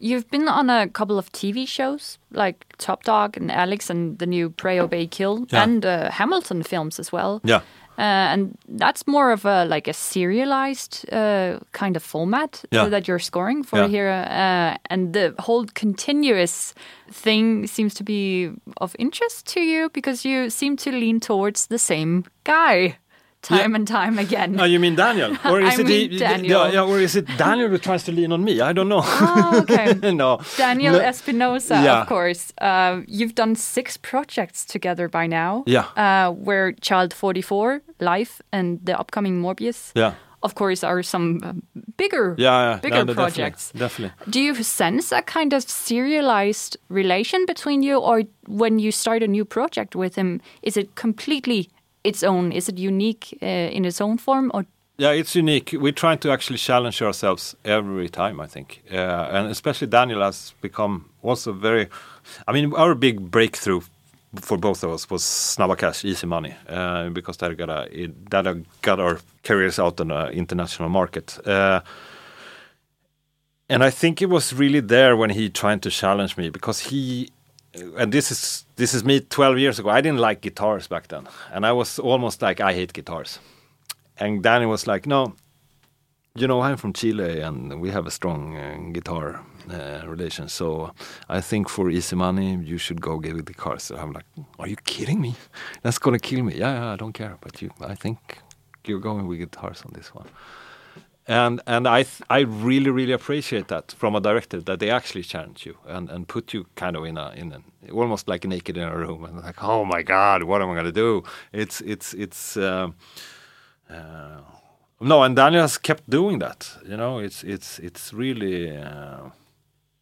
You've 0.00 0.30
been 0.30 0.46
on 0.48 0.70
a 0.70 0.86
couple 0.88 1.18
of 1.18 1.32
TV 1.32 1.66
shows 1.66 2.18
like 2.30 2.56
Top 2.78 3.02
Dog 3.04 3.36
and 3.36 3.50
Alex 3.50 3.90
and 3.90 4.18
the 4.18 4.26
new 4.26 4.50
Pray 4.50 4.78
Obey 4.80 5.06
Kill 5.08 5.46
Yeah. 5.50 5.62
and 5.64 5.84
uh, 5.84 6.10
Hamilton 6.10 6.62
films 6.62 7.00
as 7.00 7.12
well. 7.12 7.40
yeah 7.44 7.60
Uh, 7.98 8.32
and 8.32 8.56
that's 8.78 9.06
more 9.06 9.32
of 9.32 9.44
a 9.44 9.64
like 9.64 9.90
a 9.90 9.92
serialized 9.92 11.04
uh, 11.12 11.58
kind 11.72 11.96
of 11.96 12.02
format 12.02 12.64
Yeah. 12.72 12.88
that 12.90 13.08
you're 13.08 13.18
scoring 13.18 13.64
for 13.64 13.78
Yeah. 13.78 13.88
here, 13.88 14.08
uh, 14.10 14.76
and 14.90 15.12
the 15.12 15.34
whole 15.38 15.66
continuous 15.74 16.74
thing 17.12 17.66
seems 17.66 17.94
to 17.94 18.04
be 18.04 18.50
of 18.80 18.94
interest 18.98 19.46
to 19.54 19.60
you 19.60 19.88
because 19.92 20.28
you 20.28 20.50
seem 20.50 20.76
to 20.76 20.90
lean 20.90 21.20
towards 21.20 21.66
the 21.66 21.78
same 21.78 22.22
guy 22.44 22.96
time 23.42 23.70
Yeah. 23.70 23.76
and 23.76 23.86
time 23.88 24.18
again. 24.18 24.60
Oh, 24.60 24.64
you 24.64 24.78
mean 24.80 24.96
Daniel, 24.96 25.36
or 25.44 25.60
is 25.60 25.78
I 25.78 25.80
it 25.82 25.86
mean 25.86 26.10
he- 26.10 26.18
Daniel. 26.18 26.66
Yeah, 26.66 26.72
yeah, 26.72 26.82
or 26.90 26.98
is 27.00 27.14
it 27.16 27.26
Daniel 27.38 27.68
who 27.68 27.78
tries 27.78 28.02
to 28.04 28.12
lean 28.12 28.32
on 28.32 28.42
me? 28.44 28.60
I 28.60 28.72
don't 28.72 28.88
know. 28.88 29.02
Oh, 29.04 29.60
okay. 29.62 29.94
no, 30.12 30.40
Daniel 30.56 30.94
No. 30.94 31.00
Espinosa, 31.00 31.74
Yeah. 31.82 32.00
of 32.02 32.08
course. 32.08 32.52
Uh, 32.60 33.02
you've 33.06 33.34
done 33.34 33.54
six 33.56 33.96
projects 33.96 34.64
together 34.64 35.08
by 35.08 35.26
now. 35.26 35.62
Yeah. 35.66 35.86
Uh, 35.96 36.32
where 36.32 36.72
Child 36.80 37.14
44, 37.14 37.80
Life, 38.00 38.40
and 38.52 38.80
the 38.84 38.98
upcoming 38.98 39.40
Morbius, 39.42 39.92
Yeah, 39.94 40.14
of 40.42 40.54
course, 40.54 40.82
are 40.84 41.02
some 41.02 41.40
um, 41.44 41.62
bigger, 41.96 42.34
yeah, 42.38 42.78
bigger 42.82 43.04
no, 43.04 43.14
projects. 43.14 43.70
Definitely. 43.72 44.08
definitely. 44.08 44.30
Do 44.32 44.40
you 44.40 44.54
sense 44.62 45.12
a 45.12 45.22
kind 45.22 45.52
of 45.52 45.62
serialized 45.62 46.76
relation 46.88 47.44
between 47.46 47.82
you, 47.82 47.98
or 47.98 48.22
when 48.46 48.78
you 48.78 48.90
start 48.92 49.22
a 49.22 49.26
new 49.28 49.44
project 49.44 49.94
with 49.96 50.16
him, 50.16 50.40
is 50.62 50.76
it 50.76 50.94
completely 50.94 51.68
its 52.04 52.22
own? 52.22 52.52
Is 52.52 52.68
it 52.68 52.78
unique 52.78 53.38
uh, 53.42 53.46
in 53.46 53.84
its 53.84 54.00
own 54.00 54.18
form, 54.18 54.50
or 54.54 54.64
Yeah, 54.98 55.12
it's 55.12 55.36
unique. 55.36 55.74
We're 55.78 55.92
trying 55.92 56.18
to 56.18 56.30
actually 56.30 56.58
challenge 56.58 57.02
ourselves 57.02 57.56
every 57.64 58.08
time. 58.08 58.40
I 58.40 58.46
think, 58.46 58.82
uh, 58.92 59.28
and 59.32 59.50
especially 59.50 59.86
Daniel 59.86 60.22
has 60.22 60.54
become 60.60 61.10
also 61.22 61.52
very. 61.52 61.88
I 62.48 62.52
mean, 62.52 62.74
our 62.74 62.94
big 62.94 63.30
breakthrough 63.30 63.80
for 64.40 64.58
both 64.58 64.82
of 64.84 64.90
us 64.90 65.08
was 65.10 65.22
Snabba 65.22 65.76
Cash, 65.76 66.04
Easy 66.04 66.26
Money, 66.26 66.54
uh, 66.68 67.08
because 67.10 67.36
that 67.38 67.56
got 67.56 67.70
a, 67.70 67.88
it, 67.90 68.30
that 68.30 68.64
got 68.82 69.00
our 69.00 69.20
careers 69.42 69.78
out 69.78 70.00
on 70.00 70.10
an 70.10 70.32
international 70.32 70.88
market. 70.88 71.38
Uh, 71.46 71.80
and 73.68 73.84
I 73.84 73.90
think 73.90 74.22
it 74.22 74.26
was 74.26 74.52
really 74.52 74.80
there 74.80 75.16
when 75.16 75.30
he 75.30 75.50
tried 75.50 75.82
to 75.82 75.90
challenge 75.90 76.36
me 76.36 76.50
because 76.50 76.80
he 76.80 77.30
and 77.96 78.12
this 78.12 78.30
is 78.30 78.64
this 78.76 78.94
is 78.94 79.04
me 79.04 79.20
12 79.20 79.58
years 79.58 79.78
ago. 79.78 79.90
I 79.90 80.00
didn't 80.00 80.20
like 80.20 80.40
guitars 80.40 80.88
back 80.88 81.08
then, 81.08 81.28
and 81.52 81.66
I 81.66 81.72
was 81.72 81.98
almost 81.98 82.42
like 82.42 82.60
I 82.60 82.72
hate 82.72 82.92
guitars. 82.92 83.38
And 84.18 84.42
Danny 84.42 84.66
was 84.66 84.86
like, 84.86 85.06
"No, 85.06 85.34
you 86.34 86.46
know, 86.46 86.60
I'm 86.60 86.76
from 86.76 86.92
Chile, 86.92 87.40
and 87.40 87.80
we 87.80 87.90
have 87.90 88.06
a 88.06 88.10
strong 88.10 88.56
uh, 88.56 88.92
guitar 88.92 89.40
uh, 89.70 90.06
relation. 90.06 90.48
So 90.48 90.92
I 91.28 91.40
think 91.40 91.68
for 91.68 91.90
easy 91.90 92.16
money, 92.16 92.56
you 92.64 92.78
should 92.78 93.00
go 93.00 93.18
get 93.18 93.36
the 93.36 93.42
guitars." 93.42 93.82
So 93.84 93.96
I'm 93.96 94.12
like, 94.12 94.26
"Are 94.58 94.68
you 94.68 94.76
kidding 94.84 95.20
me? 95.20 95.34
That's 95.82 95.98
gonna 95.98 96.18
kill 96.18 96.42
me." 96.42 96.54
Yeah, 96.54 96.74
yeah, 96.74 96.92
I 96.92 96.96
don't 96.96 97.14
care, 97.14 97.36
but 97.40 97.62
you, 97.62 97.70
I 97.80 97.94
think 97.94 98.18
you're 98.86 99.00
going 99.00 99.26
with 99.26 99.38
guitars 99.38 99.82
on 99.84 99.92
this 99.94 100.14
one 100.14 100.28
and 101.28 101.60
and 101.66 101.86
I 101.86 102.06
I 102.30 102.40
really 102.40 102.90
really 102.90 103.12
appreciate 103.12 103.68
that 103.68 103.92
from 103.92 104.16
a 104.16 104.20
director 104.20 104.60
that 104.62 104.80
they 104.80 104.90
actually 104.90 105.22
challenge 105.22 105.66
you 105.66 105.76
and, 105.86 106.10
and 106.10 106.26
put 106.26 106.54
you 106.54 106.66
kind 106.74 106.96
of 106.96 107.04
in 107.04 107.18
a 107.18 107.30
in 107.36 107.52
a, 107.52 107.92
almost 107.92 108.28
like 108.28 108.48
naked 108.48 108.76
in 108.76 108.88
a 108.88 108.96
room 108.96 109.24
and 109.24 109.36
like 109.44 109.62
oh 109.62 109.84
my 109.84 110.02
god 110.02 110.42
what 110.44 110.62
am 110.62 110.70
I 110.70 110.74
gonna 110.74 110.90
do 110.92 111.22
it's 111.52 111.80
it's 111.82 112.14
it's 112.14 112.56
um, 112.56 112.94
uh, 113.90 114.40
no 115.00 115.22
and 115.22 115.36
Daniel 115.36 115.62
has 115.62 115.78
kept 115.78 116.08
doing 116.08 116.38
that 116.40 116.70
you 116.88 116.96
know 116.96 117.18
it's 117.18 117.44
it's 117.44 117.78
it's 117.78 118.12
really 118.14 118.74
uh, 118.76 119.30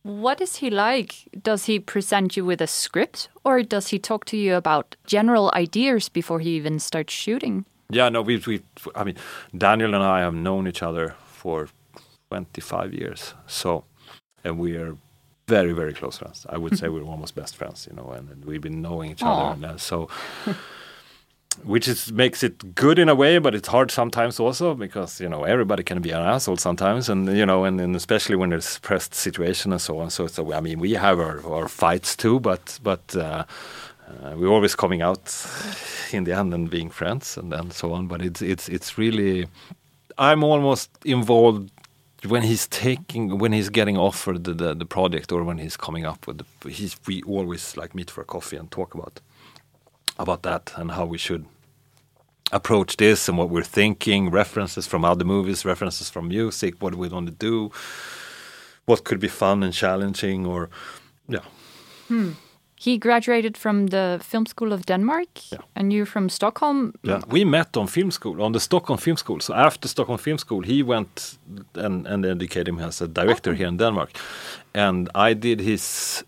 What 0.02 0.40
is 0.40 0.56
he 0.56 0.70
like? 0.70 1.12
Does 1.42 1.66
he 1.66 1.80
present 1.80 2.36
you 2.36 2.46
with 2.46 2.62
a 2.62 2.66
script 2.66 3.28
or 3.44 3.62
does 3.64 3.88
he 3.90 3.98
talk 3.98 4.24
to 4.26 4.36
you 4.36 4.54
about 4.56 4.94
general 5.04 5.50
ideas 5.52 6.08
before 6.08 6.38
he 6.40 6.50
even 6.56 6.78
starts 6.78 7.12
shooting? 7.12 7.64
Yeah 7.90 8.08
no 8.08 8.22
we 8.22 8.36
we 8.46 8.62
I 8.94 9.04
mean 9.04 9.16
Daniel 9.56 9.94
and 9.94 10.02
I 10.02 10.20
have 10.20 10.34
known 10.34 10.66
each 10.68 10.82
other 10.82 11.14
for 11.26 11.68
25 12.30 12.92
years 12.92 13.34
so 13.46 13.84
and 14.44 14.58
we 14.58 14.76
are 14.76 14.96
very 15.48 15.72
very 15.72 15.92
close 15.94 16.18
friends. 16.18 16.44
I 16.48 16.58
would 16.58 16.76
say 16.76 16.88
we're 16.88 17.02
almost 17.02 17.34
best 17.34 17.56
friends 17.56 17.86
you 17.88 17.96
know 17.96 18.10
and, 18.10 18.28
and 18.30 18.44
we've 18.44 18.60
been 18.62 18.82
knowing 18.82 19.12
each 19.12 19.22
Aw. 19.22 19.32
other 19.32 19.54
and 19.54 19.64
uh, 19.64 19.76
so 19.76 20.08
which 21.64 21.88
is 21.88 22.12
makes 22.12 22.42
it 22.42 22.74
good 22.74 22.98
in 22.98 23.08
a 23.08 23.14
way 23.14 23.38
but 23.38 23.54
it's 23.54 23.68
hard 23.68 23.90
sometimes 23.90 24.38
also 24.40 24.74
because 24.74 25.20
you 25.20 25.28
know 25.28 25.44
everybody 25.44 25.82
can 25.82 26.02
be 26.02 26.10
an 26.10 26.20
asshole 26.20 26.56
sometimes 26.56 27.08
and 27.08 27.34
you 27.36 27.46
know 27.46 27.64
and, 27.64 27.80
and 27.80 27.96
especially 27.96 28.36
when 28.36 28.50
there's 28.50 28.78
pressed 28.80 29.14
situation 29.14 29.72
and 29.72 29.80
so 29.80 29.98
on. 29.98 30.10
So 30.10 30.26
so 30.26 30.52
I 30.52 30.60
mean 30.60 30.78
we 30.80 30.92
have 30.94 31.18
our, 31.20 31.40
our 31.46 31.68
fights 31.68 32.16
too 32.16 32.40
but 32.40 32.78
but 32.82 33.16
uh, 33.16 33.44
uh, 34.08 34.34
we're 34.36 34.48
always 34.48 34.74
coming 34.74 35.02
out 35.02 35.34
in 36.12 36.24
the 36.24 36.32
end 36.32 36.54
and 36.54 36.70
being 36.70 36.90
friends 36.90 37.36
and, 37.36 37.52
and 37.52 37.72
so 37.72 37.92
on 37.92 38.06
but 38.06 38.22
it's 38.22 38.42
it's 38.42 38.68
it's 38.68 38.98
really 38.98 39.46
I'm 40.18 40.42
almost 40.42 40.90
involved 41.04 41.70
when 42.26 42.42
he's 42.42 42.66
taking 42.66 43.38
when 43.38 43.52
he's 43.52 43.68
getting 43.68 43.96
offered 43.96 44.44
the, 44.44 44.54
the, 44.54 44.74
the 44.74 44.86
project 44.86 45.32
or 45.32 45.44
when 45.44 45.58
he's 45.58 45.76
coming 45.76 46.06
up 46.06 46.26
with 46.26 46.38
the, 46.38 46.70
he's 46.70 46.96
we 47.06 47.22
always 47.22 47.76
like 47.76 47.94
meet 47.94 48.10
for 48.10 48.22
a 48.22 48.24
coffee 48.24 48.56
and 48.56 48.70
talk 48.70 48.94
about 48.94 49.20
about 50.18 50.42
that 50.42 50.72
and 50.76 50.92
how 50.92 51.04
we 51.04 51.18
should 51.18 51.44
approach 52.52 52.96
this 52.96 53.28
and 53.28 53.36
what 53.38 53.50
we're 53.50 53.62
thinking, 53.62 54.30
references 54.30 54.86
from 54.86 55.04
other 55.04 55.24
movies, 55.24 55.64
references 55.64 56.08
from 56.08 56.28
music, 56.28 56.80
what 56.80 56.94
we 56.94 57.08
want 57.08 57.26
to 57.26 57.32
do, 57.32 57.70
what 58.84 59.04
could 59.04 59.18
be 59.18 59.28
fun 59.28 59.62
and 59.62 59.74
challenging, 59.74 60.46
or 60.46 60.70
yeah. 61.28 61.40
He 62.78 62.98
graduated 62.98 63.56
from 63.56 63.86
the 63.88 64.18
Film 64.22 64.46
School 64.46 64.72
of 64.72 64.84
Denmark, 64.86 65.28
Yeah. 65.52 65.60
and 65.74 65.92
you're 65.92 66.06
from 66.06 66.28
Stockholm. 66.28 66.92
Yeah, 67.02 67.20
we 67.30 67.44
met 67.44 67.76
on 67.76 67.86
film 67.86 68.10
school, 68.10 68.42
on 68.42 68.52
the 68.52 68.60
Stockholm 68.60 68.98
Film 68.98 69.16
School. 69.16 69.40
So 69.40 69.54
after 69.54 69.88
Stockholm 69.88 70.18
Film 70.18 70.38
School, 70.38 70.62
he 70.66 70.82
went 70.82 71.38
and, 71.74 72.06
and 72.06 72.24
educated 72.26 72.68
him 72.68 72.78
as 72.80 73.00
a 73.02 73.06
director 73.08 73.54
here 73.54 73.68
in 73.68 73.76
Denmark. 73.78 74.10
And 74.74 75.08
I 75.14 75.34
did 75.34 75.60
his. 75.60 76.24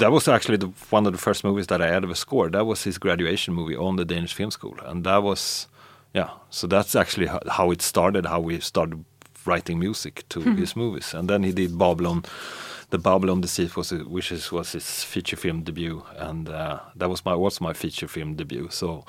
That 0.00 0.10
was 0.10 0.28
actually 0.28 0.58
the, 0.58 0.70
one 0.90 1.06
of 1.06 1.12
the 1.12 1.18
first 1.18 1.44
movies 1.44 1.66
that 1.66 1.80
I 1.80 1.86
had 1.86 2.04
ever 2.04 2.14
scored. 2.16 2.52
That 2.52 2.66
was 2.66 2.84
his 2.84 2.98
graduation 2.98 3.54
movie 3.54 3.76
on 3.76 3.96
the 3.96 4.04
Danish 4.04 4.34
Film 4.34 4.50
School, 4.50 4.74
and 4.86 5.04
that 5.04 5.22
was, 5.22 5.68
yeah. 6.14 6.30
So 6.50 6.66
that's 6.66 6.96
actually 6.96 7.26
how, 7.28 7.38
how 7.48 7.70
it 7.72 7.82
started. 7.82 8.26
How 8.26 8.40
we 8.40 8.60
started 8.60 9.04
writing 9.46 9.78
music 9.78 10.28
to 10.28 10.40
his 10.40 10.76
movies, 10.76 11.14
and 11.14 11.28
then 11.28 11.42
he 11.42 11.52
did 11.52 11.78
Babylon. 11.78 12.24
The 12.90 12.98
Babylon 12.98 13.40
Deceit 13.40 13.76
was 13.76 13.90
which 13.90 14.30
is, 14.30 14.52
was 14.52 14.72
his 14.72 15.04
feature 15.04 15.36
film 15.36 15.62
debut, 15.62 16.02
and 16.16 16.48
uh, 16.48 16.80
that 16.96 17.08
was 17.08 17.24
my 17.24 17.32
also 17.32 17.64
my 17.64 17.72
feature 17.72 18.08
film 18.08 18.34
debut. 18.36 18.68
So 18.70 19.04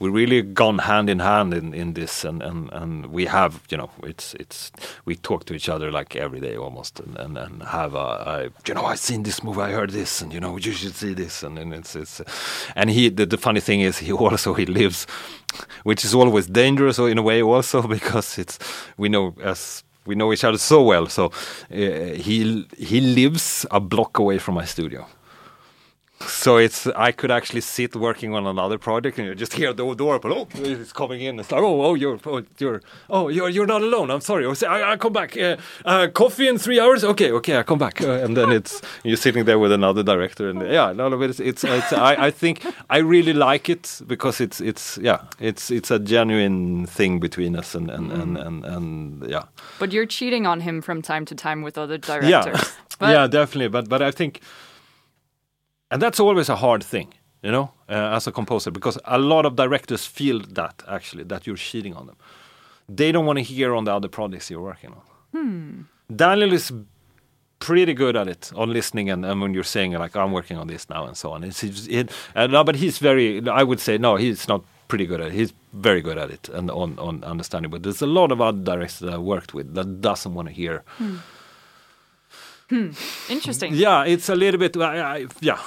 we 0.00 0.08
really 0.08 0.42
gone 0.42 0.78
hand 0.78 1.10
in 1.10 1.18
hand 1.18 1.52
in, 1.52 1.74
in 1.74 1.94
this, 1.94 2.24
and, 2.24 2.42
and, 2.42 2.70
and 2.72 3.06
we 3.06 3.26
have 3.26 3.62
you 3.68 3.76
know 3.76 3.90
it's 4.02 4.34
it's 4.34 4.70
we 5.04 5.16
talk 5.16 5.44
to 5.46 5.54
each 5.54 5.68
other 5.68 5.90
like 5.90 6.14
every 6.14 6.40
day 6.40 6.56
almost, 6.56 7.00
and, 7.00 7.16
and, 7.18 7.38
and 7.38 7.62
have 7.64 7.94
a, 7.94 7.98
a 7.98 8.42
you 8.66 8.74
know 8.74 8.84
I've 8.84 9.00
seen 9.00 9.24
this 9.24 9.42
movie, 9.42 9.60
I 9.60 9.72
heard 9.72 9.90
this, 9.90 10.22
and 10.22 10.32
you 10.32 10.40
know 10.40 10.56
you 10.56 10.72
should 10.72 10.94
see 10.94 11.14
this, 11.14 11.42
and, 11.42 11.58
and 11.58 11.74
it's 11.74 11.96
it's 11.96 12.20
and 12.76 12.90
he 12.90 13.08
the, 13.08 13.26
the 13.26 13.38
funny 13.38 13.60
thing 13.60 13.80
is 13.80 13.98
he 13.98 14.12
also 14.26 14.54
he 14.54 14.66
lives, 14.66 15.06
which 15.82 16.04
is 16.04 16.14
always 16.14 16.46
dangerous 16.46 16.98
in 16.98 17.18
a 17.18 17.22
way 17.22 17.42
also 17.42 17.82
because 17.96 18.38
it's 18.38 18.58
we 18.96 19.08
know 19.08 19.34
as 19.42 19.82
we 20.06 20.14
know 20.14 20.32
each 20.32 20.44
other 20.44 20.58
so 20.58 20.82
well. 20.82 21.06
So 21.06 21.26
uh, 21.26 22.14
he 22.14 22.66
he 22.78 23.00
lives 23.00 23.66
a 23.70 23.80
block 23.80 24.18
away 24.18 24.38
from 24.38 24.54
my 24.54 24.64
studio. 24.64 25.06
So 26.26 26.56
it's 26.56 26.86
I 26.88 27.12
could 27.12 27.30
actually 27.30 27.60
sit 27.60 27.94
working 27.94 28.34
on 28.34 28.46
another 28.46 28.76
project 28.76 29.18
and 29.18 29.28
you 29.28 29.34
just 29.34 29.52
hear 29.52 29.72
the 29.72 29.94
door 29.94 30.14
open. 30.16 30.32
Oh, 30.32 30.48
it's 30.54 30.92
coming 30.92 31.20
in. 31.20 31.38
It's 31.38 31.52
like 31.52 31.62
oh 31.62 31.82
oh 31.82 31.94
you're 31.94 32.18
oh, 32.26 32.42
you're 32.58 32.82
oh 33.08 33.28
you're 33.28 33.48
you're 33.48 33.66
not 33.66 33.82
alone. 33.82 34.10
I'm 34.10 34.20
sorry. 34.20 34.44
I'll 34.44 34.56
I, 34.68 34.92
I 34.92 34.96
come 34.96 35.12
back. 35.12 35.36
Uh, 35.36 35.56
uh, 35.84 36.08
coffee 36.08 36.48
in 36.48 36.58
three 36.58 36.80
hours. 36.80 37.04
Okay 37.04 37.30
okay 37.32 37.58
I 37.58 37.62
come 37.62 37.78
back. 37.78 38.00
Uh, 38.00 38.24
and 38.24 38.36
then 38.36 38.50
it's 38.50 38.82
you're 39.04 39.16
sitting 39.16 39.44
there 39.44 39.58
with 39.58 39.70
another 39.72 40.02
director 40.02 40.48
and 40.48 40.60
yeah 40.62 40.92
no 40.92 41.08
no 41.08 41.20
it's 41.22 41.40
it's, 41.40 41.62
it's 41.64 41.92
I, 41.92 42.26
I 42.26 42.30
think 42.30 42.66
I 42.90 42.98
really 42.98 43.32
like 43.32 43.68
it 43.68 44.00
because 44.06 44.40
it's 44.40 44.60
it's 44.60 44.98
yeah 44.98 45.20
it's 45.38 45.70
it's 45.70 45.90
a 45.90 45.98
genuine 45.98 46.86
thing 46.86 47.20
between 47.20 47.54
us 47.56 47.74
and 47.74 47.90
and 47.90 48.10
and, 48.12 48.36
and, 48.36 48.64
and 48.64 49.30
yeah 49.30 49.44
But 49.78 49.92
you're 49.92 50.06
cheating 50.06 50.46
on 50.46 50.60
him 50.60 50.82
from 50.82 51.00
time 51.02 51.24
to 51.26 51.34
time 51.34 51.62
with 51.62 51.78
other 51.78 51.98
yeah 52.22 52.42
directors. 52.42 52.72
But 52.98 53.10
yeah 53.10 53.28
definitely 53.28 53.68
but 53.68 53.88
but 53.88 54.02
i 54.02 54.10
think 54.10 54.40
and 55.90 56.02
that's 56.02 56.20
always 56.20 56.48
a 56.48 56.56
hard 56.56 56.82
thing 56.84 57.12
you 57.42 57.50
know 57.52 57.70
uh, 57.88 58.16
as 58.16 58.26
a 58.26 58.32
composer 58.32 58.70
because 58.70 58.98
a 59.04 59.18
lot 59.18 59.46
of 59.46 59.56
directors 59.56 60.06
feel 60.06 60.40
that 60.54 60.82
actually 60.88 61.24
that 61.24 61.46
you're 61.46 61.56
cheating 61.56 61.94
on 61.94 62.06
them. 62.06 62.16
They 62.88 63.12
don't 63.12 63.26
want 63.26 63.38
to 63.38 63.42
hear 63.42 63.74
on 63.74 63.84
the 63.84 63.92
other 63.94 64.08
projects 64.08 64.50
you're 64.50 64.62
working 64.62 64.90
on. 64.92 65.02
Daniel 66.14 66.52
is 66.54 66.72
pretty 67.60 67.92
good 67.92 68.16
at 68.16 68.28
it 68.28 68.52
on 68.54 68.72
listening 68.72 69.10
and, 69.10 69.24
and 69.26 69.40
when 69.42 69.52
you're 69.52 69.64
saying 69.64 69.92
like 69.92 70.14
i'm 70.14 70.30
working 70.32 70.56
on 70.56 70.68
this 70.68 70.88
now 70.88 71.04
and 71.06 71.16
so 71.16 71.32
on. 71.32 71.42
It's, 71.44 71.62
it's 71.64 71.86
it, 71.88 72.10
uh, 72.36 72.46
no, 72.46 72.62
but 72.64 72.76
he's 72.76 72.98
very 72.98 73.46
i 73.48 73.62
would 73.62 73.80
say 73.80 73.98
no 73.98 74.14
he's 74.16 74.46
not 74.48 74.62
pretty 74.86 75.06
good 75.06 75.20
at 75.20 75.28
it 75.28 75.32
he's 75.34 75.52
very 75.72 76.00
good 76.00 76.16
at 76.18 76.30
it 76.30 76.48
and 76.50 76.70
on, 76.70 76.98
on 76.98 77.24
understanding 77.24 77.70
but 77.70 77.82
there's 77.82 78.00
a 78.00 78.06
lot 78.06 78.30
of 78.32 78.40
other 78.40 78.62
directors 78.62 79.00
that 79.00 79.12
i 79.12 79.18
worked 79.18 79.54
with 79.54 79.74
that 79.74 80.00
doesn't 80.00 80.34
want 80.34 80.46
to 80.48 80.54
hear 80.54 80.82
interesting. 83.28 83.74
Yeah, 83.74 84.04
it's 84.04 84.28
a 84.28 84.34
little 84.34 84.58
bit. 84.58 84.76
I, 84.76 85.00
I, 85.18 85.26
yeah, 85.40 85.58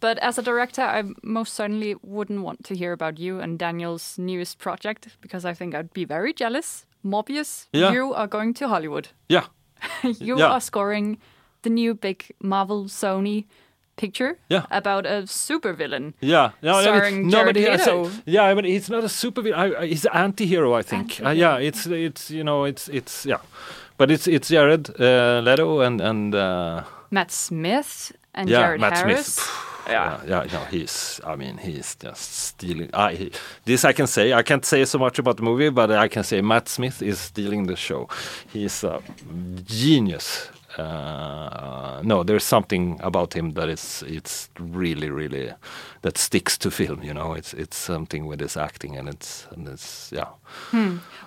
But 0.00 0.18
as 0.18 0.38
a 0.38 0.42
director, 0.42 0.82
I 0.82 1.02
most 1.22 1.54
certainly 1.54 1.96
wouldn't 2.02 2.42
want 2.42 2.64
to 2.64 2.74
hear 2.74 2.92
about 2.92 3.18
you 3.18 3.40
and 3.40 3.58
Daniel's 3.58 4.18
newest 4.18 4.58
project 4.58 5.08
because 5.20 5.44
I 5.44 5.54
think 5.54 5.74
I'd 5.74 5.92
be 5.92 6.04
very 6.04 6.32
jealous. 6.32 6.86
Morbius, 7.04 7.66
Yeah. 7.72 7.92
you 7.92 8.14
are 8.14 8.26
going 8.28 8.54
to 8.54 8.68
Hollywood. 8.68 9.08
yeah, 9.28 9.44
you 10.02 10.38
Yeah. 10.38 10.52
are 10.52 10.60
scoring 10.60 11.18
the 11.62 11.70
new 11.70 11.94
big 11.94 12.24
Marvel 12.42 12.84
Sony 12.88 13.44
picture 13.96 14.38
Yeah. 14.50 14.66
about 14.70 15.06
a 15.06 15.22
supervillain. 15.26 16.12
yeah. 16.20 16.50
No, 16.62 16.72
I 16.72 16.74
mean, 16.74 16.82
Starring 16.84 17.28
no, 17.28 17.44
but 17.44 17.54
Jared 17.54 17.80
I 17.80 17.84
say- 17.84 17.92
Leto. 17.94 18.10
yeah, 18.26 18.54
but 18.54 18.64
he's 18.64 18.90
not 18.90 19.04
a 19.04 19.08
super. 19.08 19.42
I, 19.54 19.74
I, 19.82 19.86
he's 19.86 20.04
an 20.04 20.12
anti-hero, 20.14 20.74
I 20.78 20.82
think. 20.82 21.20
Uh, 21.24 21.30
yeah, 21.30 21.56
it's 21.58 21.86
it's 21.86 22.30
you 22.30 22.44
know 22.44 22.64
it's 22.66 22.88
it's 22.88 23.24
yeah, 23.26 23.38
but 23.96 24.10
it's 24.10 24.26
it's 24.26 24.48
Jared 24.48 24.88
uh, 25.00 25.40
Leto 25.44 25.80
and 25.80 26.00
and 26.00 26.34
uh, 26.34 26.84
Matt 27.10 27.30
Smith 27.30 28.12
and 28.34 28.48
yeah, 28.48 28.60
Jared 28.62 28.80
Matt 28.80 28.98
Harris. 28.98 29.34
Smith. 29.34 29.72
Yeah, 29.88 30.20
yeah, 30.26 30.46
no, 30.52 30.64
he's. 30.64 31.20
I 31.24 31.36
mean, 31.36 31.58
he's 31.58 31.94
just 31.94 32.34
stealing. 32.34 32.90
I 32.92 33.14
he, 33.14 33.32
this 33.64 33.84
I 33.84 33.92
can 33.92 34.06
say. 34.08 34.32
I 34.32 34.42
can't 34.42 34.64
say 34.64 34.84
so 34.84 34.98
much 34.98 35.18
about 35.18 35.36
the 35.36 35.44
movie, 35.44 35.70
but 35.70 35.92
I 35.92 36.08
can 36.08 36.24
say 36.24 36.40
Matt 36.40 36.68
Smith 36.68 37.02
is 37.02 37.20
stealing 37.20 37.66
the 37.66 37.76
show. 37.76 38.08
He's 38.52 38.82
a 38.82 39.00
genius. 39.64 40.50
Uh, 40.76 42.02
no, 42.04 42.22
there's 42.22 42.44
something 42.44 42.98
about 43.02 43.32
him 43.34 43.52
that 43.52 43.68
is. 43.68 44.02
It's 44.06 44.50
really, 44.58 45.08
really 45.08 45.52
that 46.02 46.18
sticks 46.18 46.58
to 46.58 46.70
film. 46.70 47.02
You 47.04 47.14
know, 47.14 47.34
it's 47.34 47.54
it's 47.54 47.76
something 47.76 48.26
with 48.26 48.40
his 48.40 48.56
acting, 48.56 48.96
and 48.96 49.08
it's 49.08 49.46
and 49.52 49.68
it's 49.68 50.10
yeah. 50.12 50.30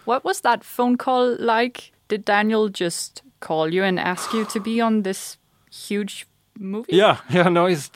What 0.05 0.23
was 0.25 0.41
that 0.41 0.65
phone 0.65 0.97
call 0.97 1.37
like? 1.39 1.93
Did 2.09 2.25
Daniel 2.25 2.69
just 2.69 3.21
call 3.39 3.73
you 3.73 3.83
and 3.83 3.99
ask 3.99 4.33
you 4.33 4.43
to 4.45 4.59
be 4.59 4.81
on 4.81 5.03
this 5.03 5.37
huge 5.71 6.27
movie? 6.57 6.95
Yeah, 6.95 7.19
yeah, 7.29 7.49
no, 7.49 7.67
he's. 7.67 7.89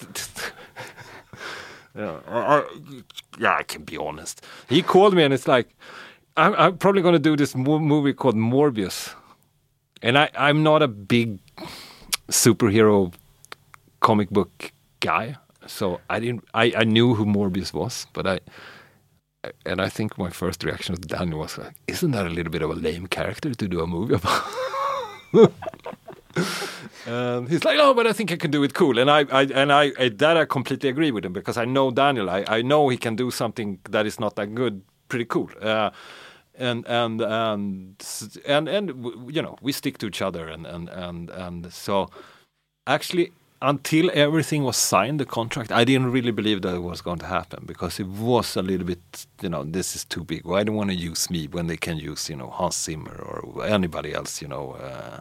yeah, 1.97 2.19
I, 2.27 2.63
yeah, 3.39 3.57
I 3.57 3.63
can 3.63 3.83
be 3.83 3.97
honest. 3.97 4.45
He 4.69 4.81
called 4.83 5.15
me 5.15 5.23
and 5.23 5.33
it's 5.33 5.47
like, 5.47 5.67
I'm, 6.37 6.53
I'm 6.53 6.77
probably 6.77 7.01
going 7.01 7.13
to 7.13 7.19
do 7.19 7.35
this 7.35 7.55
mo- 7.55 7.79
movie 7.79 8.13
called 8.13 8.35
Morbius, 8.35 9.13
and 10.01 10.17
I, 10.17 10.29
I'm 10.35 10.63
not 10.63 10.81
a 10.83 10.87
big 10.87 11.39
superhero 12.29 13.13
comic 13.99 14.29
book 14.29 14.71
guy, 14.99 15.37
so 15.65 16.01
I 16.09 16.19
didn't. 16.19 16.45
I, 16.53 16.71
I 16.77 16.83
knew 16.83 17.15
who 17.15 17.25
Morbius 17.25 17.73
was, 17.73 18.05
but 18.13 18.27
I. 18.27 18.39
And 19.65 19.81
I 19.81 19.89
think 19.89 20.17
my 20.17 20.29
first 20.29 20.63
reaction 20.63 20.95
to 20.95 21.01
Daniel 21.01 21.39
was 21.39 21.57
like, 21.57 21.73
"Isn't 21.87 22.11
that 22.11 22.25
a 22.25 22.29
little 22.29 22.51
bit 22.51 22.61
of 22.61 22.69
a 22.69 22.75
lame 22.75 23.07
character 23.07 23.53
to 23.53 23.67
do 23.67 23.81
a 23.81 23.87
movie 23.87 24.15
about?" 24.15 24.43
He's 27.49 27.65
like, 27.65 27.77
"Oh, 27.79 27.93
but 27.93 28.07
I 28.07 28.13
think 28.13 28.31
I 28.31 28.37
can 28.37 28.51
do 28.51 28.63
it 28.63 28.73
cool." 28.73 28.97
And 28.97 29.11
I, 29.11 29.25
I 29.31 29.43
and 29.43 29.73
I, 29.73 29.91
I 29.99 30.09
that 30.09 30.37
I 30.37 30.45
completely 30.45 30.89
agree 30.89 31.11
with 31.11 31.25
him 31.25 31.33
because 31.33 31.57
I 31.57 31.65
know 31.65 31.91
Daniel. 31.91 32.29
I, 32.29 32.45
I 32.47 32.61
know 32.61 32.89
he 32.89 32.97
can 32.97 33.15
do 33.15 33.31
something 33.31 33.79
that 33.89 34.05
is 34.05 34.19
not 34.19 34.35
that 34.35 34.55
good, 34.55 34.81
pretty 35.09 35.25
cool. 35.25 35.49
Uh, 35.61 35.89
and 36.55 36.85
and 36.87 37.21
and 37.21 38.03
and 38.45 38.69
and 38.69 38.89
you 39.27 39.41
know, 39.41 39.57
we 39.61 39.71
stick 39.71 39.97
to 39.99 40.07
each 40.07 40.21
other, 40.21 40.47
and 40.47 40.65
and 40.65 40.89
and 40.89 41.29
and 41.29 41.73
so 41.73 42.09
actually. 42.87 43.31
Until 43.65 44.11
everything 44.13 44.63
was 44.63 44.75
signed, 44.75 45.21
the 45.21 45.25
contract, 45.25 45.71
I 45.71 45.85
didn't 45.85 46.11
really 46.11 46.31
believe 46.31 46.61
that 46.63 46.75
it 46.75 46.83
was 46.83 47.01
going 47.01 47.19
to 47.19 47.25
happen 47.25 47.63
because 47.65 47.97
it 47.97 48.07
was 48.07 48.57
a 48.57 48.61
little 48.61 48.85
bit, 48.85 49.25
you 49.41 49.47
know, 49.47 49.63
this 49.63 49.95
is 49.95 50.03
too 50.03 50.25
big. 50.25 50.45
Why 50.45 50.63
do 50.63 50.71
they 50.71 50.75
want 50.75 50.89
to 50.89 50.95
use 50.95 51.29
me 51.29 51.47
when 51.47 51.67
they 51.67 51.77
can 51.77 51.97
use, 51.97 52.29
you 52.29 52.35
know, 52.35 52.49
Hans 52.49 52.75
Zimmer 52.83 53.15
or 53.15 53.65
anybody 53.65 54.13
else, 54.13 54.41
you 54.41 54.49
know? 54.49 54.71
Uh, 54.73 55.19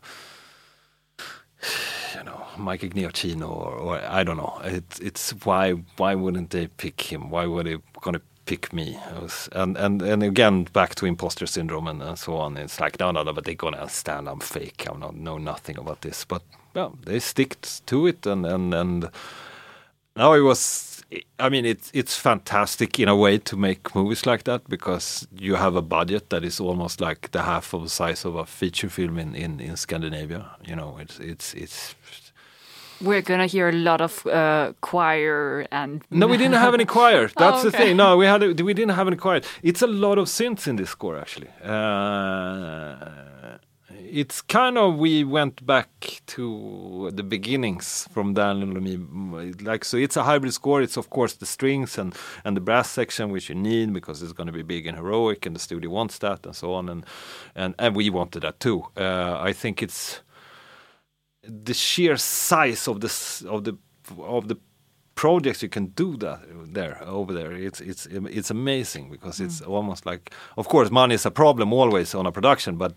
you 2.17 2.25
know 2.25 2.45
Michael 2.57 2.89
Giacchino 2.89 3.49
or, 3.49 3.75
or 3.75 4.01
I 4.01 4.25
don't 4.25 4.37
know. 4.37 4.61
It's 4.65 4.99
it's 4.99 5.31
why 5.45 5.73
why 5.97 6.15
wouldn't 6.15 6.51
they 6.51 6.67
pick 6.67 7.01
him? 7.01 7.31
Why 7.31 7.47
were 7.47 7.63
they 7.63 7.79
gonna 8.01 8.21
pick 8.47 8.73
me? 8.73 8.99
Was, 9.21 9.49
and 9.53 9.77
and 9.77 10.03
and 10.03 10.23
again 10.23 10.65
back 10.73 10.95
to 10.97 11.07
imposter 11.07 11.47
syndrome 11.47 11.89
and, 11.89 12.19
so 12.19 12.37
on. 12.37 12.57
It's 12.57 12.81
like 12.81 12.99
no 13.01 13.11
no 13.11 13.23
no, 13.23 13.33
but 13.33 13.45
they're 13.45 13.55
gonna 13.55 13.79
understand 13.79 14.29
I'm 14.29 14.41
fake. 14.41 14.87
I 14.91 14.97
know 15.13 15.39
nothing 15.39 15.79
about 15.79 16.01
this. 16.03 16.25
But 16.25 16.43
well, 16.75 16.97
they 17.07 17.21
sticked 17.21 17.87
to 17.87 18.07
it 18.07 18.27
and 18.27 18.47
and 18.47 18.75
and 18.75 19.11
now 20.17 20.33
it 20.35 20.41
was. 20.43 20.89
I 21.39 21.51
mean, 21.51 21.67
it's 21.67 21.91
it's 21.93 22.17
fantastic 22.17 22.99
in 22.99 23.09
a 23.09 23.15
way 23.15 23.39
to 23.39 23.57
make 23.57 23.95
movies 23.95 24.25
like 24.25 24.45
that 24.45 24.67
because 24.69 25.29
you 25.39 25.57
have 25.57 25.77
a 25.77 25.83
budget 25.83 26.31
that 26.31 26.43
is 26.43 26.59
almost 26.61 27.01
like 27.03 27.31
the 27.33 27.43
half 27.43 27.75
of 27.75 27.83
the 27.83 27.89
size 27.91 28.25
of 28.25 28.35
a 28.37 28.47
feature 28.47 28.89
film 28.89 29.19
in, 29.19 29.35
in, 29.35 29.61
in 29.61 29.77
Scandinavia. 29.77 30.47
You 30.67 30.75
know, 30.77 30.97
it's 30.99 31.19
it's 31.21 31.55
it's. 31.55 31.95
We're 33.03 33.21
gonna 33.23 33.47
hear 33.47 33.69
a 33.69 33.73
lot 33.73 34.01
of 34.01 34.27
uh, 34.27 34.73
choir 34.81 35.67
and 35.71 36.03
No, 36.11 36.27
we 36.29 36.37
didn't 36.39 36.55
have 36.61 36.73
any 36.73 36.85
choir. 36.87 37.29
That's 37.37 37.61
Oh, 37.65 37.71
the 37.71 37.77
thing. 37.77 37.97
No, 37.97 38.17
we 38.17 38.25
had 38.27 38.43
a, 38.43 38.53
we 38.65 38.73
didn't 38.75 38.95
have 38.95 39.07
any 39.09 39.17
choir. 39.17 39.41
It's 39.63 39.83
a 39.83 39.87
lot 39.89 40.19
of 40.19 40.29
synths 40.29 40.67
in 40.67 40.77
this 40.77 40.91
score 40.91 41.19
actually. 41.19 41.49
Uh, 41.63 42.95
it's 44.13 44.43
kind 44.43 44.77
of 44.77 44.99
we 44.99 45.25
went 45.25 45.65
back 45.65 46.21
to 46.27 47.11
the 47.15 47.23
beginnings 47.23 48.07
from 48.13 48.35
Daniel 48.35 48.77
and. 48.77 49.63
Like 49.63 49.87
so, 49.87 49.97
it's 49.97 50.19
a 50.19 50.23
hybrid 50.23 50.53
score. 50.53 50.83
It's 50.83 50.99
of 50.99 51.09
course 51.09 51.33
the 51.35 51.47
strings 51.47 51.97
and 51.97 52.15
and 52.45 52.55
the 52.55 52.61
brass 52.61 52.91
section 52.91 53.31
which 53.31 53.49
you 53.49 53.55
need 53.55 53.93
because 53.95 54.23
it's 54.23 54.35
going 54.35 54.49
to 54.49 54.53
be 54.53 54.63
big 54.63 54.87
and 54.87 54.99
heroic, 54.99 55.47
and 55.47 55.57
the 55.57 55.61
studio 55.61 55.91
wants 55.91 56.19
that 56.19 56.45
and 56.45 56.55
so 56.55 56.75
on. 56.75 56.91
And 56.91 57.07
and 57.55 57.75
and 57.79 57.97
we 57.97 58.11
wanted 58.11 58.43
that 58.43 58.61
too. 58.61 58.85
Uh, 58.99 59.39
I 59.41 59.55
think 59.55 59.83
it's 59.83 60.21
the 61.43 61.75
sheer 61.75 62.19
size 62.19 62.87
of 62.87 63.01
this 63.01 63.43
of 63.43 63.65
the 63.65 63.79
of 64.19 64.49
the 64.49 64.57
projects 65.15 65.63
you 65.63 65.69
can 65.69 65.87
do 65.95 66.17
that 66.17 66.41
there 66.75 66.97
over 67.07 67.33
there 67.35 67.53
it's 67.53 67.81
it's 67.81 68.07
it's 68.07 68.51
amazing 68.51 69.11
because 69.11 69.41
it's 69.45 69.61
Mm. 69.61 69.69
almost 69.69 70.07
like 70.07 70.31
of 70.57 70.69
course 70.69 70.91
money 70.91 71.15
is 71.15 71.27
a 71.27 71.31
problem 71.31 71.73
always 71.73 72.15
on 72.15 72.27
a 72.27 72.33
production 72.33 72.77
but 72.79 72.93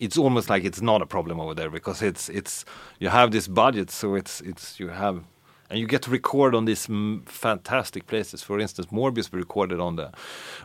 it's 0.00 0.18
almost 0.18 0.50
like 0.50 0.64
it's 0.68 0.82
not 0.82 1.00
a 1.02 1.06
problem 1.06 1.38
over 1.40 1.54
there 1.54 1.70
because 1.70 2.02
it's 2.06 2.28
it's 2.28 2.64
you 2.98 3.08
have 3.10 3.30
this 3.30 3.48
budget 3.48 3.90
so 3.90 4.14
it's 4.16 4.40
it's 4.40 4.80
you 4.80 4.88
have 4.90 5.22
and 5.70 5.78
you 5.78 5.86
get 5.86 6.02
to 6.02 6.10
record 6.10 6.54
on 6.54 6.64
these 6.64 6.86
mm, 6.88 7.26
fantastic 7.28 8.06
places. 8.06 8.42
For 8.42 8.58
instance, 8.58 8.88
Morbius 8.88 9.32
we 9.32 9.38
recorded 9.38 9.80
on 9.80 9.96
the 9.96 10.10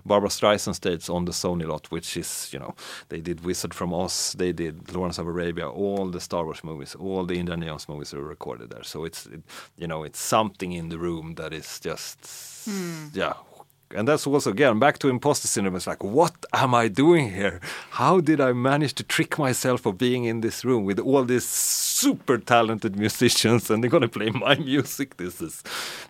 Barbra 0.06 0.30
Streisand 0.30 0.76
stage 0.76 1.10
on 1.10 1.26
the 1.26 1.32
Sony 1.32 1.68
lot, 1.68 1.92
which 1.92 2.18
is 2.18 2.50
you 2.52 2.60
know 2.60 2.76
they 3.10 3.22
did 3.22 3.46
Wizard 3.46 3.74
from 3.74 3.94
Oz, 3.94 4.36
they 4.38 4.52
did 4.52 4.94
Lawrence 4.94 5.20
of 5.20 5.28
Arabia, 5.28 5.70
all 5.70 6.08
the 6.08 6.20
Star 6.20 6.44
Wars 6.44 6.64
movies, 6.64 6.96
all 6.96 7.26
the 7.26 7.40
Indiana 7.40 7.68
Jones 7.68 7.88
movies 7.88 8.14
were 8.14 8.24
recorded 8.24 8.72
there. 8.72 8.84
So 8.84 9.06
it's 9.06 9.28
it, 9.28 9.42
you 9.78 9.88
know 9.88 10.04
it's 10.04 10.20
something 10.20 10.72
in 10.72 10.90
the 10.90 10.98
room 10.98 11.36
that 11.36 11.54
is 11.54 11.80
just 11.80 12.68
yeah. 13.14 13.34
And 13.94 14.08
that's 14.08 14.26
also 14.28 14.52
again 14.52 14.80
back 14.80 14.98
to 15.00 15.10
imposter 15.10 15.48
syndrome. 15.48 15.76
It's 15.76 15.88
like, 15.88 16.04
what 16.04 16.34
am 16.54 16.74
I 16.74 16.88
doing 16.90 17.30
here? 17.32 17.60
How 17.92 18.20
did 18.20 18.40
I 18.42 18.52
manage 18.54 18.94
to 18.96 19.04
trick 19.04 19.38
myself 19.38 19.86
of 19.86 19.98
being 19.98 20.26
in 20.26 20.42
this 20.42 20.66
room 20.66 20.86
with 20.86 21.00
all 21.00 21.24
these 21.26 21.46
super 21.46 22.38
talented 22.40 22.98
musicians 22.98 23.70
and 23.70 23.84
they're 23.84 23.92
gonna 23.92 24.08
play 24.08 24.30
my 24.32 24.56
music? 24.74 25.18
This 25.18 25.42
is 25.42 25.64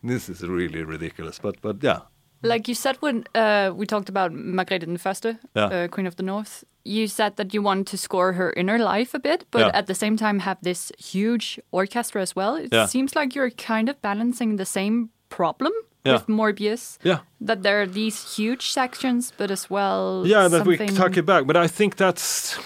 this 0.04 0.30
is 0.30 0.42
really 0.42 0.84
ridiculous. 0.84 1.40
But 1.40 1.62
but 1.62 1.84
yeah, 1.84 2.00
Like 2.44 2.68
you 2.68 2.76
said 2.76 2.98
when 3.02 3.24
uh, 3.36 3.72
we 3.76 3.86
talked 3.86 4.10
about 4.10 4.32
Margrethe 4.32 4.86
den 4.86 4.98
Første, 4.98 5.38
Yeah. 5.56 5.66
uh, 5.72 5.88
Queen 5.88 6.08
of 6.08 6.16
the 6.16 6.24
North, 6.24 6.64
you 6.84 7.08
said 7.08 7.36
that 7.38 7.54
you 7.54 7.64
wanted 7.64 7.88
to 7.88 7.98
score 7.98 8.34
her 8.34 8.54
inner 8.56 8.78
life 8.78 9.14
a 9.18 9.20
bit, 9.20 9.46
but 9.52 9.60
Yeah. 9.62 9.72
at 9.80 9.86
the 9.88 9.96
same 9.96 10.16
time 10.18 10.40
have 10.40 10.58
this 10.62 10.92
huge 11.00 11.60
orchestra 11.72 12.22
as 12.22 12.36
well. 12.36 12.56
It 12.56 12.74
Yeah. 12.74 12.88
seems 12.88 13.16
like 13.16 13.36
you're 13.36 13.52
kind 13.52 13.90
of 13.90 13.96
balancing 14.02 14.58
the 14.58 14.66
same 14.66 15.10
problem 15.30 15.72
Yeah. 16.06 16.14
with 16.14 16.28
Morbius. 16.28 16.98
Yeah. 17.04 17.20
That 17.42 17.64
there 17.64 17.82
are 17.82 17.88
these 17.88 18.36
huge 18.36 18.70
sections, 18.70 19.34
but 19.38 19.52
as 19.52 19.70
well 19.70 20.24
yeah, 20.26 20.48
that 20.48 20.66
we 20.66 20.78
tuck 20.78 21.18
it 21.18 21.26
back. 21.26 21.46
But 21.46 21.58
I 21.58 21.68
think 21.68 21.96
that's. 21.96 22.58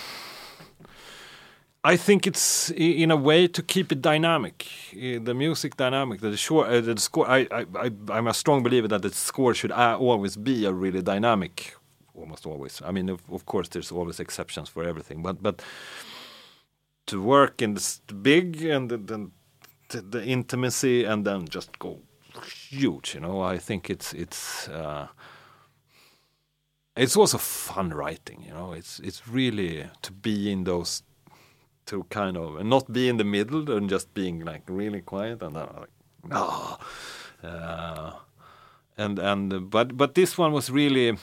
I 1.81 1.95
think 1.95 2.27
it's 2.27 2.71
in 2.71 3.09
a 3.09 3.15
way 3.15 3.47
to 3.47 3.63
keep 3.63 3.93
it 3.93 4.01
dynamic, 4.01 4.67
the 4.91 5.33
music 5.33 5.77
dynamic. 5.77 6.19
The 6.19 6.35
sure, 6.35 6.65
uh, 6.65 6.81
the 6.81 6.97
score. 6.99 7.25
I, 7.29 7.47
I, 7.51 7.65
I, 7.75 7.91
I'm 8.09 8.27
a 8.27 8.33
strong 8.33 8.63
believer 8.63 8.89
that 8.89 9.01
the 9.01 9.11
score 9.11 9.53
should 9.53 9.71
always 9.71 10.35
be 10.35 10.65
a 10.65 10.73
really 10.73 11.01
dynamic, 11.01 11.77
almost 12.13 12.45
always. 12.45 12.81
I 12.85 12.91
mean, 12.91 13.07
of, 13.07 13.21
of 13.31 13.45
course, 13.45 13.69
there's 13.69 13.93
always 13.93 14.19
exceptions 14.19 14.67
for 14.67 14.83
everything, 14.83 15.21
but 15.21 15.41
but 15.41 15.61
to 17.09 17.21
work 17.21 17.61
in 17.61 17.73
this 17.73 18.01
big 18.21 18.63
and 18.63 18.91
the, 18.91 18.97
the, 18.97 19.31
the, 19.89 20.01
the 20.01 20.25
intimacy 20.25 21.05
and 21.05 21.25
then 21.25 21.47
just 21.47 21.79
go 21.79 21.99
huge, 22.69 23.15
you 23.15 23.21
know. 23.21 23.41
I 23.41 23.57
think 23.57 23.89
it's 23.89 24.13
it's. 24.13 24.67
Uh, 24.67 25.07
it's 26.99 27.15
also 27.15 27.37
fun 27.37 27.91
writing 27.91 28.43
you 28.45 28.53
know 28.53 28.73
it's 28.73 28.99
it's 28.99 29.25
really 29.27 29.87
to 30.01 30.11
be 30.11 30.51
in 30.51 30.65
those 30.65 31.03
to 31.85 32.03
kind 32.09 32.37
of 32.37 32.57
and 32.57 32.69
not 32.69 32.91
be 32.91 33.07
in 33.07 33.17
the 33.17 33.23
middle 33.23 33.71
and 33.71 33.89
just 33.89 34.13
being 34.13 34.43
like 34.43 34.63
really 34.67 35.01
quiet 35.01 35.41
and 35.41 35.55
then 35.55 35.67
like 35.77 35.89
ah 36.31 36.77
uh, 37.43 38.11
and 38.97 39.17
and 39.17 39.69
but 39.69 39.95
but 39.95 40.13
this 40.13 40.37
one 40.37 40.51
was 40.51 40.69
really 40.69 41.17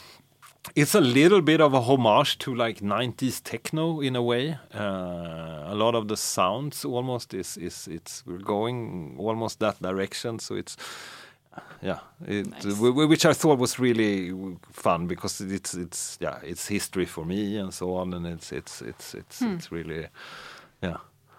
it's 0.74 0.94
a 0.94 1.00
little 1.00 1.42
bit 1.42 1.60
of 1.60 1.74
a 1.74 1.80
homage 1.80 2.38
to 2.38 2.54
like 2.54 2.80
90s 2.80 3.40
techno 3.42 4.00
in 4.00 4.16
a 4.16 4.22
way 4.22 4.58
uh, 4.74 5.62
a 5.66 5.74
lot 5.74 5.94
of 5.94 6.08
the 6.08 6.16
sounds 6.16 6.84
almost 6.84 7.34
is 7.34 7.56
is 7.58 7.86
it's 7.86 8.24
we're 8.26 8.38
going 8.38 9.14
almost 9.18 9.60
that 9.60 9.80
direction 9.82 10.38
so 10.38 10.54
it's 10.54 10.76
yeah, 11.82 11.98
it, 12.26 12.46
Nice. 12.50 12.64
wh- 12.64 12.92
wh- 12.94 13.08
which 13.08 13.24
I 13.26 13.32
thought 13.34 13.58
was 13.58 13.78
really 13.78 14.32
fun 14.72 15.06
because 15.06 15.40
it's 15.40 15.74
it's 15.74 16.18
yeah 16.20 16.38
it's 16.42 16.68
history 16.68 17.06
for 17.06 17.24
me 17.24 17.56
and 17.58 17.72
so 17.74 17.94
on, 17.94 18.14
and 18.14 18.26
it's 18.26 18.52
it's 18.52 18.82
it's 18.82 19.14
it's 19.14 19.42
it's 19.42 19.72
really 19.72 20.06
yeah 20.82 20.96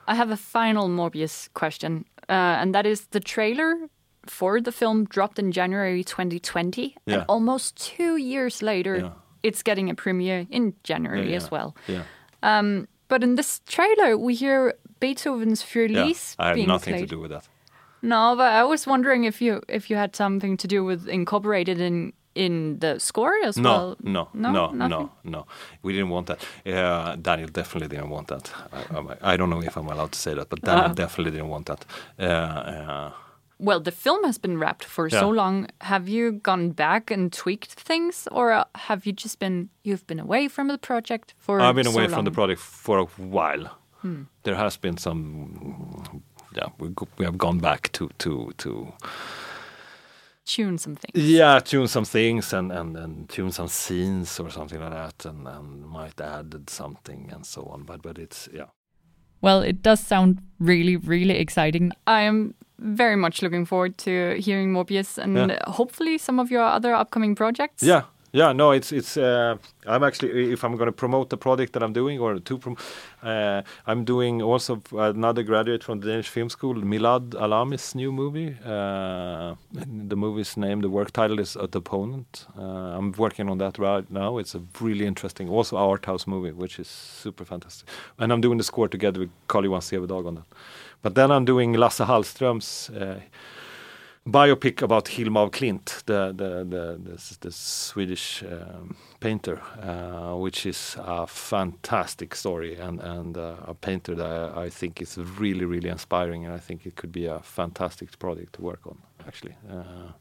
I 0.08 0.16
have 0.16 0.32
a 0.34 0.38
final 0.38 0.88
Morbius 0.90 1.50
question, 1.54 2.06
uh, 2.30 2.62
and 2.62 2.74
that 2.74 2.86
is 2.86 3.08
the 3.12 3.20
trailer 3.20 3.76
for 4.26 4.62
the 4.62 4.72
film 4.72 5.06
dropped 5.06 5.40
in 5.40 5.52
January 5.52 6.04
2020, 6.04 6.96
Yeah. 7.06 7.14
and 7.16 7.26
almost 7.28 7.76
two 7.98 8.18
years 8.18 8.62
later, 8.62 8.96
Yeah. 8.98 9.12
it's 9.44 9.64
getting 9.64 9.90
a 9.90 9.96
premiere 9.96 10.46
in 10.50 10.74
January 10.84 11.30
yeah, 11.30 11.38
as 11.38 11.52
well. 11.52 11.76
yeah 11.88 12.04
Um, 12.44 12.88
but 13.10 13.24
in 13.24 13.36
this 13.36 13.62
trailer, 13.66 14.18
we 14.18 14.34
hear 14.36 14.74
Beethoven's 15.00 15.62
yeah. 15.62 16.46
I 16.46 16.48
have 16.48 16.68
nothing 16.68 16.94
played. 16.96 17.10
to 17.10 17.16
do 17.16 17.22
with 17.22 17.32
that. 17.32 17.48
No, 18.02 18.36
but 18.38 18.54
I 18.54 18.64
was 18.64 18.88
wondering 18.88 19.24
if 19.26 19.42
you 19.42 19.62
if 19.68 19.90
you 19.90 19.98
had 19.98 20.16
something 20.16 20.58
to 20.58 20.68
do 20.68 20.84
with 20.86 21.08
incorporated 21.08 21.80
in 21.82 22.14
in 22.36 22.80
the 22.80 23.00
score 23.00 23.34
as 23.48 23.58
No, 23.58 23.70
well. 23.72 23.96
no, 24.04 24.28
no, 24.34 24.52
no, 24.52 24.72
nothing? 24.72 25.10
no, 25.24 25.32
no. 25.40 25.46
We 25.84 25.94
didn't 25.94 26.10
want 26.10 26.28
that. 26.28 26.40
Uh, 26.66 27.16
Daniel 27.22 27.50
definitely 27.52 27.88
didn't 27.98 28.12
want 28.12 28.28
that. 28.28 28.52
I, 28.72 29.00
I, 29.00 29.34
I 29.34 29.38
don't 29.38 29.50
know 29.50 29.64
if 29.64 29.76
I'm 29.78 29.88
allowed 29.88 30.12
to 30.12 30.20
say 30.20 30.36
that, 30.36 30.48
but 30.50 30.62
Daniel 30.62 30.92
Uh. 30.92 30.94
definitely 30.94 31.32
didn't 31.32 31.50
want 31.50 31.66
that. 31.66 31.86
Uh, 32.20 32.24
uh, 32.26 33.12
Well, 33.60 33.80
the 33.84 33.92
film 33.92 34.24
has 34.26 34.38
been 34.40 34.60
wrapped 34.60 34.86
for 34.86 35.10
so 35.10 35.30
long. 35.34 35.68
Have 35.82 36.08
you 36.08 36.32
gone 36.44 36.74
back 36.74 37.12
and 37.12 37.34
tweaked 37.34 37.74
things, 37.88 38.28
or 38.32 38.66
have 38.76 39.08
you 39.08 39.14
just 39.24 39.40
been 39.40 39.70
you've 39.84 40.06
been 40.06 40.20
away 40.20 40.48
from 40.50 40.68
the 40.68 40.78
project 40.78 41.34
for? 41.40 41.60
I've 41.60 41.74
been 41.76 41.92
so 41.92 42.00
away 42.00 42.08
from 42.08 42.26
the 42.26 42.32
project 42.32 42.60
for 42.62 42.98
a 43.00 43.06
while. 43.18 43.66
Hmm. 44.02 44.22
There 44.44 44.56
has 44.56 44.78
been 44.78 44.98
some, 44.98 46.22
yeah, 46.58 46.70
we, 46.80 46.90
go, 46.90 47.08
we 47.18 47.26
have 47.26 47.38
gone 47.38 47.60
back 47.60 47.92
to 47.94 48.10
to 48.18 48.52
to 48.58 48.94
Tune 50.46 50.78
some 50.78 50.96
things. 50.96 51.12
Yeah, 51.30 51.60
tune 51.60 51.88
some 51.90 52.06
things 52.06 52.54
and, 52.54 52.72
and, 52.72 52.96
and 52.96 53.28
tune 53.28 53.52
some 53.52 53.68
scenes 53.68 54.40
or 54.40 54.50
something 54.50 54.80
like 54.80 54.92
that, 54.94 55.26
and, 55.26 55.46
and 55.46 55.86
might 55.86 56.22
add 56.22 56.70
something 56.70 57.30
and 57.34 57.46
so 57.46 57.64
on. 57.66 57.84
But 57.84 58.02
but 58.02 58.18
it's 58.18 58.48
yeah. 58.54 58.68
Well, 59.42 59.62
it 59.62 59.82
does 59.84 60.00
sound 60.00 60.40
really, 60.60 60.96
really 60.96 61.38
exciting. 61.38 61.92
I 62.08 62.22
am 62.22 62.54
very 62.80 63.18
much 63.18 63.42
looking 63.42 63.66
forward 63.66 63.98
to 63.98 64.36
hearing 64.40 64.72
Morbius 64.74 65.18
and 65.18 65.36
Yeah. 65.36 65.60
hopefully 65.68 66.18
some 66.18 66.40
of 66.42 66.50
your 66.50 66.64
other 66.64 66.96
upcoming 66.96 67.36
projects. 67.36 67.84
Yeah, 67.84 68.04
yeah. 68.32 68.54
No, 68.54 68.72
it's 68.72 68.92
it's. 68.92 69.18
Uh, 69.18 69.58
I'm 69.86 70.04
actually 70.04 70.52
if 70.52 70.64
I'm 70.64 70.76
going 70.76 70.88
to 70.88 70.92
promote 70.92 71.30
the 71.30 71.38
project 71.38 71.74
that 71.74 71.84
I'm 71.84 71.94
doing 71.94 72.20
or 72.20 72.40
to 72.40 72.58
prom- 72.58 72.78
uh, 73.24 73.62
I'm 73.86 74.04
doing 74.04 74.42
also 74.42 74.82
another 74.92 75.44
graduate 75.44 75.84
from 75.84 76.00
the 76.00 76.08
Danish 76.08 76.30
Film 76.30 76.50
School, 76.50 76.76
Milad 76.76 77.30
Alami's 77.32 77.96
new 77.96 78.12
movie. 78.12 78.56
Uh, 78.66 79.56
the 79.72 80.16
movie's 80.16 80.58
name, 80.58 80.82
the 80.82 80.90
work 80.90 81.12
title 81.12 81.40
is 81.40 81.56
At 81.56 81.76
Opponent. 81.76 82.46
Uh, 82.58 82.98
I'm 82.98 83.12
working 83.14 83.50
on 83.50 83.58
that 83.60 83.80
right 83.80 84.10
now. 84.12 84.38
It's 84.38 84.56
a 84.56 84.62
really 84.82 85.06
interesting, 85.06 85.50
also 85.50 85.78
art 85.78 86.06
house 86.06 86.28
movie, 86.28 86.52
which 86.52 86.80
is 86.80 86.88
super 86.88 87.46
fantastic. 87.46 87.88
And 88.20 88.32
I'm 88.32 88.42
doing 88.42 88.58
the 88.58 88.64
score 88.64 88.88
together 88.88 89.20
with 89.22 89.30
Carl 89.48 89.66
Johan 89.66 89.82
Sevedag 89.82 90.28
on 90.28 90.36
that. 90.36 90.46
But 91.02 91.16
then 91.16 91.32
I'm 91.32 91.46
doing 91.46 91.74
Lasse 91.74 92.00
Hallström's. 92.00 92.92
Biopic 94.28 94.82
about 94.82 95.08
Hilma 95.08 95.46
af 95.46 95.52
Klint, 95.52 96.04
the 96.06 96.34
the 96.36 96.66
the, 96.66 97.00
the, 97.02 97.38
the 97.40 97.52
Swedish 97.52 98.44
um, 98.44 98.96
painter, 99.22 99.62
uh, 99.82 100.36
which 100.36 100.66
is 100.66 100.98
a 101.00 101.26
fantastic 101.26 102.36
story 102.36 102.76
and 102.76 103.00
and 103.00 103.38
uh, 103.38 103.56
a 103.68 103.74
painter 103.74 104.16
that 104.16 104.28
I, 104.28 104.66
I 104.66 104.70
think 104.70 105.02
is 105.02 105.18
really 105.18 105.64
really 105.64 105.90
inspiring, 105.90 106.46
and 106.46 106.54
I 106.54 106.60
think 106.60 106.86
it 106.86 106.96
could 106.96 107.12
be 107.12 107.26
a 107.26 107.40
fantastic 107.40 108.20
project 108.20 108.54
to 108.54 108.62
work 108.62 108.86
on. 108.86 108.98
Actually, 109.26 109.56
uh, 109.72 110.12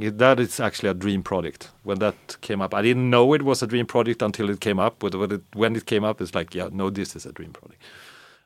it, 0.00 0.16
that 0.16 0.40
is 0.40 0.58
actually 0.58 0.88
a 0.88 0.94
dream 0.94 1.22
project. 1.22 1.70
When 1.82 1.98
that 1.98 2.40
came 2.40 2.62
up, 2.62 2.72
I 2.72 2.80
didn't 2.80 3.10
know 3.10 3.34
it 3.34 3.42
was 3.42 3.62
a 3.62 3.66
dream 3.66 3.86
project 3.86 4.22
until 4.22 4.48
it 4.48 4.60
came 4.60 4.78
up. 4.78 4.96
But 4.98 5.14
when 5.14 5.30
it, 5.30 5.42
when 5.52 5.76
it 5.76 5.84
came 5.84 6.04
up, 6.04 6.20
it's 6.22 6.34
like, 6.34 6.54
yeah, 6.54 6.70
no, 6.72 6.88
this 6.88 7.14
is 7.14 7.26
a 7.26 7.32
dream 7.32 7.52
project. 7.52 7.82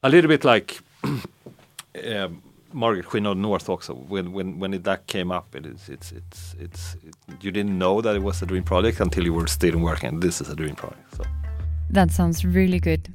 A 0.02 0.08
little 0.08 0.28
bit 0.28 0.44
like 0.44 0.80
um, 1.04 2.42
Margaret 2.76 3.06
Queen 3.06 3.24
of 3.24 3.38
North 3.38 3.70
also. 3.70 3.94
When 3.94 4.32
when 4.32 4.58
when 4.58 4.74
it, 4.74 4.84
that 4.84 5.06
came 5.06 5.32
up, 5.32 5.54
it 5.54 5.64
is 5.64 5.88
it's 5.88 6.12
it's 6.12 6.54
it's 6.58 6.96
it, 7.02 7.14
you 7.40 7.50
didn't 7.50 7.78
know 7.78 8.02
that 8.02 8.14
it 8.14 8.22
was 8.22 8.42
a 8.42 8.46
dream 8.46 8.64
project 8.64 9.00
until 9.00 9.24
you 9.24 9.32
were 9.32 9.46
still 9.46 9.78
working. 9.78 10.20
This 10.20 10.42
is 10.42 10.50
a 10.50 10.54
dream 10.54 10.74
project. 10.74 11.16
So 11.16 11.24
That 11.90 12.10
sounds 12.10 12.44
really 12.44 12.78
good. 12.78 13.12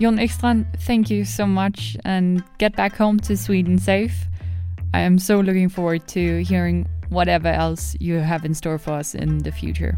Jon 0.00 0.18
Ekstrand, 0.18 0.66
thank 0.80 1.10
you 1.10 1.24
so 1.24 1.46
much 1.46 1.96
and 2.04 2.42
get 2.58 2.74
back 2.74 2.96
home 2.96 3.20
to 3.20 3.36
Sweden 3.36 3.78
safe. 3.78 4.26
I 4.92 5.00
am 5.00 5.18
so 5.18 5.38
looking 5.38 5.68
forward 5.68 6.08
to 6.08 6.42
hearing 6.42 6.88
whatever 7.08 7.48
else 7.48 7.96
you 8.00 8.18
have 8.18 8.44
in 8.44 8.54
store 8.54 8.78
for 8.78 8.94
us 8.94 9.14
in 9.14 9.38
the 9.38 9.52
future. 9.52 9.96